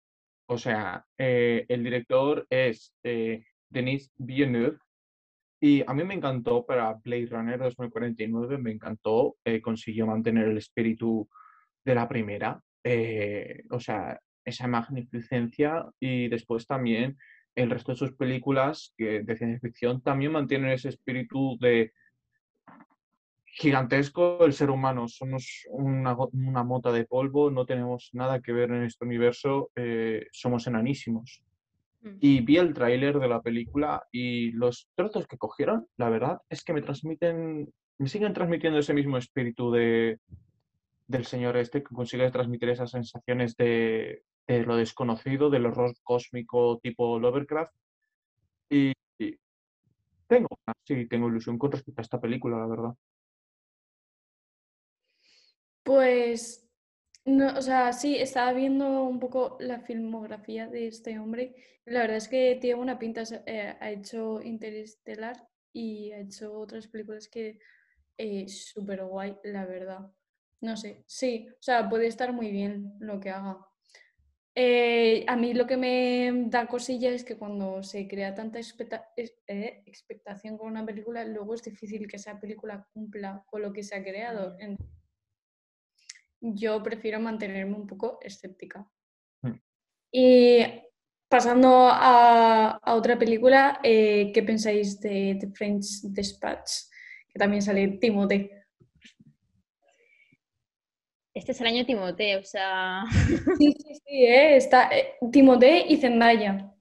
O 0.48 0.58
sea, 0.58 1.06
eh, 1.18 1.66
el 1.70 1.84
director 1.84 2.46
es 2.50 2.94
eh, 3.04 3.44
Denis 3.70 4.12
Villeneuve 4.18 4.78
y 5.62 5.84
a 5.88 5.94
mí 5.94 6.04
me 6.04 6.16
encantó 6.16 6.66
para 6.66 6.94
Blade 7.04 7.28
Runner 7.28 7.60
2049, 7.60 8.58
me 8.58 8.72
encantó, 8.72 9.38
eh, 9.46 9.62
consiguió 9.62 10.08
mantener 10.08 10.48
el 10.48 10.58
espíritu 10.58 11.30
de 11.86 11.96
la 11.96 12.08
primera, 12.08 12.60
eh, 12.84 13.64
o 13.70 13.80
sea, 13.80 14.20
esa 14.46 14.68
magnificencia 14.68 15.86
y 16.00 16.28
después 16.30 16.68
también 16.68 17.18
el 17.56 17.70
resto 17.70 17.92
de 17.92 17.98
sus 17.98 18.14
películas 18.14 18.94
que, 18.98 19.24
de 19.24 19.36
ciencia 19.36 19.60
ficción 19.60 20.02
también 20.02 20.32
mantienen 20.32 20.72
ese 20.72 20.90
espíritu 20.90 21.58
de 21.60 21.92
gigantesco, 23.46 24.46
el 24.46 24.54
ser 24.54 24.70
humano 24.70 25.08
somos 25.08 25.68
una, 25.70 26.16
una 26.32 26.64
mota 26.64 26.92
de 26.92 27.06
polvo, 27.06 27.52
no 27.52 27.66
tenemos 27.66 28.10
nada 28.14 28.42
que 28.42 28.54
ver 28.54 28.72
en 28.72 28.84
este 28.84 29.04
universo, 29.04 29.72
eh, 29.76 30.28
somos 30.32 30.68
enanísimos. 30.68 31.44
Mm. 32.02 32.18
Y 32.22 32.42
vi 32.42 32.58
el 32.58 32.74
tráiler 32.74 33.20
de 33.20 33.28
la 33.28 33.42
película 33.42 34.04
y 34.12 34.52
los 34.52 34.90
trozos 34.96 35.28
que 35.28 35.38
cogieron, 35.38 35.86
la 35.98 36.10
verdad, 36.10 36.38
es 36.50 36.64
que 36.64 36.74
me 36.74 36.82
transmiten, 36.82 37.72
me 37.98 38.08
siguen 38.08 38.34
transmitiendo 38.34 38.80
ese 38.80 38.94
mismo 38.94 39.18
espíritu 39.18 39.70
de, 39.70 40.18
del 41.08 41.26
señor 41.26 41.58
este 41.58 41.84
que 41.84 41.94
consigue 41.94 42.32
transmitir 42.32 42.70
esas 42.70 42.92
sensaciones 42.92 43.58
de, 43.58 44.24
de 44.48 44.66
lo 44.66 44.76
desconocido, 44.76 45.50
del 45.50 45.66
horror 45.66 45.94
cósmico 46.04 46.80
tipo 46.80 47.20
Lovecraft. 47.20 47.74
Y, 48.70 48.94
y 49.20 49.38
tengo, 50.28 50.48
sí, 50.86 51.08
tengo 51.08 51.28
ilusión 51.30 51.58
con 51.58 51.72
respecto 51.72 52.02
a 52.02 52.04
esta 52.04 52.22
película, 52.22 52.58
la 52.58 52.68
verdad. 52.68 52.94
Pues, 55.84 56.70
no, 57.26 57.58
o 57.58 57.62
sea, 57.62 57.94
sí, 57.94 58.18
estaba 58.18 58.54
viendo 58.54 59.04
un 59.04 59.20
poco 59.20 59.58
la 59.60 59.80
filmografía 59.82 60.68
de 60.68 60.88
este 60.88 61.20
hombre. 61.20 61.56
La 61.86 62.02
verdad 62.02 62.18
es 62.18 62.28
que 62.28 62.58
tiene 62.62 62.80
una 62.80 63.00
pinta, 63.00 63.24
eh, 63.46 63.76
ha 63.80 63.92
hecho 63.92 64.42
Interestelar 64.42 65.48
y 65.74 66.12
ha 66.12 66.20
hecho 66.20 66.54
otras 66.54 66.88
películas 66.88 67.28
que 67.28 67.60
eh, 68.18 68.48
súper 68.48 69.04
guay, 69.06 69.38
la 69.44 69.66
verdad. 69.66 70.12
No 70.62 70.78
sé, 70.78 71.04
sí, 71.08 71.48
o 71.52 71.62
sea, 71.62 71.90
puede 71.90 72.08
estar 72.08 72.34
muy 72.34 72.52
bien 72.52 72.94
lo 73.00 73.20
que 73.20 73.32
haga. 73.32 73.71
Eh, 74.54 75.24
a 75.28 75.36
mí 75.38 75.54
lo 75.54 75.66
que 75.66 75.78
me 75.78 76.30
da 76.48 76.68
cosilla 76.68 77.10
es 77.12 77.24
que 77.24 77.38
cuando 77.38 77.84
se 77.84 78.06
crea 78.08 78.36
tanta 78.36 78.60
expecta- 78.60 79.10
eh, 79.16 79.82
expectación 79.86 80.58
con 80.58 80.68
una 80.68 80.86
película, 80.86 81.24
luego 81.24 81.54
es 81.54 81.62
difícil 81.64 82.06
que 82.08 82.18
esa 82.18 82.38
película 82.40 82.86
cumpla 82.94 83.44
con 83.46 83.62
lo 83.62 83.72
que 83.72 83.84
se 83.84 83.96
ha 83.96 84.04
creado. 84.04 84.58
En- 84.60 84.78
Yo 86.42 86.82
prefiero 86.82 87.20
mantenerme 87.20 87.76
un 87.76 87.86
poco 87.88 88.18
escéptica. 88.22 88.90
Mm. 89.44 89.52
Y 90.12 90.64
pasando 91.30 91.88
a, 91.90 92.72
a 92.82 92.96
otra 92.96 93.18
película, 93.18 93.80
eh, 93.84 94.32
¿qué 94.34 94.44
pensáis 94.44 95.00
de 95.00 95.38
The 95.40 95.52
French 95.52 96.02
Dispatch? 96.04 96.72
Que 97.30 97.40
también 97.40 97.62
sale 97.62 97.88
Timothée. 98.00 98.61
Este 101.42 101.54
es 101.54 101.62
el 101.62 101.66
año 101.66 101.88
Timoteo, 101.88 102.40
o 102.40 102.44
sea, 102.44 103.04
Sí, 103.58 103.74
sí, 103.74 103.96
sí, 103.96 104.26
eh, 104.28 104.58
está 104.58 104.96
eh, 104.96 105.16
Timothée 105.32 105.88
y 105.90 105.98
Zendaya. 105.98 106.72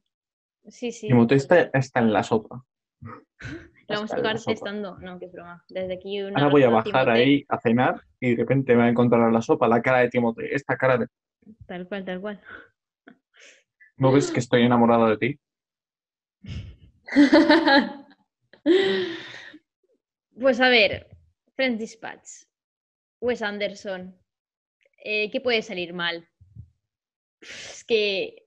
sí, 0.69 0.93
sí. 0.93 1.09
Timoteo 1.09 1.39
está, 1.39 1.71
está 1.73 2.01
en 2.01 2.13
la 2.13 2.23
sopa. 2.23 2.63
Lo 3.01 3.95
vamos 3.97 4.13
a 4.13 4.17
tocar 4.17 4.39
testando. 4.39 4.99
No, 4.99 5.19
qué 5.19 5.29
broma. 5.29 5.65
Desde 5.67 5.95
aquí 5.95 6.21
un 6.21 6.37
Ahora 6.37 6.51
voy 6.51 6.63
a 6.65 6.69
bajar 6.69 7.09
ahí 7.09 7.43
a 7.49 7.59
cenar 7.59 8.03
y 8.21 8.35
de 8.35 8.43
repente 8.43 8.75
me 8.75 8.81
va 8.81 8.85
a 8.85 8.91
encontrar 8.91 9.27
en 9.27 9.33
la 9.33 9.41
sopa 9.41 9.67
la 9.67 9.81
cara 9.81 10.01
de 10.01 10.11
Timoteo. 10.11 10.47
Esta 10.53 10.77
cara 10.77 10.99
de... 10.99 11.07
Tal 11.67 11.89
cual, 11.89 12.05
tal 12.05 12.21
cual. 12.21 12.39
¿No 13.97 14.13
ves 14.13 14.31
que 14.31 14.41
estoy 14.41 14.65
enamorado 14.65 15.09
de 15.09 15.17
ti? 15.17 15.41
Pues 20.39 20.61
a 20.61 20.69
ver, 20.71 21.07
Friends 21.55 21.79
Dispatch, 21.79 22.47
Wes 23.21 23.43
Anderson, 23.43 24.20
eh, 25.01 25.31
¿qué 25.31 25.41
puede 25.41 25.63
salir 25.63 25.93
mal? 25.93 26.29
Es 27.41 27.85
que, 27.85 28.47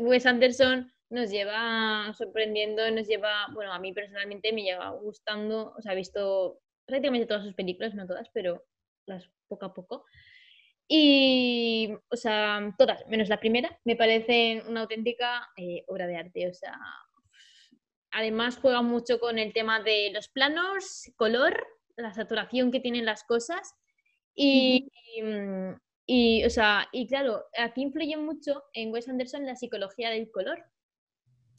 Wes 0.00 0.26
Anderson 0.26 0.92
nos 1.10 1.30
lleva 1.30 2.12
sorprendiendo, 2.16 2.90
nos 2.90 3.06
lleva, 3.06 3.48
bueno, 3.52 3.72
a 3.72 3.78
mí 3.78 3.92
personalmente 3.92 4.52
me 4.52 4.62
lleva 4.62 4.90
gustando, 4.90 5.74
o 5.76 5.82
sea, 5.82 5.92
he 5.92 5.96
visto 5.96 6.60
prácticamente 6.86 7.26
todas 7.26 7.44
sus 7.44 7.54
películas, 7.54 7.94
no 7.94 8.06
todas, 8.06 8.28
pero 8.32 8.64
las 9.06 9.28
poco 9.48 9.66
a 9.66 9.74
poco. 9.74 10.04
Y, 10.88 11.94
o 12.10 12.16
sea, 12.16 12.74
todas, 12.76 13.06
menos 13.08 13.28
la 13.28 13.40
primera, 13.40 13.78
me 13.84 13.96
parecen 13.96 14.66
una 14.66 14.82
auténtica 14.82 15.48
eh, 15.56 15.84
obra 15.86 16.06
de 16.06 16.16
arte, 16.16 16.48
o 16.48 16.54
sea, 16.54 16.78
Además 18.12 18.58
juega 18.60 18.82
mucho 18.82 19.18
con 19.18 19.38
el 19.38 19.54
tema 19.54 19.80
de 19.80 20.10
los 20.12 20.28
planos, 20.28 21.10
color, 21.16 21.66
la 21.96 22.12
saturación 22.12 22.70
que 22.70 22.80
tienen 22.80 23.06
las 23.06 23.24
cosas 23.24 23.74
y, 24.34 24.88
y, 25.16 25.22
mm, 25.22 25.76
y, 26.06 26.44
o 26.44 26.50
sea, 26.50 26.88
y 26.92 27.06
claro, 27.06 27.44
aquí 27.58 27.82
influye 27.82 28.16
mucho 28.16 28.62
en 28.72 28.92
Wes 28.92 29.08
Anderson 29.08 29.46
la 29.46 29.56
psicología 29.56 30.10
del 30.10 30.30
color 30.30 30.62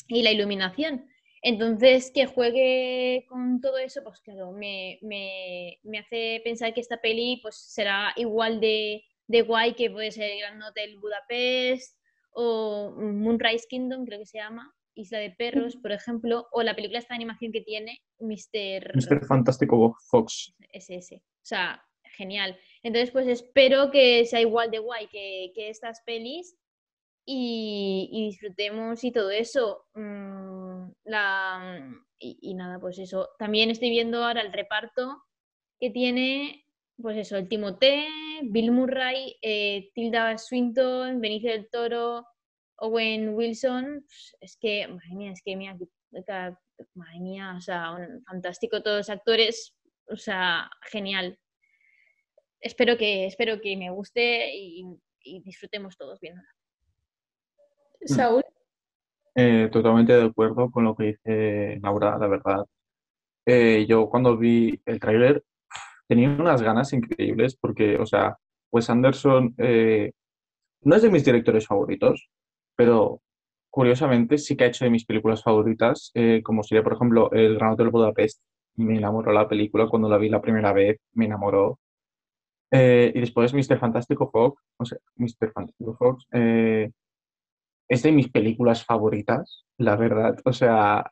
y 0.07 0.21
la 0.23 0.31
iluminación. 0.31 1.07
Entonces, 1.41 2.11
que 2.13 2.25
juegue 2.25 3.25
con 3.27 3.59
todo 3.59 3.77
eso, 3.77 4.01
pues 4.03 4.21
claro, 4.21 4.51
me, 4.51 4.97
me- 5.01 5.79
me 5.83 5.99
hace 5.99 6.41
pensar 6.43 6.73
que 6.73 6.81
esta 6.81 7.01
peli 7.01 7.39
pues, 7.41 7.55
será 7.57 8.13
igual 8.15 8.59
de, 8.61 9.03
de 9.27 9.41
guay 9.41 9.73
que 9.73 9.89
puede 9.91 10.11
ser 10.11 10.37
Grand 10.39 10.61
Hotel 10.63 10.97
Budapest 10.99 11.97
o 12.31 12.93
Moonrise 12.97 13.65
Kingdom, 13.69 14.05
creo 14.05 14.19
que 14.19 14.25
se 14.25 14.37
llama, 14.37 14.73
Isla 14.95 15.19
de 15.19 15.31
Perros, 15.31 15.75
por 15.77 15.91
ejemplo, 15.91 16.47
o 16.51 16.63
la 16.63 16.75
película 16.75 16.99
esta 16.99 17.13
de 17.13 17.17
animación 17.17 17.51
que 17.51 17.61
tiene 17.61 17.99
Mr. 18.19 18.91
Mr. 18.95 19.25
Fantástico 19.25 19.95
Fox. 20.09 20.53
SS. 20.71 21.15
O 21.17 21.21
sea, 21.45 21.83
genial. 22.13 22.57
Entonces, 22.83 23.11
pues 23.11 23.27
espero 23.27 23.91
que 23.91 24.25
sea 24.25 24.41
igual 24.41 24.71
de 24.71 24.79
guay 24.79 25.07
que, 25.07 25.51
que 25.55 25.69
estas 25.69 26.01
pelis 26.05 26.55
y, 27.25 28.09
disfrutemos 28.29 29.03
y 29.03 29.11
todo 29.11 29.31
eso. 29.31 29.85
Mm, 29.93 30.91
la, 31.05 32.03
y, 32.19 32.53
nada, 32.53 32.79
pues 32.79 32.99
eso. 32.99 33.29
También 33.37 33.69
estoy 33.69 33.89
viendo 33.89 34.23
ahora 34.23 34.41
el 34.41 34.53
reparto 34.53 35.23
que 35.79 35.89
tiene, 35.89 36.65
pues 37.01 37.17
eso, 37.17 37.37
el 37.37 37.49
Timothée, 37.49 38.07
Bill 38.43 38.71
Murray, 38.71 39.35
eh, 39.41 39.91
Tilda 39.93 40.37
Swinton, 40.37 41.19
Benicio 41.19 41.51
del 41.51 41.69
Toro, 41.69 42.25
Owen 42.77 43.35
Wilson. 43.35 44.05
Pues, 44.05 44.35
Es 44.41 44.57
que, 44.57 44.87
madre 44.87 45.15
mía, 45.15 45.31
es 45.31 45.41
que 45.43 45.55
mira, 45.55 45.77
madre 46.95 47.19
mía, 47.19 47.55
o 47.57 47.61
sea, 47.61 47.95
fantástico 48.25 48.81
todos 48.81 48.97
los 48.97 49.09
actores, 49.09 49.75
o 50.07 50.15
sea, 50.15 50.69
genial. 50.91 51.37
Espero 52.63 52.97
que, 52.97 53.25
espero 53.25 53.59
que 53.61 53.75
me 53.75 53.89
guste 53.91 54.55
y, 54.55 54.85
y 55.21 55.41
disfrutemos 55.41 55.97
todos 55.97 56.19
viéndola. 56.19 56.47
Saúl, 58.05 58.43
Eh, 59.35 59.69
totalmente 59.71 60.13
de 60.13 60.25
acuerdo 60.25 60.69
con 60.71 60.83
lo 60.83 60.95
que 60.95 61.03
dice 61.03 61.79
Laura, 61.81 62.17
la 62.17 62.27
verdad. 62.27 62.65
Eh, 63.45 63.85
yo 63.87 64.09
cuando 64.09 64.37
vi 64.37 64.79
el 64.85 64.99
tráiler 64.99 65.43
tenía 66.07 66.29
unas 66.29 66.61
ganas 66.61 66.93
increíbles 66.93 67.55
porque, 67.55 67.97
o 67.97 68.05
sea, 68.05 68.37
Wes 68.71 68.89
Anderson 68.89 69.53
eh, 69.57 70.11
no 70.81 70.95
es 70.95 71.01
de 71.01 71.09
mis 71.09 71.25
directores 71.25 71.67
favoritos, 71.67 72.29
pero 72.75 73.21
curiosamente 73.69 74.37
sí 74.37 74.55
que 74.55 74.65
ha 74.65 74.67
hecho 74.67 74.85
de 74.85 74.91
mis 74.91 75.05
películas 75.05 75.43
favoritas, 75.43 76.11
eh, 76.13 76.41
como 76.43 76.63
sería, 76.63 76.83
por 76.83 76.93
ejemplo, 76.93 77.31
El 77.31 77.55
Gran 77.55 77.71
Hotel 77.71 77.89
Budapest. 77.89 78.41
Me 78.75 78.97
enamoró 78.97 79.31
la 79.31 79.47
película 79.47 79.87
cuando 79.87 80.09
la 80.09 80.17
vi 80.17 80.29
la 80.29 80.41
primera 80.41 80.73
vez, 80.73 80.99
me 81.13 81.25
enamoró. 81.25 81.79
Eh, 82.75 83.11
y 83.13 83.19
después 83.19 83.53
Mr. 83.53 83.77
Fantástico 83.77 84.31
Fox, 84.31 84.63
o 84.77 84.85
sea, 84.85 84.97
Mr. 85.17 85.51
Fantástico 85.53 85.95
Fox, 85.95 86.25
eh, 86.31 86.89
es 87.87 88.01
de 88.01 88.11
mis 88.11 88.29
películas 88.29 88.83
favoritas, 88.83 89.65
la 89.77 89.95
verdad. 89.95 90.35
O 90.45 90.53
sea, 90.53 91.11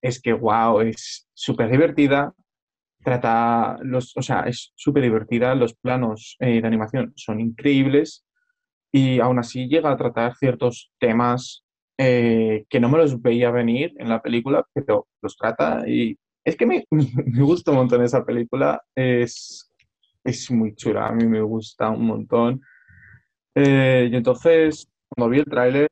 es 0.00 0.22
que, 0.22 0.32
wow, 0.32 0.80
es 0.80 1.28
súper 1.34 1.68
divertida. 1.70 2.32
Trata 3.02 3.78
los, 3.82 4.16
o 4.16 4.22
sea, 4.22 4.42
es 4.42 4.72
súper 4.76 5.02
divertida. 5.02 5.54
Los 5.54 5.74
planos 5.74 6.36
eh, 6.38 6.60
de 6.60 6.66
animación 6.66 7.12
son 7.16 7.40
increíbles 7.40 8.24
y 8.92 9.20
aún 9.20 9.38
así 9.38 9.68
llega 9.68 9.90
a 9.90 9.96
tratar 9.96 10.36
ciertos 10.36 10.92
temas 11.00 11.64
eh, 11.98 12.64
que 12.68 12.80
no 12.80 12.88
me 12.88 12.98
los 12.98 13.20
veía 13.20 13.50
venir 13.50 13.94
en 13.98 14.08
la 14.08 14.22
película, 14.22 14.64
pero 14.72 15.08
los 15.22 15.36
trata 15.36 15.88
y 15.88 16.16
es 16.44 16.56
que 16.56 16.66
me, 16.66 16.84
me 16.90 17.42
gusta 17.42 17.72
un 17.72 17.78
montón 17.78 18.02
esa 18.02 18.24
película. 18.24 18.82
Es, 18.94 19.69
es 20.24 20.50
muy 20.50 20.74
chula, 20.74 21.06
a 21.08 21.12
mí 21.12 21.26
me 21.26 21.40
gusta 21.42 21.90
un 21.90 22.06
montón. 22.06 22.60
Eh, 23.54 24.08
y 24.12 24.16
entonces, 24.16 24.88
cuando 25.08 25.30
vi 25.30 25.40
el 25.40 25.44
tráiler, 25.46 25.88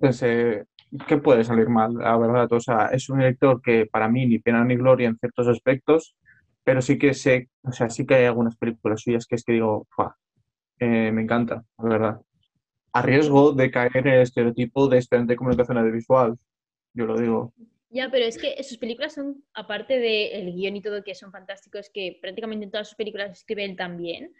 pensé, 0.00 0.64
¿qué 1.06 1.18
puede 1.18 1.44
salir 1.44 1.68
mal? 1.68 1.94
La 1.94 2.16
verdad, 2.16 2.52
o 2.52 2.60
sea, 2.60 2.86
es 2.86 3.08
un 3.08 3.18
director 3.18 3.60
que 3.62 3.86
para 3.86 4.08
mí 4.08 4.26
ni 4.26 4.38
pena 4.38 4.64
ni 4.64 4.76
gloria 4.76 5.08
en 5.08 5.16
ciertos 5.18 5.48
aspectos, 5.48 6.16
pero 6.64 6.80
sí 6.82 6.98
que 6.98 7.14
sé, 7.14 7.48
o 7.62 7.72
sea, 7.72 7.88
sí 7.90 8.06
que 8.06 8.14
hay 8.14 8.24
algunas 8.26 8.56
películas 8.56 9.00
suyas 9.02 9.26
que 9.26 9.36
es 9.36 9.44
que 9.44 9.52
digo, 9.52 9.86
"Fua, 9.90 10.16
eh, 10.80 11.12
me 11.12 11.22
encanta, 11.22 11.64
la 11.78 11.88
verdad. 11.88 12.20
A 12.94 13.02
riesgo 13.02 13.52
de 13.54 13.70
caer 13.70 13.96
en 13.98 14.08
el 14.08 14.22
estereotipo 14.22 14.88
de 14.88 14.98
estudiante 14.98 15.34
de 15.34 15.36
comunicación 15.38 15.78
audiovisual, 15.78 16.36
yo 16.94 17.06
lo 17.06 17.18
digo. 17.18 17.54
Ya, 17.92 18.08
pero 18.10 18.24
es 18.24 18.38
que 18.38 18.62
sus 18.64 18.78
películas 18.78 19.12
son, 19.14 19.44
aparte 19.52 19.98
del 19.98 20.52
guion 20.54 20.76
y 20.76 20.82
todo, 20.82 21.04
que 21.04 21.14
son 21.14 21.30
fantásticos, 21.30 21.90
que 21.90 22.18
prácticamente 22.22 22.64
en 22.64 22.70
todas 22.70 22.88
sus 22.88 22.96
películas 22.96 23.30
escribe 23.32 23.64
él 23.64 23.76
también, 23.76 24.32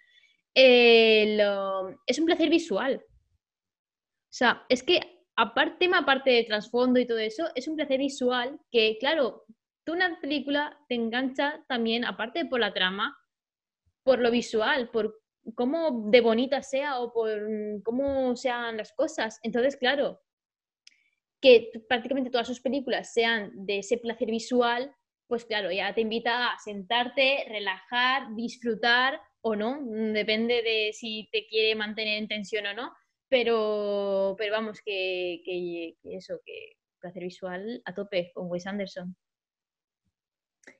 eh, 0.54 1.36
lo- 1.38 2.00
es 2.06 2.18
un 2.18 2.26
placer 2.26 2.50
visual. 2.50 3.04
O 3.06 4.34
sea, 4.34 4.64
es 4.68 4.82
que 4.82 5.00
aparte, 5.36 5.88
aparte 5.94 6.30
de 6.30 6.44
trasfondo 6.44 6.98
y 6.98 7.06
todo 7.06 7.18
eso, 7.18 7.44
es 7.54 7.68
un 7.68 7.76
placer 7.76 7.98
visual 7.98 8.58
que, 8.70 8.96
claro, 8.98 9.44
tú 9.84 9.92
una 9.92 10.18
película 10.20 10.78
te 10.88 10.94
engancha 10.94 11.64
también, 11.68 12.04
aparte 12.04 12.46
por 12.46 12.60
la 12.60 12.72
trama, 12.72 13.16
por 14.04 14.20
lo 14.20 14.30
visual, 14.30 14.90
por 14.90 15.20
cómo 15.54 16.10
de 16.10 16.20
bonita 16.20 16.62
sea 16.62 17.00
o 17.00 17.12
por 17.12 17.30
mm, 17.50 17.82
cómo 17.82 18.36
sean 18.36 18.76
las 18.78 18.92
cosas. 18.92 19.40
Entonces, 19.42 19.76
claro, 19.76 20.20
que 21.42 21.70
prácticamente 21.88 22.30
todas 22.30 22.46
sus 22.46 22.60
películas 22.60 23.12
sean 23.12 23.50
de 23.66 23.78
ese 23.80 23.98
placer 23.98 24.30
visual, 24.30 24.94
pues 25.26 25.44
claro, 25.44 25.70
ya 25.72 25.94
te 25.94 26.00
invita 26.02 26.52
a 26.52 26.58
sentarte, 26.58 27.44
relajar, 27.48 28.34
disfrutar 28.36 29.20
o 29.42 29.56
no, 29.56 29.80
mm, 29.80 30.12
depende 30.12 30.62
de 30.62 30.92
si 30.92 31.28
te 31.32 31.46
quiere 31.48 31.74
mantener 31.74 32.18
en 32.18 32.28
tensión 32.28 32.66
o 32.66 32.74
no, 32.74 32.92
pero, 33.28 34.34
pero 34.38 34.52
vamos, 34.52 34.80
que, 34.84 35.42
que- 35.44 35.96
que 36.02 36.16
eso, 36.16 36.40
que 36.46 36.76
placer 37.00 37.24
visual 37.24 37.82
a 37.84 37.94
tope 37.94 38.30
con 38.34 38.48
Wes 38.50 38.66
Anderson. 38.66 39.16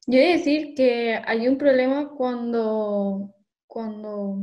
Yo 0.07 0.19
he 0.19 0.23
de 0.27 0.33
decir 0.35 0.75
que 0.75 1.21
hay 1.25 1.49
un 1.49 1.59
problema 1.59 2.11
cuando, 2.11 3.35
cuando, 3.67 4.37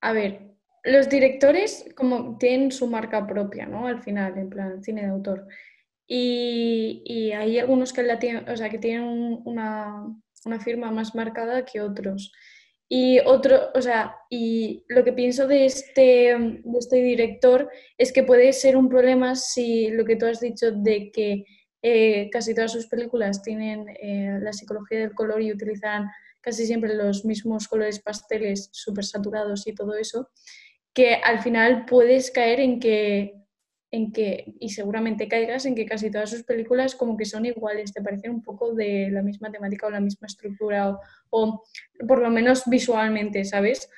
a 0.00 0.12
ver, 0.12 0.55
los 0.86 1.08
directores 1.08 1.86
como 1.96 2.38
tienen 2.38 2.72
su 2.72 2.86
marca 2.86 3.26
propia, 3.26 3.66
¿no? 3.66 3.86
Al 3.86 4.02
final, 4.02 4.38
en 4.38 4.48
plan, 4.50 4.82
cine 4.82 5.02
de 5.02 5.08
autor. 5.08 5.46
Y, 6.08 7.02
y 7.04 7.32
hay 7.32 7.58
algunos 7.58 7.92
que, 7.92 8.02
la 8.02 8.18
tienen, 8.18 8.48
o 8.48 8.56
sea, 8.56 8.70
que 8.70 8.78
tienen 8.78 9.02
un- 9.04 9.42
una, 9.44 10.06
una 10.44 10.60
firma 10.60 10.90
más 10.90 11.14
marcada 11.14 11.64
que 11.64 11.80
otros. 11.80 12.32
Y 12.88 13.18
otro, 13.20 13.70
o 13.74 13.82
sea, 13.82 14.14
y 14.30 14.84
lo 14.88 15.02
que 15.02 15.12
pienso 15.12 15.48
de 15.48 15.64
este, 15.66 16.02
de 16.02 16.78
este 16.78 16.96
director 17.02 17.68
es 17.98 18.12
que 18.12 18.22
puede 18.22 18.52
ser 18.52 18.76
un 18.76 18.88
problema 18.88 19.34
si 19.34 19.90
lo 19.90 20.04
que 20.04 20.14
tú 20.16 20.26
has 20.26 20.40
dicho 20.40 20.70
de 20.70 21.10
que 21.10 21.44
eh, 21.82 22.30
casi 22.30 22.54
todas 22.54 22.70
sus 22.72 22.86
películas 22.86 23.42
tienen 23.42 23.86
eh, 24.00 24.38
la 24.40 24.52
psicología 24.52 25.00
del 25.00 25.14
color 25.14 25.42
y 25.42 25.52
utilizan 25.52 26.08
casi 26.40 26.64
siempre 26.64 26.94
los 26.94 27.24
mismos 27.24 27.66
colores 27.66 27.98
pasteles 28.00 28.68
súper 28.72 29.04
saturados 29.04 29.66
y 29.66 29.74
todo 29.74 29.96
eso, 29.96 30.30
que 30.96 31.16
al 31.16 31.40
final 31.40 31.84
puedes 31.84 32.30
caer 32.30 32.58
en 32.58 32.80
que, 32.80 33.34
en 33.90 34.12
que, 34.12 34.54
y 34.58 34.70
seguramente 34.70 35.28
caigas 35.28 35.66
en 35.66 35.74
que 35.74 35.84
casi 35.84 36.10
todas 36.10 36.30
sus 36.30 36.42
películas 36.42 36.94
como 36.94 37.18
que 37.18 37.26
son 37.26 37.44
iguales, 37.44 37.92
te 37.92 38.00
parecen 38.00 38.30
un 38.30 38.42
poco 38.42 38.74
de 38.74 39.10
la 39.10 39.20
misma 39.20 39.52
temática 39.52 39.86
o 39.86 39.90
la 39.90 40.00
misma 40.00 40.26
estructura, 40.26 40.88
o, 40.88 40.98
o 41.30 41.62
por 42.08 42.22
lo 42.22 42.30
menos 42.30 42.62
visualmente, 42.64 43.44
¿sabes? 43.44 43.90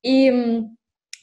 Y 0.00 0.30
mm, 0.30 0.78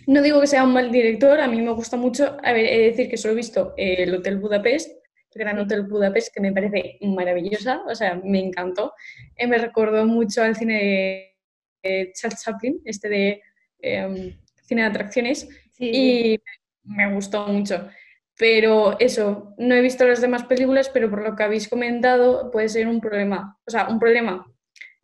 no 0.06 0.22
digo 0.22 0.40
que 0.40 0.46
sea 0.46 0.66
un 0.66 0.74
mal 0.74 0.92
director, 0.92 1.40
a 1.40 1.48
mí 1.48 1.60
me 1.64 1.72
gusta 1.72 1.98
mucho, 1.98 2.38
a 2.44 2.54
ver, 2.54 2.68
he 2.68 2.78
de 2.78 2.90
decir 2.92 3.10
que 3.10 3.18
solo 3.18 3.34
he 3.34 3.38
visto 3.38 3.74
eh, 3.76 4.04
el 4.04 4.14
Hotel 4.14 4.38
Budapest, 4.38 4.92
el 5.32 5.40
Gran. 5.40 5.58
Hotel 5.58 5.82
Budapest, 5.82 6.32
que 6.32 6.42
me 6.42 6.54
parece 6.54 7.00
maravillosa, 7.02 7.82
o 7.88 7.96
sea, 7.96 8.22
me 8.24 8.40
encantó. 8.40 8.94
Eh, 9.36 9.48
me 9.48 9.58
recordó 9.58 10.06
mucho 10.06 10.44
al 10.44 10.56
cine 10.56 11.34
de, 11.82 11.90
de 11.90 12.14
Charles 12.14 12.44
Chaplin, 12.44 12.82
este 12.86 13.10
de 13.10 13.42
em, 13.80 14.38
cine 14.74 14.84
de 14.84 14.88
atracciones, 14.90 15.48
Sí, 15.72 15.92
y 15.92 16.40
me 16.84 17.14
gustó 17.14 17.48
mucho. 17.48 17.90
Pero 18.38 19.00
eso, 19.00 19.54
no 19.58 19.76
he 19.76 19.82
visto 19.82 20.08
las 20.08 20.22
demás 20.22 20.44
películas, 20.46 20.90
pero 20.90 21.10
por 21.10 21.22
lo 21.22 21.36
que 21.36 21.44
habéis 21.44 21.68
comentado 21.70 22.52
puede 22.52 22.70
ser 22.70 22.88
un 22.88 23.00
problema. 23.00 23.58
O 23.66 23.72
sea, 23.72 23.88
un 23.88 24.00
problema. 24.00 24.46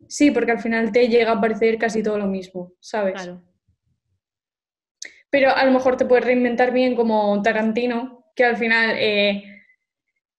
Sí, 0.08 0.30
porque 0.30 0.52
al 0.52 0.60
final 0.60 0.90
te 0.92 1.08
llega 1.08 1.32
a 1.32 1.40
parecer 1.40 1.78
casi 1.78 2.02
todo 2.02 2.18
lo 2.18 2.26
mismo, 2.26 2.72
¿sabes? 2.80 3.14
Claro. 3.14 3.42
Pero 5.30 5.54
a 5.54 5.64
lo 5.64 5.70
mejor 5.70 5.96
te 5.96 6.04
puedes 6.04 6.24
reinventar 6.24 6.72
bien 6.72 6.96
como 6.96 7.40
Tarantino, 7.42 8.26
que 8.34 8.44
al 8.44 8.56
final 8.56 8.96
eh, 8.98 9.44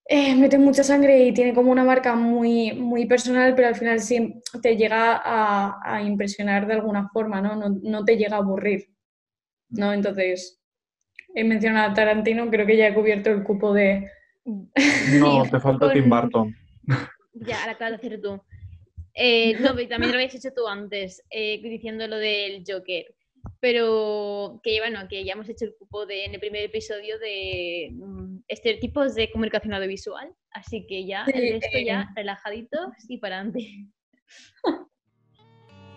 eh, 0.06 0.36
mete 0.36 0.58
mucha 0.58 0.84
sangre 0.84 1.24
y 1.24 1.34
tiene 1.34 1.54
como 1.54 1.72
una 1.72 1.86
marca 1.86 2.16
muy, 2.16 2.74
muy 2.74 3.06
personal, 3.06 3.56
pero 3.56 3.70
al 3.70 3.76
final 3.76 4.02
sí 4.02 4.42
te 4.62 4.76
llega 4.76 5.22
a, 5.24 5.80
a 5.82 6.02
impresionar 6.02 6.68
de 6.68 6.74
alguna 6.74 7.08
forma, 7.10 7.42
¿no? 7.42 7.56
¿no? 7.56 7.80
No 7.82 8.04
te 8.04 8.18
llega 8.18 8.36
a 8.36 8.40
aburrir, 8.40 8.91
¿no? 9.72 9.94
Entonces, 9.94 10.62
he 11.36 11.44
mencionado 11.44 11.92
a 11.92 11.94
Tarantino, 11.94 12.50
creo 12.50 12.66
que 12.66 12.78
ya 12.78 12.88
he 12.88 12.94
cubierto 12.94 13.30
el 13.30 13.44
cupo 13.44 13.74
de... 13.74 14.10
No, 15.20 15.44
te 15.50 15.60
falta 15.60 15.92
Tim 15.92 16.10
Burton. 16.10 16.56
Ya, 17.34 17.66
la 17.66 17.72
acabas 17.72 17.92
de 17.92 18.08
hacer 18.08 18.22
tú. 18.22 18.42
Eh, 19.14 19.58
no, 19.62 19.74
pero 19.74 19.88
también 19.88 20.12
lo 20.12 20.18
habías 20.18 20.36
hecho 20.36 20.54
tú 20.54 20.68
antes, 20.68 21.24
eh, 21.30 21.62
diciendo 21.62 22.06
lo 22.06 22.18
del 22.18 22.64
Joker. 22.68 23.06
Pero 23.62 24.60
que 24.64 24.80
bueno, 24.80 25.08
que 25.10 25.24
ya 25.24 25.34
hemos 25.34 25.48
hecho 25.48 25.64
el 25.64 25.76
cupo 25.76 26.06
de, 26.06 26.26
en 26.26 26.34
el 26.34 26.40
primer 26.42 26.64
episodio 26.64 27.18
de 27.20 27.90
mm, 27.94 28.40
estereotipos 28.50 29.16
de 29.16 29.32
comunicación 29.32 29.74
audiovisual. 29.74 30.36
Así 30.52 30.86
que 30.86 31.06
ya, 31.06 31.26
Sí, 31.26 31.32
el 31.36 31.54
resto 31.54 31.80
ya 31.86 32.02
eh. 32.02 32.14
relajaditos 32.16 32.90
y 33.08 33.18
para 33.18 33.38
adelante. 33.38 33.88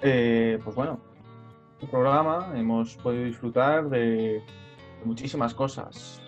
Eh, 0.02 0.58
pues 0.62 0.76
bueno, 0.76 1.02
programa 1.90 2.52
hemos 2.54 2.96
podido 2.96 3.24
disfrutar 3.24 3.88
de, 3.88 4.42
muchísimas 5.04 5.54
cosas. 5.54 6.20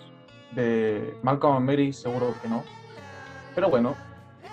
De 0.53 1.15
Malcolm 1.23 1.57
and 1.57 1.67
Mary 1.67 1.93
seguro 1.93 2.35
que 2.41 2.49
no. 2.49 2.63
Pero 3.55 3.69
bueno, 3.71 3.95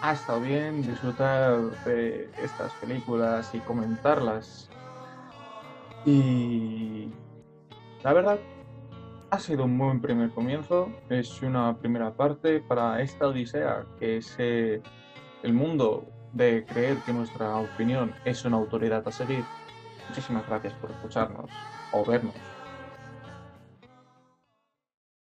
ha 0.01 0.13
estado 0.13 0.41
bien 0.41 0.81
disfrutar 0.81 1.59
de 1.85 2.29
estas 2.41 2.73
películas 2.73 3.53
y 3.53 3.59
comentarlas. 3.59 4.69
Y 6.05 7.09
la 8.03 8.13
verdad, 8.13 8.39
ha 9.29 9.39
sido 9.39 9.65
un 9.65 9.77
buen 9.77 10.01
primer 10.01 10.31
comienzo. 10.31 10.89
Es 11.09 11.41
una 11.41 11.77
primera 11.77 12.11
parte 12.11 12.59
para 12.59 13.01
esta 13.01 13.27
odisea 13.27 13.85
que 13.99 14.17
es 14.17 14.35
eh, 14.39 14.81
el 15.43 15.53
mundo 15.53 16.05
de 16.33 16.65
creer 16.65 16.97
que 17.05 17.13
nuestra 17.13 17.55
opinión 17.57 18.13
es 18.25 18.43
una 18.45 18.57
autoridad 18.57 19.07
a 19.07 19.11
seguir. 19.11 19.43
Muchísimas 20.13 20.45
gracias 20.45 20.75
por 20.75 20.91
escucharnos 20.91 21.57
o 21.89 22.05
vernos 22.05 22.52